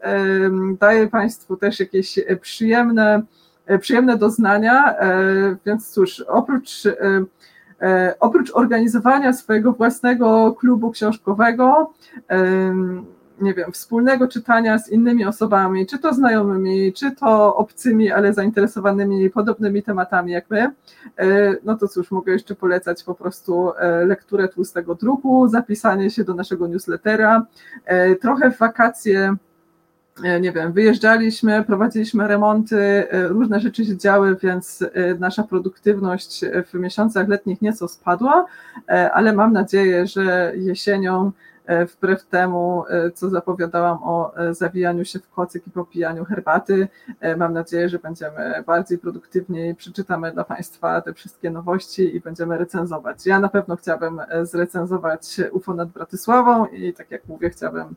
daje 0.81 1.09
Państwu 1.09 1.57
też 1.57 1.81
jakieś 1.81 2.19
przyjemne, 2.41 3.23
e, 3.67 3.79
przyjemne 3.79 4.19
doznania, 4.19 4.99
e, 4.99 5.57
więc 5.67 5.91
cóż, 5.91 6.21
oprócz 6.21 6.83
oprócz 8.21 8.51
organizowania 8.55 9.33
swojego 9.33 9.73
własnego 9.73 10.53
klubu 10.53 10.91
książkowego, 10.91 11.93
nie 13.41 13.55
wiem, 13.55 13.73
wspólnego 13.73 14.29
czytania 14.29 14.79
z 14.79 14.89
innymi 14.89 15.25
osobami, 15.25 15.87
czy 15.87 15.99
to 15.99 16.15
znajomymi, 16.15 16.93
czy 16.93 17.13
to 17.13 17.57
obcymi, 17.57 18.11
ale 18.11 18.33
zainteresowanymi 18.33 19.31
podobnymi 19.31 19.83
tematami 19.83 20.33
jak 20.33 20.51
my, 20.51 20.71
e, 21.17 21.55
no 21.65 21.77
to 21.77 21.89
cóż, 21.89 22.11
mogę 22.11 22.33
jeszcze 22.33 22.55
polecać 22.55 23.05
po 23.05 23.15
prostu 23.15 23.73
e, 23.79 24.05
lekturę 24.07 24.49
tłustego 24.49 24.95
druku, 24.95 25.49
zapisanie 25.49 26.11
się 26.11 26.25
do 26.25 26.35
naszego 26.35 26.69
newslettera, 26.69 27.47
e, 27.85 28.15
trochę 28.15 28.51
w 28.51 28.59
wakacje 28.59 29.37
nie 30.41 30.53
wiem, 30.53 30.73
wyjeżdżaliśmy, 30.73 31.65
prowadziliśmy 31.65 32.29
remonty, 32.29 33.07
różne 33.13 33.61
rzeczy 33.61 33.85
się 33.85 33.97
działy, 33.97 34.37
więc 34.43 34.85
nasza 35.19 35.43
produktywność 35.43 36.45
w 36.67 36.75
miesiącach 36.75 37.29
letnich 37.29 37.63
nieco 37.63 37.89
spadła, 37.89 38.47
ale 39.13 39.33
mam 39.33 39.53
nadzieję, 39.53 40.07
że 40.07 40.53
jesienią 40.57 41.33
E, 41.71 41.87
wbrew 41.87 42.25
temu, 42.27 42.85
e, 42.89 43.11
co 43.11 43.31
zapowiadałam 43.31 43.99
o 44.03 44.37
e, 44.37 44.55
zawijaniu 44.55 45.05
się 45.05 45.19
w 45.19 45.31
kocyk 45.31 45.67
i 45.67 45.71
popijaniu 45.71 46.25
herbaty. 46.25 46.89
Mam 47.37 47.53
nadzieję, 47.53 47.89
że 47.89 47.99
będziemy 47.99 48.65
bardziej 48.67 48.99
produktywni, 48.99 49.75
przeczytamy 49.75 50.33
dla 50.33 50.45
Państwa 50.45 51.01
te 51.01 51.15
wszystkie 51.15 51.51
nowości 51.51 52.17
i 52.17 52.21
będziemy 52.21 52.59
recenzować. 52.59 53.27
Ja 53.27 53.41
na 53.41 53.49
pewno 53.49 53.77
chciałabym 53.77 54.21
zrecenzować 54.43 55.37
UFO 55.53 55.75
nad 55.75 55.89
Bratysławą 55.89 56.67
i 56.67 56.93
tak 56.93 57.11
jak 57.11 57.29
mówię, 57.29 57.51
chciałabym 57.51 57.95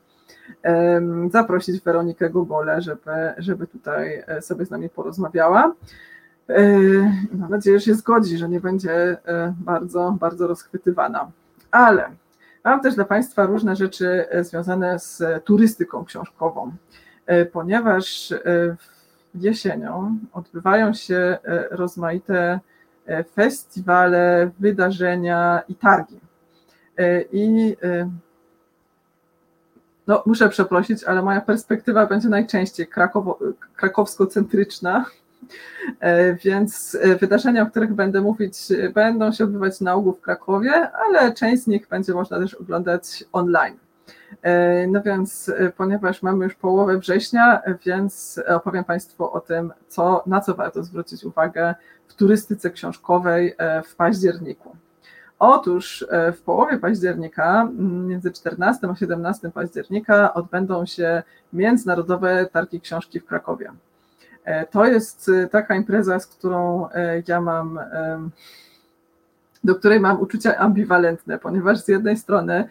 zaprosić 1.31 1.81
Weronikę 1.81 2.29
Gogole, 2.29 2.81
żeby, 2.81 3.11
żeby 3.37 3.67
tutaj 3.67 4.23
sobie 4.41 4.65
z 4.65 4.69
nami 4.69 4.89
porozmawiała. 4.89 5.73
Mam 7.33 7.49
nadzieję, 7.49 7.79
że 7.79 7.85
się 7.85 7.95
zgodzi, 7.95 8.37
że 8.37 8.49
nie 8.49 8.59
będzie 8.59 9.17
bardzo, 9.65 10.17
bardzo 10.19 10.47
rozchwytywana. 10.47 11.31
Ale 11.71 12.09
Mam 12.63 12.81
też 12.81 12.95
dla 12.95 13.05
Państwa 13.05 13.45
różne 13.45 13.75
rzeczy 13.75 14.29
e, 14.29 14.43
związane 14.43 14.99
z 14.99 15.23
turystyką 15.43 16.05
książkową, 16.05 16.71
e, 17.25 17.45
ponieważ 17.45 18.31
e, 18.31 18.39
jesienią 19.35 20.19
odbywają 20.33 20.93
się 20.93 21.37
rozmaite 21.71 22.59
festiwale, 23.35 24.51
wydarzenia 24.59 25.61
i 25.67 25.75
targi. 25.75 26.19
I 27.31 27.75
no, 30.07 30.23
muszę 30.25 30.49
przeprosić, 30.49 31.03
ale 31.03 31.21
moja 31.21 31.41
perspektywa 31.41 32.05
będzie 32.05 32.29
najczęściej 32.29 32.87
krakowsko-centryczna, 33.75 35.05
E, 35.99 36.35
więc 36.35 36.97
e, 37.01 37.15
wydarzenia, 37.15 37.63
o 37.63 37.65
których 37.65 37.93
będę 37.93 38.21
mówić, 38.21 38.57
będą 38.93 39.31
się 39.31 39.43
odbywać 39.43 39.81
na 39.81 39.93
ogół 39.93 40.13
w 40.13 40.21
Krakowie, 40.21 40.91
ale 40.91 41.33
część 41.33 41.63
z 41.63 41.67
nich 41.67 41.87
będzie 41.87 42.13
można 42.13 42.39
też 42.39 42.53
oglądać 42.53 43.23
online. 43.31 43.77
E, 44.41 44.87
no 44.87 45.01
więc, 45.01 45.51
ponieważ 45.77 46.23
mamy 46.23 46.45
już 46.45 46.55
połowę 46.55 46.97
września, 46.97 47.61
więc 47.85 48.39
opowiem 48.47 48.83
Państwu 48.83 49.31
o 49.31 49.39
tym, 49.39 49.73
co, 49.87 50.23
na 50.25 50.41
co 50.41 50.55
warto 50.55 50.83
zwrócić 50.83 51.23
uwagę 51.23 51.75
w 52.07 52.13
turystyce 52.13 52.71
książkowej 52.71 53.55
w 53.85 53.95
październiku. 53.95 54.75
Otóż 55.45 56.05
w 56.33 56.41
połowie 56.41 56.77
października, 56.77 57.69
między 58.07 58.31
14 58.31 58.87
a 58.91 58.95
17 58.95 59.51
października, 59.51 60.33
odbędą 60.33 60.85
się 60.85 61.23
międzynarodowe 61.53 62.45
targi 62.51 62.81
książki 62.81 63.19
w 63.19 63.25
Krakowie. 63.25 63.71
E, 64.43 64.65
to 64.65 64.85
jest 64.85 65.29
e, 65.29 65.47
taka 65.47 65.75
impreza, 65.75 66.19
z 66.19 66.27
którą 66.27 66.89
e, 66.89 67.23
ja 67.27 67.41
mam, 67.41 67.79
do 69.63 69.75
której 69.75 69.99
mam 69.99 70.21
uczucia 70.21 70.57
ambiwalentne, 70.57 71.39
ponieważ 71.39 71.79
z 71.79 71.87
jednej 71.87 72.17
strony 72.17 72.69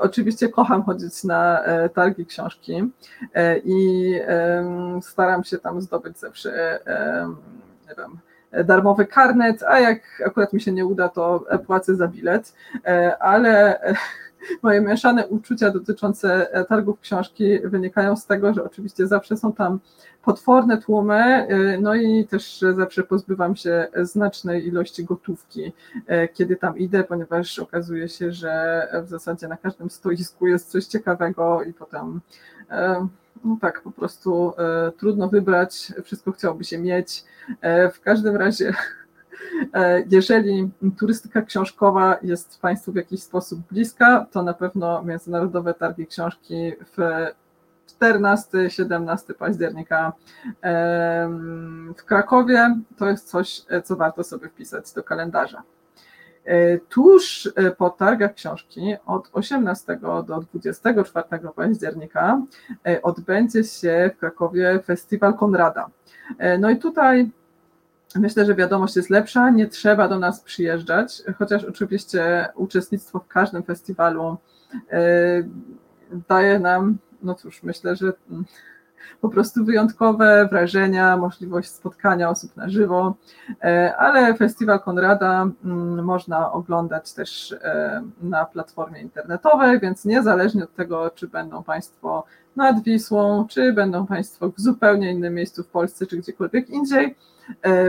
oczywiście 0.00 0.48
kocham 0.48 0.82
chodzić 0.82 1.24
na 1.24 1.62
targi 1.94 2.26
książki 2.26 2.90
i 3.64 4.12
staram 5.02 5.44
się 5.44 5.58
tam 5.58 5.80
zdobyć 5.80 6.18
zawsze, 6.18 6.80
nie 7.88 7.94
wiem, 7.98 8.18
darmowy 8.64 9.06
karnet, 9.06 9.62
a 9.62 9.80
jak 9.80 10.00
akurat 10.26 10.52
mi 10.52 10.60
się 10.60 10.72
nie 10.72 10.86
uda, 10.86 11.08
to 11.08 11.44
płacę 11.66 11.94
za 11.94 12.08
bilet, 12.08 12.54
ale 13.20 13.80
moje 14.62 14.80
mieszane 14.80 15.26
uczucia 15.26 15.70
dotyczące 15.70 16.46
targów 16.68 17.00
książki 17.00 17.58
wynikają 17.64 18.16
z 18.16 18.26
tego, 18.26 18.54
że 18.54 18.64
oczywiście 18.64 19.06
zawsze 19.06 19.36
są 19.36 19.52
tam 19.52 19.80
potworne 20.24 20.82
tłumy, 20.82 21.46
no 21.80 21.94
i 21.94 22.26
też 22.26 22.64
zawsze 22.76 23.02
pozbywam 23.02 23.56
się 23.56 23.88
znacznej 24.02 24.66
ilości 24.66 25.04
gotówki, 25.04 25.72
kiedy 26.34 26.56
tam 26.56 26.78
idę, 26.78 27.04
ponieważ 27.04 27.58
okazuje 27.58 28.08
się, 28.08 28.32
że 28.32 28.82
w 29.04 29.08
zasadzie 29.08 29.48
na 29.48 29.56
każdym 29.56 29.90
stoisku 29.90 30.46
jest 30.46 30.70
coś 30.70 30.84
ciekawego 30.84 31.62
i 31.62 31.72
potem 31.72 32.20
no 33.44 33.58
tak, 33.60 33.82
po 33.82 33.90
prostu 33.90 34.52
trudno 34.98 35.28
wybrać, 35.28 35.92
wszystko 36.04 36.32
chciałoby 36.32 36.64
się 36.64 36.78
mieć. 36.78 37.24
W 37.94 38.00
każdym 38.00 38.36
razie 38.36 38.72
jeżeli 40.10 40.70
turystyka 40.98 41.42
książkowa 41.42 42.18
jest 42.22 42.60
Państwu 42.60 42.92
w 42.92 42.96
jakiś 42.96 43.22
sposób 43.22 43.60
bliska, 43.70 44.26
to 44.30 44.42
na 44.42 44.54
pewno 44.54 45.02
Międzynarodowe 45.02 45.74
Targi 45.74 46.06
Książki 46.06 46.72
w 46.96 47.26
14-17 48.00 49.34
października 49.34 50.12
w 51.96 52.04
Krakowie. 52.04 52.76
To 52.96 53.08
jest 53.08 53.28
coś, 53.28 53.62
co 53.84 53.96
warto 53.96 54.24
sobie 54.24 54.48
wpisać 54.48 54.92
do 54.92 55.04
kalendarza. 55.04 55.62
E, 56.48 56.78
tuż 56.78 57.48
e, 57.56 57.70
po 57.70 57.90
targach 57.90 58.34
książki 58.34 58.94
od 59.06 59.28
18 59.32 59.96
do 60.26 60.40
24 60.52 61.26
października 61.56 62.42
e, 62.86 63.02
odbędzie 63.02 63.64
się 63.64 64.10
w 64.14 64.18
Krakowie 64.18 64.80
Festiwal 64.84 65.34
Konrada. 65.34 65.90
No 66.58 66.70
i 66.70 66.76
tutaj 66.76 67.30
myślę, 68.14 68.44
że 68.44 68.54
wiadomość 68.54 68.96
jest 68.96 69.10
lepsza, 69.10 69.50
nie 69.50 69.66
trzeba 69.66 70.08
do 70.08 70.18
nas 70.18 70.40
przyjeżdżać, 70.40 71.22
chociaż 71.38 71.64
oczywiście 71.64 72.48
uczestnictwo 72.54 73.18
w 73.18 73.28
każdym 73.28 73.62
festiwalu 73.62 74.36
daje 76.28 76.58
nam 76.58 76.98
no 77.22 77.34
cóż, 77.34 77.62
myślę, 77.62 77.96
że 77.96 78.12
mm, 78.30 78.44
po 79.20 79.28
prostu 79.28 79.64
wyjątkowe 79.64 80.48
wrażenia, 80.50 81.16
możliwość 81.16 81.70
spotkania 81.70 82.30
osób 82.30 82.56
na 82.56 82.68
żywo, 82.68 83.14
e, 83.62 83.96
ale 83.96 84.34
Festiwal 84.34 84.80
Konrada 84.80 85.42
mm, 85.64 86.04
można 86.04 86.52
oglądać 86.52 87.12
też 87.12 87.52
e, 87.52 88.02
na 88.22 88.44
platformie 88.44 89.00
internetowej, 89.00 89.80
więc 89.80 90.04
niezależnie 90.04 90.64
od 90.64 90.74
tego, 90.74 91.10
czy 91.10 91.28
będą 91.28 91.62
Państwo 91.62 92.24
nad 92.56 92.82
Wisłą, 92.82 93.46
czy 93.48 93.72
będą 93.72 94.06
Państwo 94.06 94.48
w 94.48 94.60
zupełnie 94.60 95.12
innym 95.12 95.34
miejscu 95.34 95.62
w 95.62 95.68
Polsce, 95.68 96.06
czy 96.06 96.16
gdziekolwiek 96.16 96.70
indziej, 96.70 97.14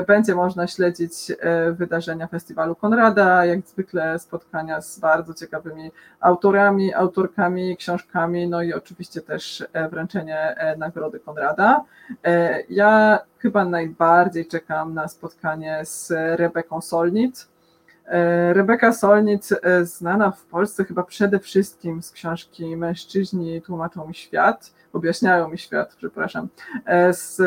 będzie 0.08 0.36
można 0.36 0.68
śledzić 0.68 1.32
e, 1.32 1.72
wydarzenia 1.72 2.28
Festiwalu 2.28 2.76
Konrada, 2.76 3.46
jak 3.46 3.68
zwykle 3.68 4.20
spotkania 4.20 4.82
z 4.82 5.00
bardzo 5.00 5.34
ciekawymi 5.34 5.92
autorami, 6.20 6.94
autorkami, 6.94 7.78
książkami, 7.78 8.48
no 8.48 8.62
i 8.62 8.74
oczywiście 8.74 9.22
też 9.22 9.64
e, 9.74 9.90
wręczenie 9.90 10.56
Nagrody 10.78 11.20
Konrada. 11.20 11.84
Ja 12.70 13.20
chyba 13.38 13.66
najbardziej 13.66 14.48
czekam 14.48 14.94
na 14.94 15.08
spotkanie 15.08 15.82
z 15.84 16.12
Rebeką 16.40 16.82
Solnit. 16.82 17.48
Rebeka 18.54 18.94
Solnit, 18.94 19.50
znana 19.84 20.32
w 20.32 20.46
Polsce 20.46 20.86
chyba 20.86 21.04
przede 21.04 21.40
wszystkim 21.40 22.04
z 22.04 22.12
książki 22.12 22.78
Mężczyźni 22.78 23.62
tłumaczą 23.62 24.08
mi 24.08 24.16
świat, 24.16 24.74
objaśniają 24.94 25.50
mi 25.50 25.58
świat, 25.58 25.96
przepraszam, 25.98 26.48
z 27.12 27.42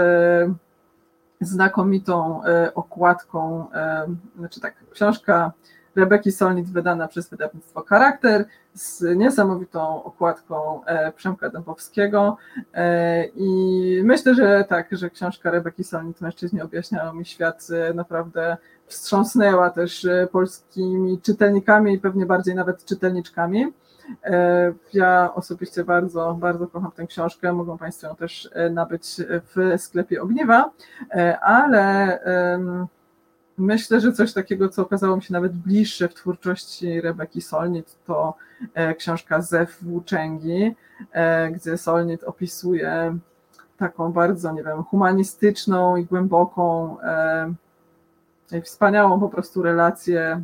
znakomitą 1.42 2.44
e, 2.44 2.74
okładką, 2.74 3.66
e, 3.74 4.06
znaczy 4.38 4.60
tak, 4.60 4.74
książka 4.90 5.52
Rebeki 5.96 6.32
Solnit 6.32 6.70
wydana 6.70 7.08
przez 7.08 7.30
wydawnictwo 7.30 7.82
Charakter, 7.82 8.44
z 8.74 9.16
niesamowitą 9.16 10.04
okładką 10.04 10.80
Przemka 11.16 11.50
Dębowskiego 11.50 12.36
i 13.36 14.00
myślę, 14.04 14.34
że 14.34 14.64
tak, 14.68 14.88
że 14.92 15.10
książka 15.10 15.50
Rebeki 15.50 15.84
Solnit 15.84 16.20
Mężczyźni 16.20 16.60
objaśniają 16.60 17.12
mi 17.12 17.24
świat 17.24 17.68
naprawdę 17.94 18.56
wstrząsnęła 18.86 19.70
też 19.70 20.06
polskimi 20.32 21.20
czytelnikami 21.20 21.94
i 21.94 21.98
pewnie 21.98 22.26
bardziej 22.26 22.54
nawet 22.54 22.84
czytelniczkami. 22.84 23.72
E, 24.24 24.72
ja 24.92 25.34
osobiście 25.34 25.84
bardzo, 25.84 26.36
bardzo 26.40 26.66
kocham 26.66 26.92
tę 26.92 27.06
książkę. 27.06 27.52
Mogą 27.52 27.78
Państwo 27.78 28.06
ją 28.06 28.16
też 28.16 28.50
e, 28.52 28.70
nabyć 28.70 29.16
w 29.54 29.80
sklepie 29.82 30.22
Ogniwa, 30.22 30.70
e, 31.10 31.40
ale 31.40 32.18
myślę, 33.58 34.00
że 34.00 34.12
coś 34.12 34.32
takiego, 34.32 34.68
co 34.68 34.82
okazało 34.82 35.16
mi 35.16 35.22
się 35.22 35.32
nawet 35.32 35.52
bliższe 35.52 36.08
w 36.08 36.14
twórczości 36.14 37.00
Rebeki 37.00 37.40
Solnit, 37.40 37.96
to 38.06 38.34
książka 38.98 39.40
Zew 39.40 39.78
Włóczęgi, 39.82 40.74
gdzie 41.52 41.78
Solnit 41.78 42.24
opisuje 42.24 43.18
taką 43.76 44.12
bardzo, 44.12 44.52
nie 44.52 44.62
wiem, 44.62 44.82
humanistyczną 44.82 45.96
i 45.96 46.04
głęboką, 46.04 46.96
wspaniałą 48.62 49.20
po 49.20 49.28
prostu 49.28 49.62
relację 49.62 50.40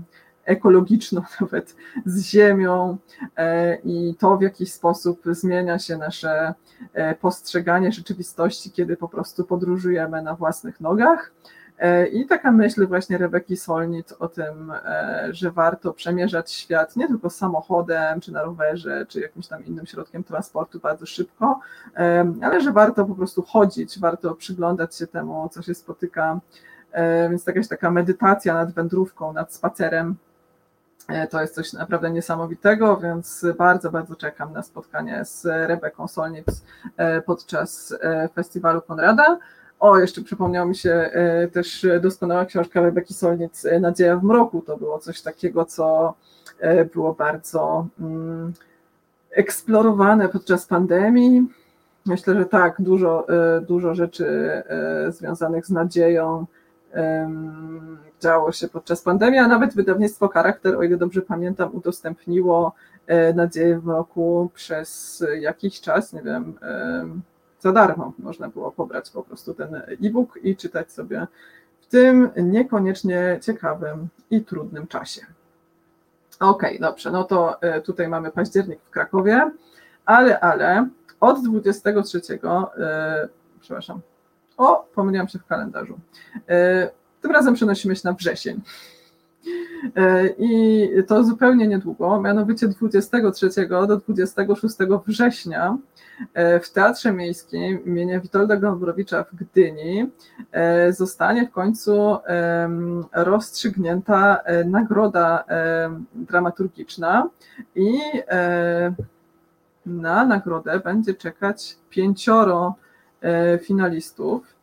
ekologiczną 0.48 1.22
nawet 1.40 1.76
z 2.06 2.22
ziemią 2.22 2.96
e, 3.36 3.76
i 3.76 4.14
to 4.18 4.36
w 4.36 4.42
jakiś 4.42 4.72
sposób 4.72 5.22
zmienia 5.26 5.78
się 5.78 5.96
nasze 5.96 6.54
e, 6.92 7.14
postrzeganie 7.14 7.92
rzeczywistości, 7.92 8.70
kiedy 8.70 8.96
po 8.96 9.08
prostu 9.08 9.44
podróżujemy 9.44 10.22
na 10.22 10.34
własnych 10.34 10.80
nogach. 10.80 11.32
E, 11.78 12.06
I 12.06 12.26
taka 12.26 12.52
myśl 12.52 12.86
właśnie 12.86 13.18
Rebeki 13.18 13.56
Solnit 13.56 14.14
o 14.18 14.28
tym, 14.28 14.72
że 15.30 15.50
warto 15.50 15.92
przemierzać 15.92 16.52
świat 16.52 16.96
nie 16.96 17.08
tylko 17.08 17.30
samochodem, 17.30 18.20
czy 18.20 18.32
na 18.32 18.42
rowerze, 18.42 19.06
czy 19.08 19.20
jakimś 19.20 19.46
tam 19.46 19.64
innym 19.64 19.86
środkiem 19.86 20.24
transportu 20.24 20.80
bardzo 20.80 21.06
szybko, 21.06 21.60
ale 22.42 22.60
że 22.60 22.72
warto 22.72 23.04
po 23.04 23.14
prostu 23.14 23.42
chodzić, 23.42 23.98
warto 23.98 24.34
przyglądać 24.34 24.96
się 24.96 25.06
temu, 25.06 25.48
co 25.52 25.62
się 25.62 25.74
spotyka. 25.74 26.40
Więc 27.30 27.46
jakaś 27.46 27.68
taka 27.68 27.90
medytacja 27.90 28.54
nad 28.54 28.72
wędrówką, 28.72 29.32
nad 29.32 29.54
spacerem 29.54 30.16
to 31.30 31.40
jest 31.40 31.54
coś 31.54 31.72
naprawdę 31.72 32.10
niesamowitego, 32.10 32.96
więc 32.96 33.46
bardzo, 33.58 33.90
bardzo 33.90 34.16
czekam 34.16 34.52
na 34.52 34.62
spotkanie 34.62 35.24
z 35.24 35.44
Rebeką 35.44 36.08
Solnic 36.08 36.46
e, 36.96 37.22
podczas 37.22 37.94
e, 38.00 38.28
festiwalu 38.34 38.82
Konrada. 38.82 39.38
O, 39.80 39.98
jeszcze 39.98 40.22
przypomniała 40.22 40.66
mi 40.66 40.76
się 40.76 41.10
też 41.52 41.86
doskonała 42.00 42.44
książka 42.44 42.80
Rebeki 42.80 43.14
Solnic 43.14 43.66
Nadzieja 43.80 44.16
w 44.16 44.24
mroku. 44.24 44.62
To 44.62 44.76
było 44.76 44.98
coś 44.98 45.22
takiego, 45.22 45.64
co 45.64 46.14
było 46.94 47.14
bardzo 47.14 47.86
mm, 48.00 48.52
eksplorowane 49.30 50.28
podczas 50.28 50.66
pandemii. 50.66 51.48
Myślę, 52.06 52.34
że 52.34 52.46
tak, 52.46 52.74
dużo, 52.78 53.26
dużo 53.62 53.94
rzeczy 53.94 54.26
związanych 55.08 55.66
z 55.66 55.70
nadzieją 55.70 56.46
działo 58.20 58.52
się 58.52 58.68
podczas 58.68 59.02
pandemii, 59.02 59.38
a 59.38 59.48
nawet 59.48 59.74
wydawnictwo 59.74 60.28
Charakter, 60.28 60.76
o 60.76 60.82
ile 60.82 60.96
dobrze 60.96 61.22
pamiętam, 61.22 61.70
udostępniło 61.72 62.72
e, 63.06 63.34
Nadzieję 63.34 63.78
w 63.78 63.88
roku 63.88 64.50
przez 64.54 65.24
jakiś 65.40 65.80
czas, 65.80 66.12
nie 66.12 66.22
wiem, 66.22 66.58
za 67.60 67.72
darmo 67.72 68.12
można 68.18 68.48
było 68.48 68.72
pobrać 68.72 69.10
po 69.10 69.22
prostu 69.22 69.54
ten 69.54 69.74
e-book 69.74 70.38
i 70.42 70.56
czytać 70.56 70.92
sobie 70.92 71.26
w 71.80 71.86
tym 71.86 72.30
niekoniecznie 72.36 73.38
ciekawym 73.42 74.08
i 74.30 74.44
trudnym 74.44 74.86
czasie. 74.86 75.20
Okej, 76.40 76.78
okay, 76.78 76.88
dobrze, 76.88 77.10
no 77.10 77.24
to 77.24 77.62
e, 77.62 77.80
tutaj 77.80 78.08
mamy 78.08 78.30
październik 78.30 78.80
w 78.80 78.90
Krakowie, 78.90 79.50
ale, 80.04 80.40
ale 80.40 80.88
od 81.20 81.44
23, 81.44 82.20
przepraszam, 83.60 84.00
o, 84.56 84.88
pomyliłam 84.94 85.28
się 85.28 85.38
w 85.38 85.46
kalendarzu. 85.46 85.98
E, 87.18 87.22
tym 87.22 87.30
razem 87.30 87.54
przenosimy 87.54 87.96
się 87.96 88.02
na 88.04 88.12
wrzesień. 88.12 88.60
E, 89.96 90.28
I 90.38 90.88
to 91.06 91.24
zupełnie 91.24 91.68
niedługo, 91.68 92.20
mianowicie 92.20 92.68
23 92.68 93.48
do 93.68 93.96
26 93.96 94.76
września 95.06 95.78
e, 96.34 96.60
w 96.60 96.70
Teatrze 96.70 97.12
Miejskim 97.12 97.84
imienia 97.84 98.20
Witolda 98.20 98.56
Gombrowicza 98.56 99.24
w 99.24 99.34
Gdyni 99.34 100.10
zostanie 100.90 101.46
w 101.46 101.50
końcu 101.50 102.16
rozstrzygnięta 103.12 104.40
nagroda 104.66 105.44
dramaturgiczna 106.14 107.28
i 107.74 107.98
na 109.86 110.26
nagrodę 110.26 110.80
będzie 110.80 111.14
czekać 111.14 111.76
pięcioro 111.90 112.74
E, 113.22 113.58
finalistów. 113.58 114.57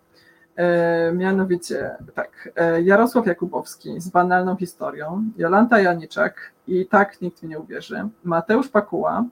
E, 0.58 1.12
mianowicie 1.14 1.96
tak, 2.14 2.50
e, 2.56 2.82
Jarosław 2.82 3.28
Jakubowski 3.28 4.02
z 4.02 4.10
banalną 4.10 4.56
historią, 4.56 5.24
Jolanta 5.38 5.80
Janiczak 5.80 6.52
i 6.68 6.86
tak 6.86 7.22
nikt 7.22 7.44
mi 7.44 7.50
nie 7.50 7.60
uwierzy, 7.60 8.10
Mateusz 8.24 8.70
Pakuła 8.70 9.26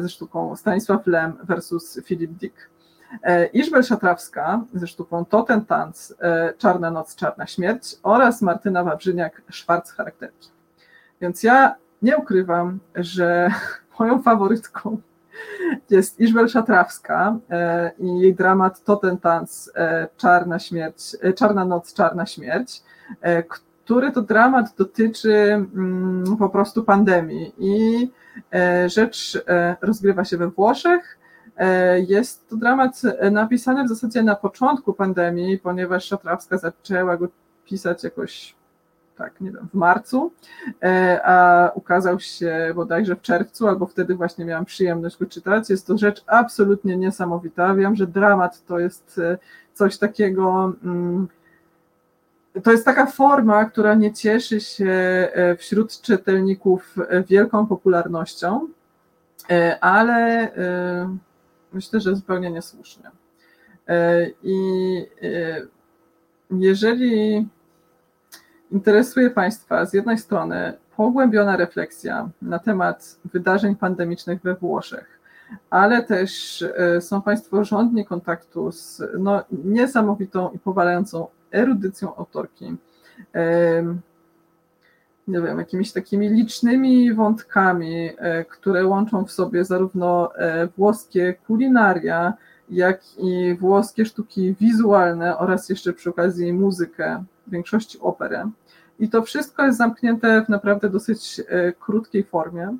ze 0.00 0.08
sztuką 0.08 0.56
Stanisław 0.56 1.06
Lem 1.06 1.36
versus 1.44 2.00
Filip 2.04 2.30
Dick, 2.30 2.70
Iżbel 3.52 3.82
Szatrawska 3.82 4.64
ze 4.74 4.86
sztuką 4.86 5.24
To 5.24 5.42
ten 5.42 5.64
tanc, 5.64 6.14
Czarna 6.58 6.90
noc, 6.90 7.16
czarna 7.16 7.46
śmierć 7.46 7.96
oraz 8.02 8.42
Martyna 8.42 8.84
Wawrzyniak, 8.84 9.42
Szwarc 9.50 9.92
charakterki. 9.92 10.48
Więc 11.20 11.42
ja 11.42 11.74
nie 12.02 12.16
ukrywam, 12.16 12.78
że 12.94 13.50
moją 13.98 14.22
faworytką 14.22 15.00
jest 15.90 16.20
Iżbel 16.20 16.48
Szatrawska 16.48 17.38
e, 17.50 17.92
i 17.98 18.18
jej 18.18 18.34
dramat 18.34 18.84
To 18.84 18.96
ten 18.96 19.18
tanc, 19.18 19.70
e, 19.74 20.08
Czarna 20.16 20.58
śmierć, 20.58 21.16
e, 21.20 21.32
Czarna 21.32 21.64
noc, 21.64 21.94
czarna 21.94 22.26
śmierć, 22.26 22.82
który 23.48 24.12
to 24.12 24.22
dramat 24.22 24.74
dotyczy 24.78 25.32
mm, 25.34 26.36
po 26.38 26.48
prostu 26.48 26.84
pandemii 26.84 27.54
i 27.58 28.10
rzecz 28.86 29.44
rozgrywa 29.82 30.24
się 30.24 30.36
we 30.36 30.48
Włoszech. 30.48 31.18
Jest 32.08 32.48
to 32.48 32.56
dramat 32.56 33.02
napisany 33.30 33.84
w 33.84 33.88
zasadzie 33.88 34.22
na 34.22 34.34
początku 34.34 34.92
pandemii, 34.92 35.58
ponieważ 35.58 36.04
Szatrawska 36.04 36.58
zaczęła 36.58 37.16
go 37.16 37.28
pisać 37.64 38.04
jakoś 38.04 38.54
tak, 39.22 39.40
nie 39.40 39.50
wiem, 39.50 39.68
w 39.68 39.74
marcu, 39.74 40.32
e, 40.82 41.20
a 41.24 41.70
ukazał 41.74 42.20
się 42.20 42.72
bodajże 42.74 43.16
w 43.16 43.22
czerwcu, 43.22 43.68
albo 43.68 43.86
wtedy 43.86 44.14
właśnie 44.14 44.44
miałam 44.44 44.64
przyjemność 44.64 45.18
go 45.18 45.26
czytać. 45.26 45.70
Jest 45.70 45.86
to 45.86 45.98
rzecz 45.98 46.24
absolutnie 46.26 46.96
niesamowita. 46.96 47.74
Wiem, 47.74 47.96
że 47.96 48.06
dramat 48.06 48.64
to 48.66 48.78
jest 48.78 49.20
e, 49.24 49.38
coś 49.74 49.98
takiego. 49.98 50.72
Mm, 50.84 51.28
to 52.62 52.72
jest 52.72 52.84
taka 52.84 53.06
forma, 53.06 53.64
która 53.64 53.94
nie 53.94 54.12
cieszy 54.12 54.60
się 54.60 54.90
e, 55.32 55.56
wśród 55.56 56.00
czytelników 56.00 56.96
wielką 57.28 57.66
popularnością, 57.66 58.68
ale 59.80 60.48
myślę, 61.72 62.00
że 62.00 62.16
zupełnie 62.16 62.50
niesłusznie. 62.50 63.10
I 64.42 64.56
jeżeli 66.50 67.48
Interesuje 68.72 69.30
Państwa 69.30 69.86
z 69.86 69.92
jednej 69.92 70.18
strony 70.18 70.72
pogłębiona 70.96 71.56
refleksja 71.56 72.30
na 72.42 72.58
temat 72.58 73.18
wydarzeń 73.24 73.76
pandemicznych 73.76 74.42
we 74.42 74.54
Włoszech, 74.54 75.20
ale 75.70 76.02
też 76.02 76.62
e, 76.62 77.00
są 77.00 77.22
Państwo 77.22 77.64
żądni 77.64 78.04
kontaktu 78.04 78.72
z 78.72 79.02
no, 79.18 79.42
niesamowitą 79.64 80.50
i 80.50 80.58
powalającą 80.58 81.26
erudycją 81.52 82.16
autorki. 82.16 82.76
Nie 85.28 85.40
wiem, 85.40 85.58
jakimiś 85.58 85.92
takimi 85.92 86.28
licznymi 86.28 87.14
wątkami, 87.14 88.10
e, 88.18 88.44
które 88.44 88.86
łączą 88.86 89.24
w 89.24 89.32
sobie 89.32 89.64
zarówno 89.64 90.36
e, 90.36 90.66
włoskie 90.66 91.34
kulinaria, 91.46 92.32
jak 92.70 93.00
i 93.18 93.56
włoskie 93.60 94.06
sztuki 94.06 94.54
wizualne 94.60 95.38
oraz 95.38 95.68
jeszcze 95.68 95.92
przy 95.92 96.10
okazji 96.10 96.52
muzykę, 96.52 97.24
w 97.46 97.50
większości 97.50 97.98
operę. 98.00 98.50
I 98.98 99.08
to 99.08 99.22
wszystko 99.22 99.64
jest 99.64 99.78
zamknięte 99.78 100.44
w 100.44 100.48
naprawdę 100.48 100.90
dosyć 100.90 101.40
e, 101.48 101.72
krótkiej 101.72 102.24
formie. 102.24 102.76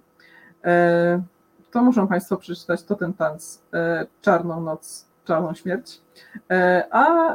E, 0.64 1.22
to 1.70 1.82
muszą 1.82 2.08
Państwo 2.08 2.36
przeczytać, 2.36 2.82
to 2.82 2.94
ten 2.94 3.12
tanc, 3.12 3.62
e, 3.74 4.06
Czarną 4.20 4.60
Noc, 4.60 5.06
Czarną 5.24 5.54
Śmierć. 5.54 6.00
A 6.90 7.34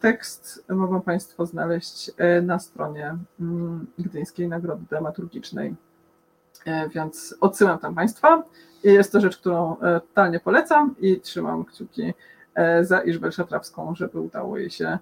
tekst 0.00 0.64
mogą 0.68 1.00
Państwo 1.00 1.46
znaleźć 1.46 2.10
na 2.42 2.58
stronie 2.58 3.16
mm, 3.40 3.86
Gdyńskiej 3.98 4.48
Nagrody 4.48 4.84
Dramaturgicznej. 4.90 5.74
Więc 6.94 7.34
odsyłam 7.40 7.78
tam 7.78 7.94
Państwa. 7.94 8.42
Jest 8.82 9.12
to 9.12 9.20
rzecz, 9.20 9.38
którą 9.38 9.76
totalnie 9.76 10.40
polecam 10.40 10.94
i 11.00 11.20
trzymam 11.20 11.64
kciuki 11.64 12.14
za 12.82 13.00
Iżbel 13.00 13.32
Szatrawską, 13.32 13.94
żeby 13.94 14.20
udało 14.20 14.58
jej 14.58 14.70
się 14.70 14.98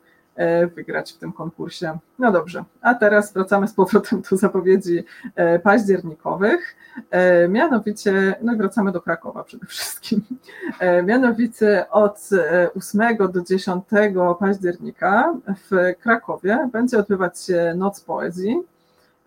wygrać 0.75 1.13
w 1.13 1.19
tym 1.19 1.33
konkursie. 1.33 1.99
No 2.19 2.33
dobrze, 2.33 2.65
a 2.81 2.95
teraz 2.95 3.33
wracamy 3.33 3.69
z 3.69 3.73
powrotem 3.75 4.23
do 4.31 4.37
zapowiedzi 4.37 5.05
październikowych. 5.63 6.77
Mianowicie, 7.49 8.35
no 8.43 8.57
wracamy 8.57 8.93
do 8.93 9.01
Krakowa 9.01 9.45
przede 9.45 9.67
wszystkim. 9.67 10.23
Mianowicie 11.05 11.87
od 11.91 12.31
8 12.77 13.17
do 13.33 13.43
10 13.43 13.85
października 14.39 15.35
w 15.71 15.95
Krakowie 16.01 16.69
będzie 16.73 16.99
odbywać 16.99 17.41
się 17.41 17.75
Noc 17.77 18.01
Poezji. 18.01 18.63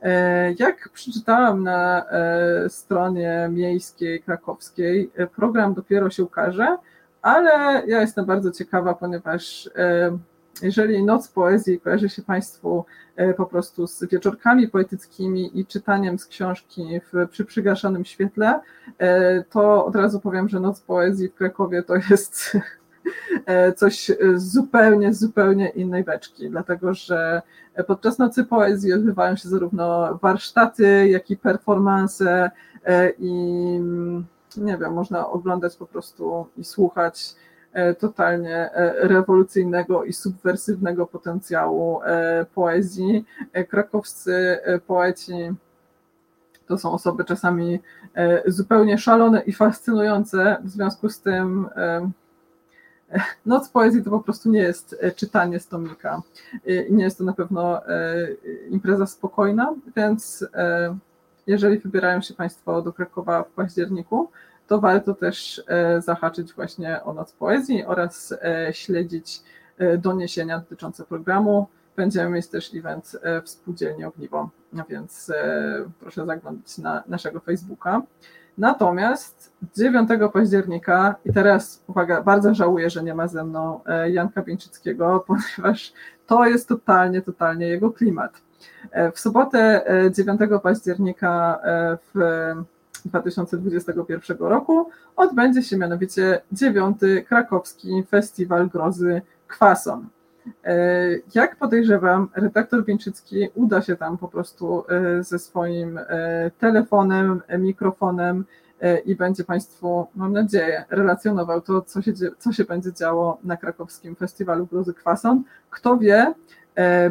E, 0.02 0.54
jak 0.60 0.90
przeczytałam 0.94 1.64
na 1.64 2.06
e, 2.10 2.70
stronie 2.70 3.50
miejskiej 3.52 4.22
krakowskiej, 4.24 5.12
e, 5.16 5.28
program 5.28 5.74
dopiero 5.74 6.10
się 6.10 6.24
ukaże, 6.24 6.78
ale 7.22 7.84
ja 7.88 8.02
jestem 8.02 8.26
bardzo 8.26 8.52
ciekawa, 8.52 8.94
ponieważ 8.94 9.70
jeżeli 10.62 11.04
Noc 11.04 11.28
Poezji 11.28 11.80
kojarzy 11.80 12.10
się 12.10 12.22
Państwu 12.22 12.86
po 13.38 13.46
prostu 13.46 13.88
z 13.88 14.04
wieczorkami 14.04 14.68
poetyckimi 14.68 15.60
i 15.60 15.66
czytaniem 15.66 16.20
z 16.20 16.26
książki 16.26 17.02
w, 17.14 17.30
przy 17.30 17.46
przygaszonym 17.46 18.06
świetle, 18.06 18.60
to 19.50 19.86
od 19.86 19.96
razu 19.96 20.20
powiem, 20.20 20.50
że 20.50 20.60
Noc 20.60 20.82
Poezji 20.82 21.30
w 21.30 21.36
Krakowie 21.36 21.84
to 21.84 21.96
jest 22.10 22.58
E, 23.46 23.74
coś 23.74 24.12
zupełnie, 24.36 25.14
zupełnie 25.14 25.70
innej 25.70 26.04
beczki, 26.04 26.50
dlatego 26.50 26.94
że 26.94 27.42
podczas 27.88 28.18
Nocy 28.18 28.44
Poezji 28.44 28.94
odbywają 28.94 29.36
się 29.36 29.50
zarówno 29.50 30.18
warsztaty, 30.22 31.10
jak 31.10 31.32
i 31.32 31.38
performance 31.38 32.52
e, 32.86 33.12
i 33.20 33.34
nie 34.58 34.78
wiem, 34.78 34.94
można 34.94 35.30
oglądać 35.30 35.76
po 35.76 35.86
prostu 35.86 36.48
i 36.58 36.64
słuchać 36.64 37.36
e, 37.36 37.49
totalnie 38.00 38.70
rewolucyjnego 38.98 40.04
i 40.04 40.14
subwersywnego 40.14 41.08
potencjału 41.08 42.00
poezji. 42.56 43.26
Krakowscy 43.70 44.60
poeci 44.88 45.52
to 46.68 46.78
są 46.78 46.92
osoby 46.92 47.26
czasami 47.26 47.80
zupełnie 48.46 48.98
szalone 48.98 49.42
i 49.42 49.54
fascynujące, 49.54 50.58
w 50.64 50.70
związku 50.70 51.10
z 51.10 51.22
tym 51.22 51.70
Noc 53.46 53.70
poezji 53.70 54.04
to 54.04 54.10
po 54.10 54.20
prostu 54.20 54.50
nie 54.50 54.60
jest 54.60 54.96
e, 55.00 55.12
czytanie 55.12 55.60
z 55.60 55.68
tomika. 55.68 56.22
Nie 56.90 57.04
jest 57.04 57.18
to 57.18 57.24
na 57.24 57.34
pewno 57.34 57.88
e, 57.88 58.28
impreza 58.70 59.06
spokojna, 59.06 59.74
więc 59.96 60.46
e, 60.54 60.98
jeżeli 61.48 61.80
wybierają 61.80 62.22
się 62.22 62.34
Państwo 62.34 62.82
do 62.82 62.94
Krakowa 62.94 63.44
w 63.44 63.52
październiku, 63.52 64.30
to 64.70 64.80
warto 64.80 65.14
też 65.14 65.64
zahaczyć 66.00 66.54
właśnie 66.54 67.04
o 67.04 67.14
Noc 67.14 67.32
Poezji 67.34 67.86
oraz 67.86 68.34
śledzić 68.72 69.42
doniesienia 69.98 70.60
dotyczące 70.60 71.06
programu. 71.06 71.68
Będziemy 71.96 72.30
mieć 72.30 72.48
też 72.48 72.76
event 72.76 73.18
w 73.44 73.50
Spółdzielni 73.50 74.04
Ogniwo, 74.04 74.50
więc 74.90 75.32
proszę 76.00 76.26
zaglądać 76.26 76.78
na 76.78 77.04
naszego 77.08 77.40
Facebooka. 77.40 78.02
Natomiast 78.60 79.54
9 79.76 80.10
października, 80.34 81.16
i 81.26 81.34
teraz 81.34 81.84
uwaga, 81.88 82.22
bardzo 82.22 82.54
żałuję, 82.54 82.90
że 82.90 83.04
nie 83.04 83.16
ma 83.16 83.28
ze 83.28 83.44
mną 83.44 83.84
e, 83.86 84.12
Janka 84.12 84.42
Bieńczyckiego, 84.42 85.20
ponieważ 85.28 85.94
to 86.28 86.46
jest 86.46 86.68
totalnie, 86.68 87.22
totalnie 87.22 87.68
jego 87.68 87.92
klimat. 87.92 88.42
E, 88.92 89.12
w 89.12 89.20
sobotę 89.20 89.86
9 90.12 90.42
e, 90.42 90.60
października 90.60 91.60
w 92.14 92.20
2021 93.08 94.38
roku 94.38 94.90
odbędzie 95.16 95.64
się 95.64 95.78
mianowicie 95.78 96.42
9 96.52 96.98
krakowski 97.28 98.04
Festiwal 98.10 98.70
Grozy 98.70 99.22
Kwason. 99.48 100.10
Jak 101.36 101.56
podejrzewam, 101.56 102.30
redaktor 102.36 102.86
Bieńczycki 102.86 103.48
uda 103.56 103.82
się 103.82 103.96
tam 103.96 104.18
po 104.18 104.28
prostu 104.28 104.84
e, 104.90 105.24
ze 105.24 105.40
swoim 105.40 105.98
e, 105.98 106.52
telefonem, 106.60 107.42
mikrofonem 107.60 108.46
e, 108.82 109.00
i 109.00 109.16
będzie 109.16 109.44
Państwu, 109.44 110.08
mam 110.16 110.34
nadzieję, 110.34 110.86
relacjonował 110.90 111.62
to, 111.62 111.82
co 111.82 112.02
się, 112.02 112.14
co 112.40 112.52
się 112.52 112.64
będzie 112.64 112.94
działo 112.94 113.38
na 113.44 113.58
krakowskim 113.58 114.16
festiwalu 114.16 114.66
Gruzy 114.66 114.94
Kwason. 114.94 115.44
Kto 115.70 115.98
wie, 115.98 116.34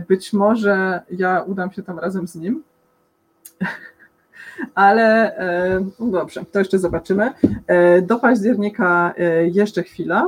być 0.09 0.33
może 0.33 1.01
ja 1.11 1.43
udam 1.43 1.73
się 1.73 1.83
tam 1.83 1.99
razem 1.99 2.29
z 2.29 2.35
nim. 2.35 2.63
Ale 4.75 5.33
no 6.01 6.07
dobrze, 6.07 6.45
to 6.53 6.59
jeszcze 6.59 6.79
zobaczymy. 6.79 7.31
Do 8.03 8.19
października 8.19 9.15
jeszcze 9.53 9.83
chwila. 9.83 10.27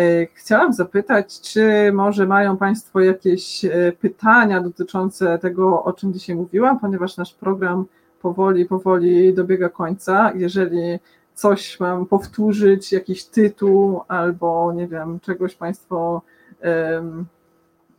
E, 0.00 0.26
chciałam 0.34 0.72
zapytać, 0.72 1.40
czy 1.40 1.92
może 1.92 2.26
mają 2.26 2.56
Państwo 2.56 3.00
jakieś 3.00 3.64
e, 3.64 3.92
pytania 4.00 4.60
dotyczące 4.60 5.38
tego, 5.38 5.84
o 5.84 5.92
czym 5.92 6.12
dzisiaj 6.12 6.36
mówiłam, 6.36 6.80
ponieważ 6.80 7.16
nasz 7.16 7.34
program 7.34 7.84
powoli, 8.22 8.66
powoli 8.66 9.34
dobiega 9.34 9.68
końca. 9.68 10.32
Jeżeli 10.34 10.98
coś 11.34 11.80
mam 11.80 12.06
powtórzyć, 12.06 12.92
jakiś 12.92 13.24
tytuł 13.24 14.00
albo 14.08 14.72
nie 14.72 14.88
wiem, 14.88 15.20
czegoś 15.20 15.54
Państwo, 15.54 16.22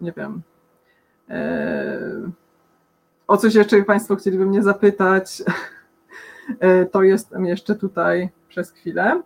nie 0.02 0.12
wiem, 0.12 0.42
o 3.28 3.38
coś 3.38 3.56
jeszcze 3.56 3.84
Państwo 3.84 4.16
chcieliby 4.16 4.46
mnie 4.46 4.64
zapytać, 4.64 5.44
to 6.92 7.04
jestem 7.04 7.46
jeszcze 7.46 7.76
tutaj 7.76 8.30
przez 8.48 8.72
chwilę. 8.72 9.22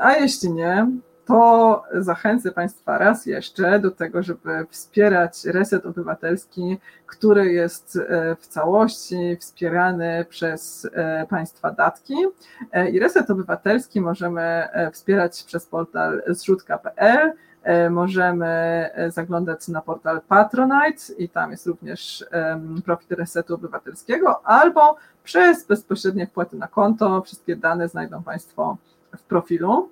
A 0.00 0.12
jeśli 0.12 0.52
nie, 0.52 0.86
to 1.24 1.84
zachęcę 1.94 2.52
Państwa 2.52 2.98
raz 2.98 3.26
jeszcze 3.26 3.78
do 3.78 3.90
tego, 3.90 4.22
żeby 4.22 4.66
wspierać 4.70 5.44
Reset 5.44 5.86
Obywatelski, 5.86 6.78
który 7.06 7.52
jest 7.52 7.96
e, 7.96 8.36
w 8.40 8.46
całości 8.46 9.36
wspierany 9.40 10.26
przez 10.28 10.88
e, 10.92 11.26
Państwa 11.30 11.70
datki. 11.70 12.14
E, 12.72 12.90
I 12.90 12.98
Reset 12.98 13.30
Obywatelski 13.30 14.00
możemy 14.00 14.68
wspierać 14.92 15.42
przez 15.42 15.66
portal 15.66 16.22
zrzutka.pl. 16.26 17.32
Możemy 17.90 18.90
zaglądać 19.08 19.68
na 19.68 19.80
portal 19.80 20.20
Patronite 20.28 21.12
i 21.18 21.28
tam 21.28 21.50
jest 21.50 21.66
również 21.66 22.24
profil 22.84 23.16
Resetu 23.16 23.54
Obywatelskiego, 23.54 24.46
albo 24.46 24.96
przez 25.24 25.66
bezpośrednie 25.66 26.26
wpłaty 26.26 26.56
na 26.56 26.68
konto. 26.68 27.22
Wszystkie 27.22 27.56
dane 27.56 27.88
znajdą 27.88 28.22
Państwo 28.22 28.76
w 29.16 29.22
profilu. 29.22 29.88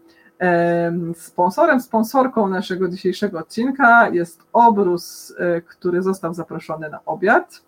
Sponsorem, 1.15 1.81
sponsorką 1.81 2.49
naszego 2.49 2.89
dzisiejszego 2.89 3.39
odcinka 3.39 4.09
jest 4.09 4.43
Obrus, 4.53 5.35
e, 5.39 5.61
który 5.61 6.03
został 6.03 6.35
zaproszony 6.35 6.89
na 6.89 7.05
obiad. 7.05 7.63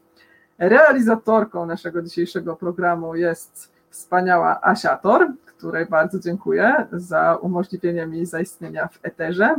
Realizatorką 0.59 1.67
naszego 1.67 2.03
dzisiejszego 2.03 2.57
programu 2.57 3.15
jest 3.15 3.73
wspaniała 3.91 4.61
Asiator, 4.63 5.33
której 5.47 5.87
bardzo 5.87 6.19
dziękuję 6.19 6.87
za 6.93 7.37
umożliwienie 7.37 8.07
mi 8.07 8.27
zaistnienia 8.27 8.89
w 8.89 8.99
eterze. 9.03 9.55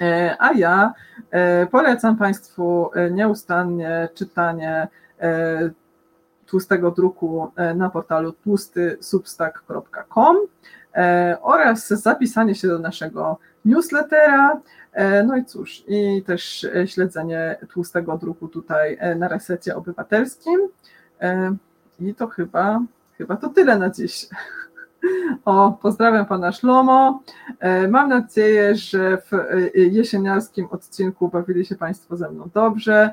E, 0.00 0.36
a 0.38 0.52
ja 0.52 0.94
e, 1.30 1.66
polecam 1.66 2.16
Państwu 2.16 2.90
nieustannie 3.10 4.08
czytanie 4.14 4.88
tłustego 6.46 6.90
druku 6.90 7.52
na 7.74 7.90
portalu 7.90 8.32
tłustysubstack.com. 8.32 10.36
E, 10.96 11.36
oraz 11.42 11.88
zapisanie 11.88 12.54
się 12.54 12.68
do 12.68 12.78
naszego 12.78 13.38
newslettera. 13.64 14.60
E, 14.92 15.22
no 15.22 15.36
i 15.36 15.44
cóż, 15.44 15.84
i 15.88 16.22
też 16.26 16.64
e, 16.64 16.88
śledzenie 16.88 17.56
tłustego 17.70 18.18
druku 18.18 18.48
tutaj 18.48 18.98
na 19.16 19.28
resecie 19.28 19.76
obywatelskim. 19.76 20.60
I 22.00 22.14
to 22.14 22.26
chyba, 22.26 22.80
chyba 23.18 23.36
to 23.36 23.48
tyle 23.48 23.78
na 23.78 23.90
dziś. 23.90 24.26
O, 25.44 25.78
pozdrawiam 25.82 26.26
pana 26.26 26.52
Szlomo. 26.52 27.22
Mam 27.88 28.08
nadzieję, 28.08 28.74
że 28.74 29.18
w 29.18 29.30
jesieniarskim 29.74 30.68
odcinku 30.70 31.28
bawili 31.28 31.64
się 31.64 31.74
Państwo 31.74 32.16
ze 32.16 32.30
mną 32.30 32.48
dobrze. 32.54 33.10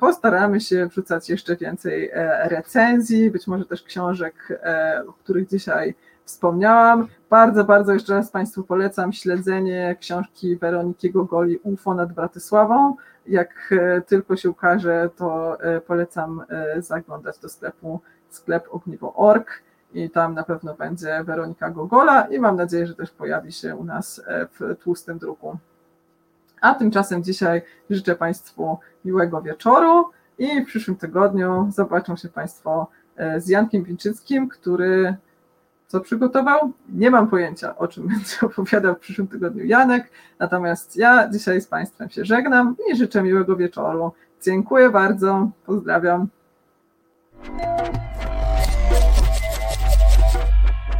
Postaramy 0.00 0.60
się 0.60 0.86
wrzucać 0.86 1.30
jeszcze 1.30 1.56
więcej 1.56 2.10
recenzji, 2.44 3.30
być 3.30 3.46
może 3.46 3.64
też 3.64 3.82
książek, 3.82 4.60
o 5.08 5.12
których 5.12 5.48
dzisiaj 5.48 5.94
wspomniałam. 6.26 7.08
Bardzo, 7.30 7.64
bardzo 7.64 7.92
jeszcze 7.92 8.14
raz 8.14 8.30
Państwu 8.30 8.62
polecam 8.62 9.12
śledzenie 9.12 9.96
książki 10.00 10.56
Weroniki 10.56 11.10
Gogoli 11.10 11.58
UFO 11.58 11.94
nad 11.94 12.12
Bratysławą. 12.12 12.96
Jak 13.26 13.72
e, 13.72 14.00
tylko 14.00 14.36
się 14.36 14.50
ukaże, 14.50 15.10
to 15.16 15.60
e, 15.60 15.80
polecam 15.80 16.42
e, 16.48 16.82
zaglądać 16.82 17.38
do 17.38 17.48
sklepu 17.48 18.00
sklep 18.28 18.64
ogniwo.org 18.70 19.62
i 19.96 20.10
tam 20.10 20.34
na 20.34 20.42
pewno 20.42 20.74
będzie 20.74 21.24
Weronika 21.24 21.70
Gogola 21.70 22.20
i 22.22 22.38
mam 22.38 22.56
nadzieję, 22.56 22.86
że 22.86 22.94
też 22.94 23.10
pojawi 23.10 23.52
się 23.52 23.76
u 23.76 23.84
nas 23.84 24.22
w 24.28 24.76
tłustym 24.82 25.18
druku. 25.18 25.58
A 26.60 26.74
tymczasem 26.74 27.24
dzisiaj 27.24 27.62
życzę 27.90 28.16
Państwu 28.16 28.78
miłego 29.04 29.42
wieczoru 29.42 30.10
i 30.38 30.62
w 30.62 30.66
przyszłym 30.66 30.96
tygodniu 30.96 31.68
zobaczą 31.74 32.16
się 32.16 32.28
Państwo 32.28 32.86
z 33.38 33.48
Jankiem 33.48 33.84
Winczyckim, 33.84 34.48
który 34.48 35.16
co 35.86 36.00
przygotował. 36.00 36.72
Nie 36.88 37.10
mam 37.10 37.28
pojęcia, 37.28 37.76
o 37.76 37.88
czym 37.88 38.08
będzie 38.08 38.36
opowiadał 38.42 38.94
w 38.94 38.98
przyszłym 38.98 39.28
tygodniu 39.28 39.64
Janek, 39.64 40.10
natomiast 40.38 40.96
ja 40.96 41.28
dzisiaj 41.28 41.60
z 41.60 41.66
Państwem 41.66 42.10
się 42.10 42.24
żegnam 42.24 42.76
i 42.92 42.96
życzę 42.96 43.22
miłego 43.22 43.56
wieczoru. 43.56 44.12
Dziękuję 44.42 44.90
bardzo, 44.90 45.50
pozdrawiam. 45.66 46.28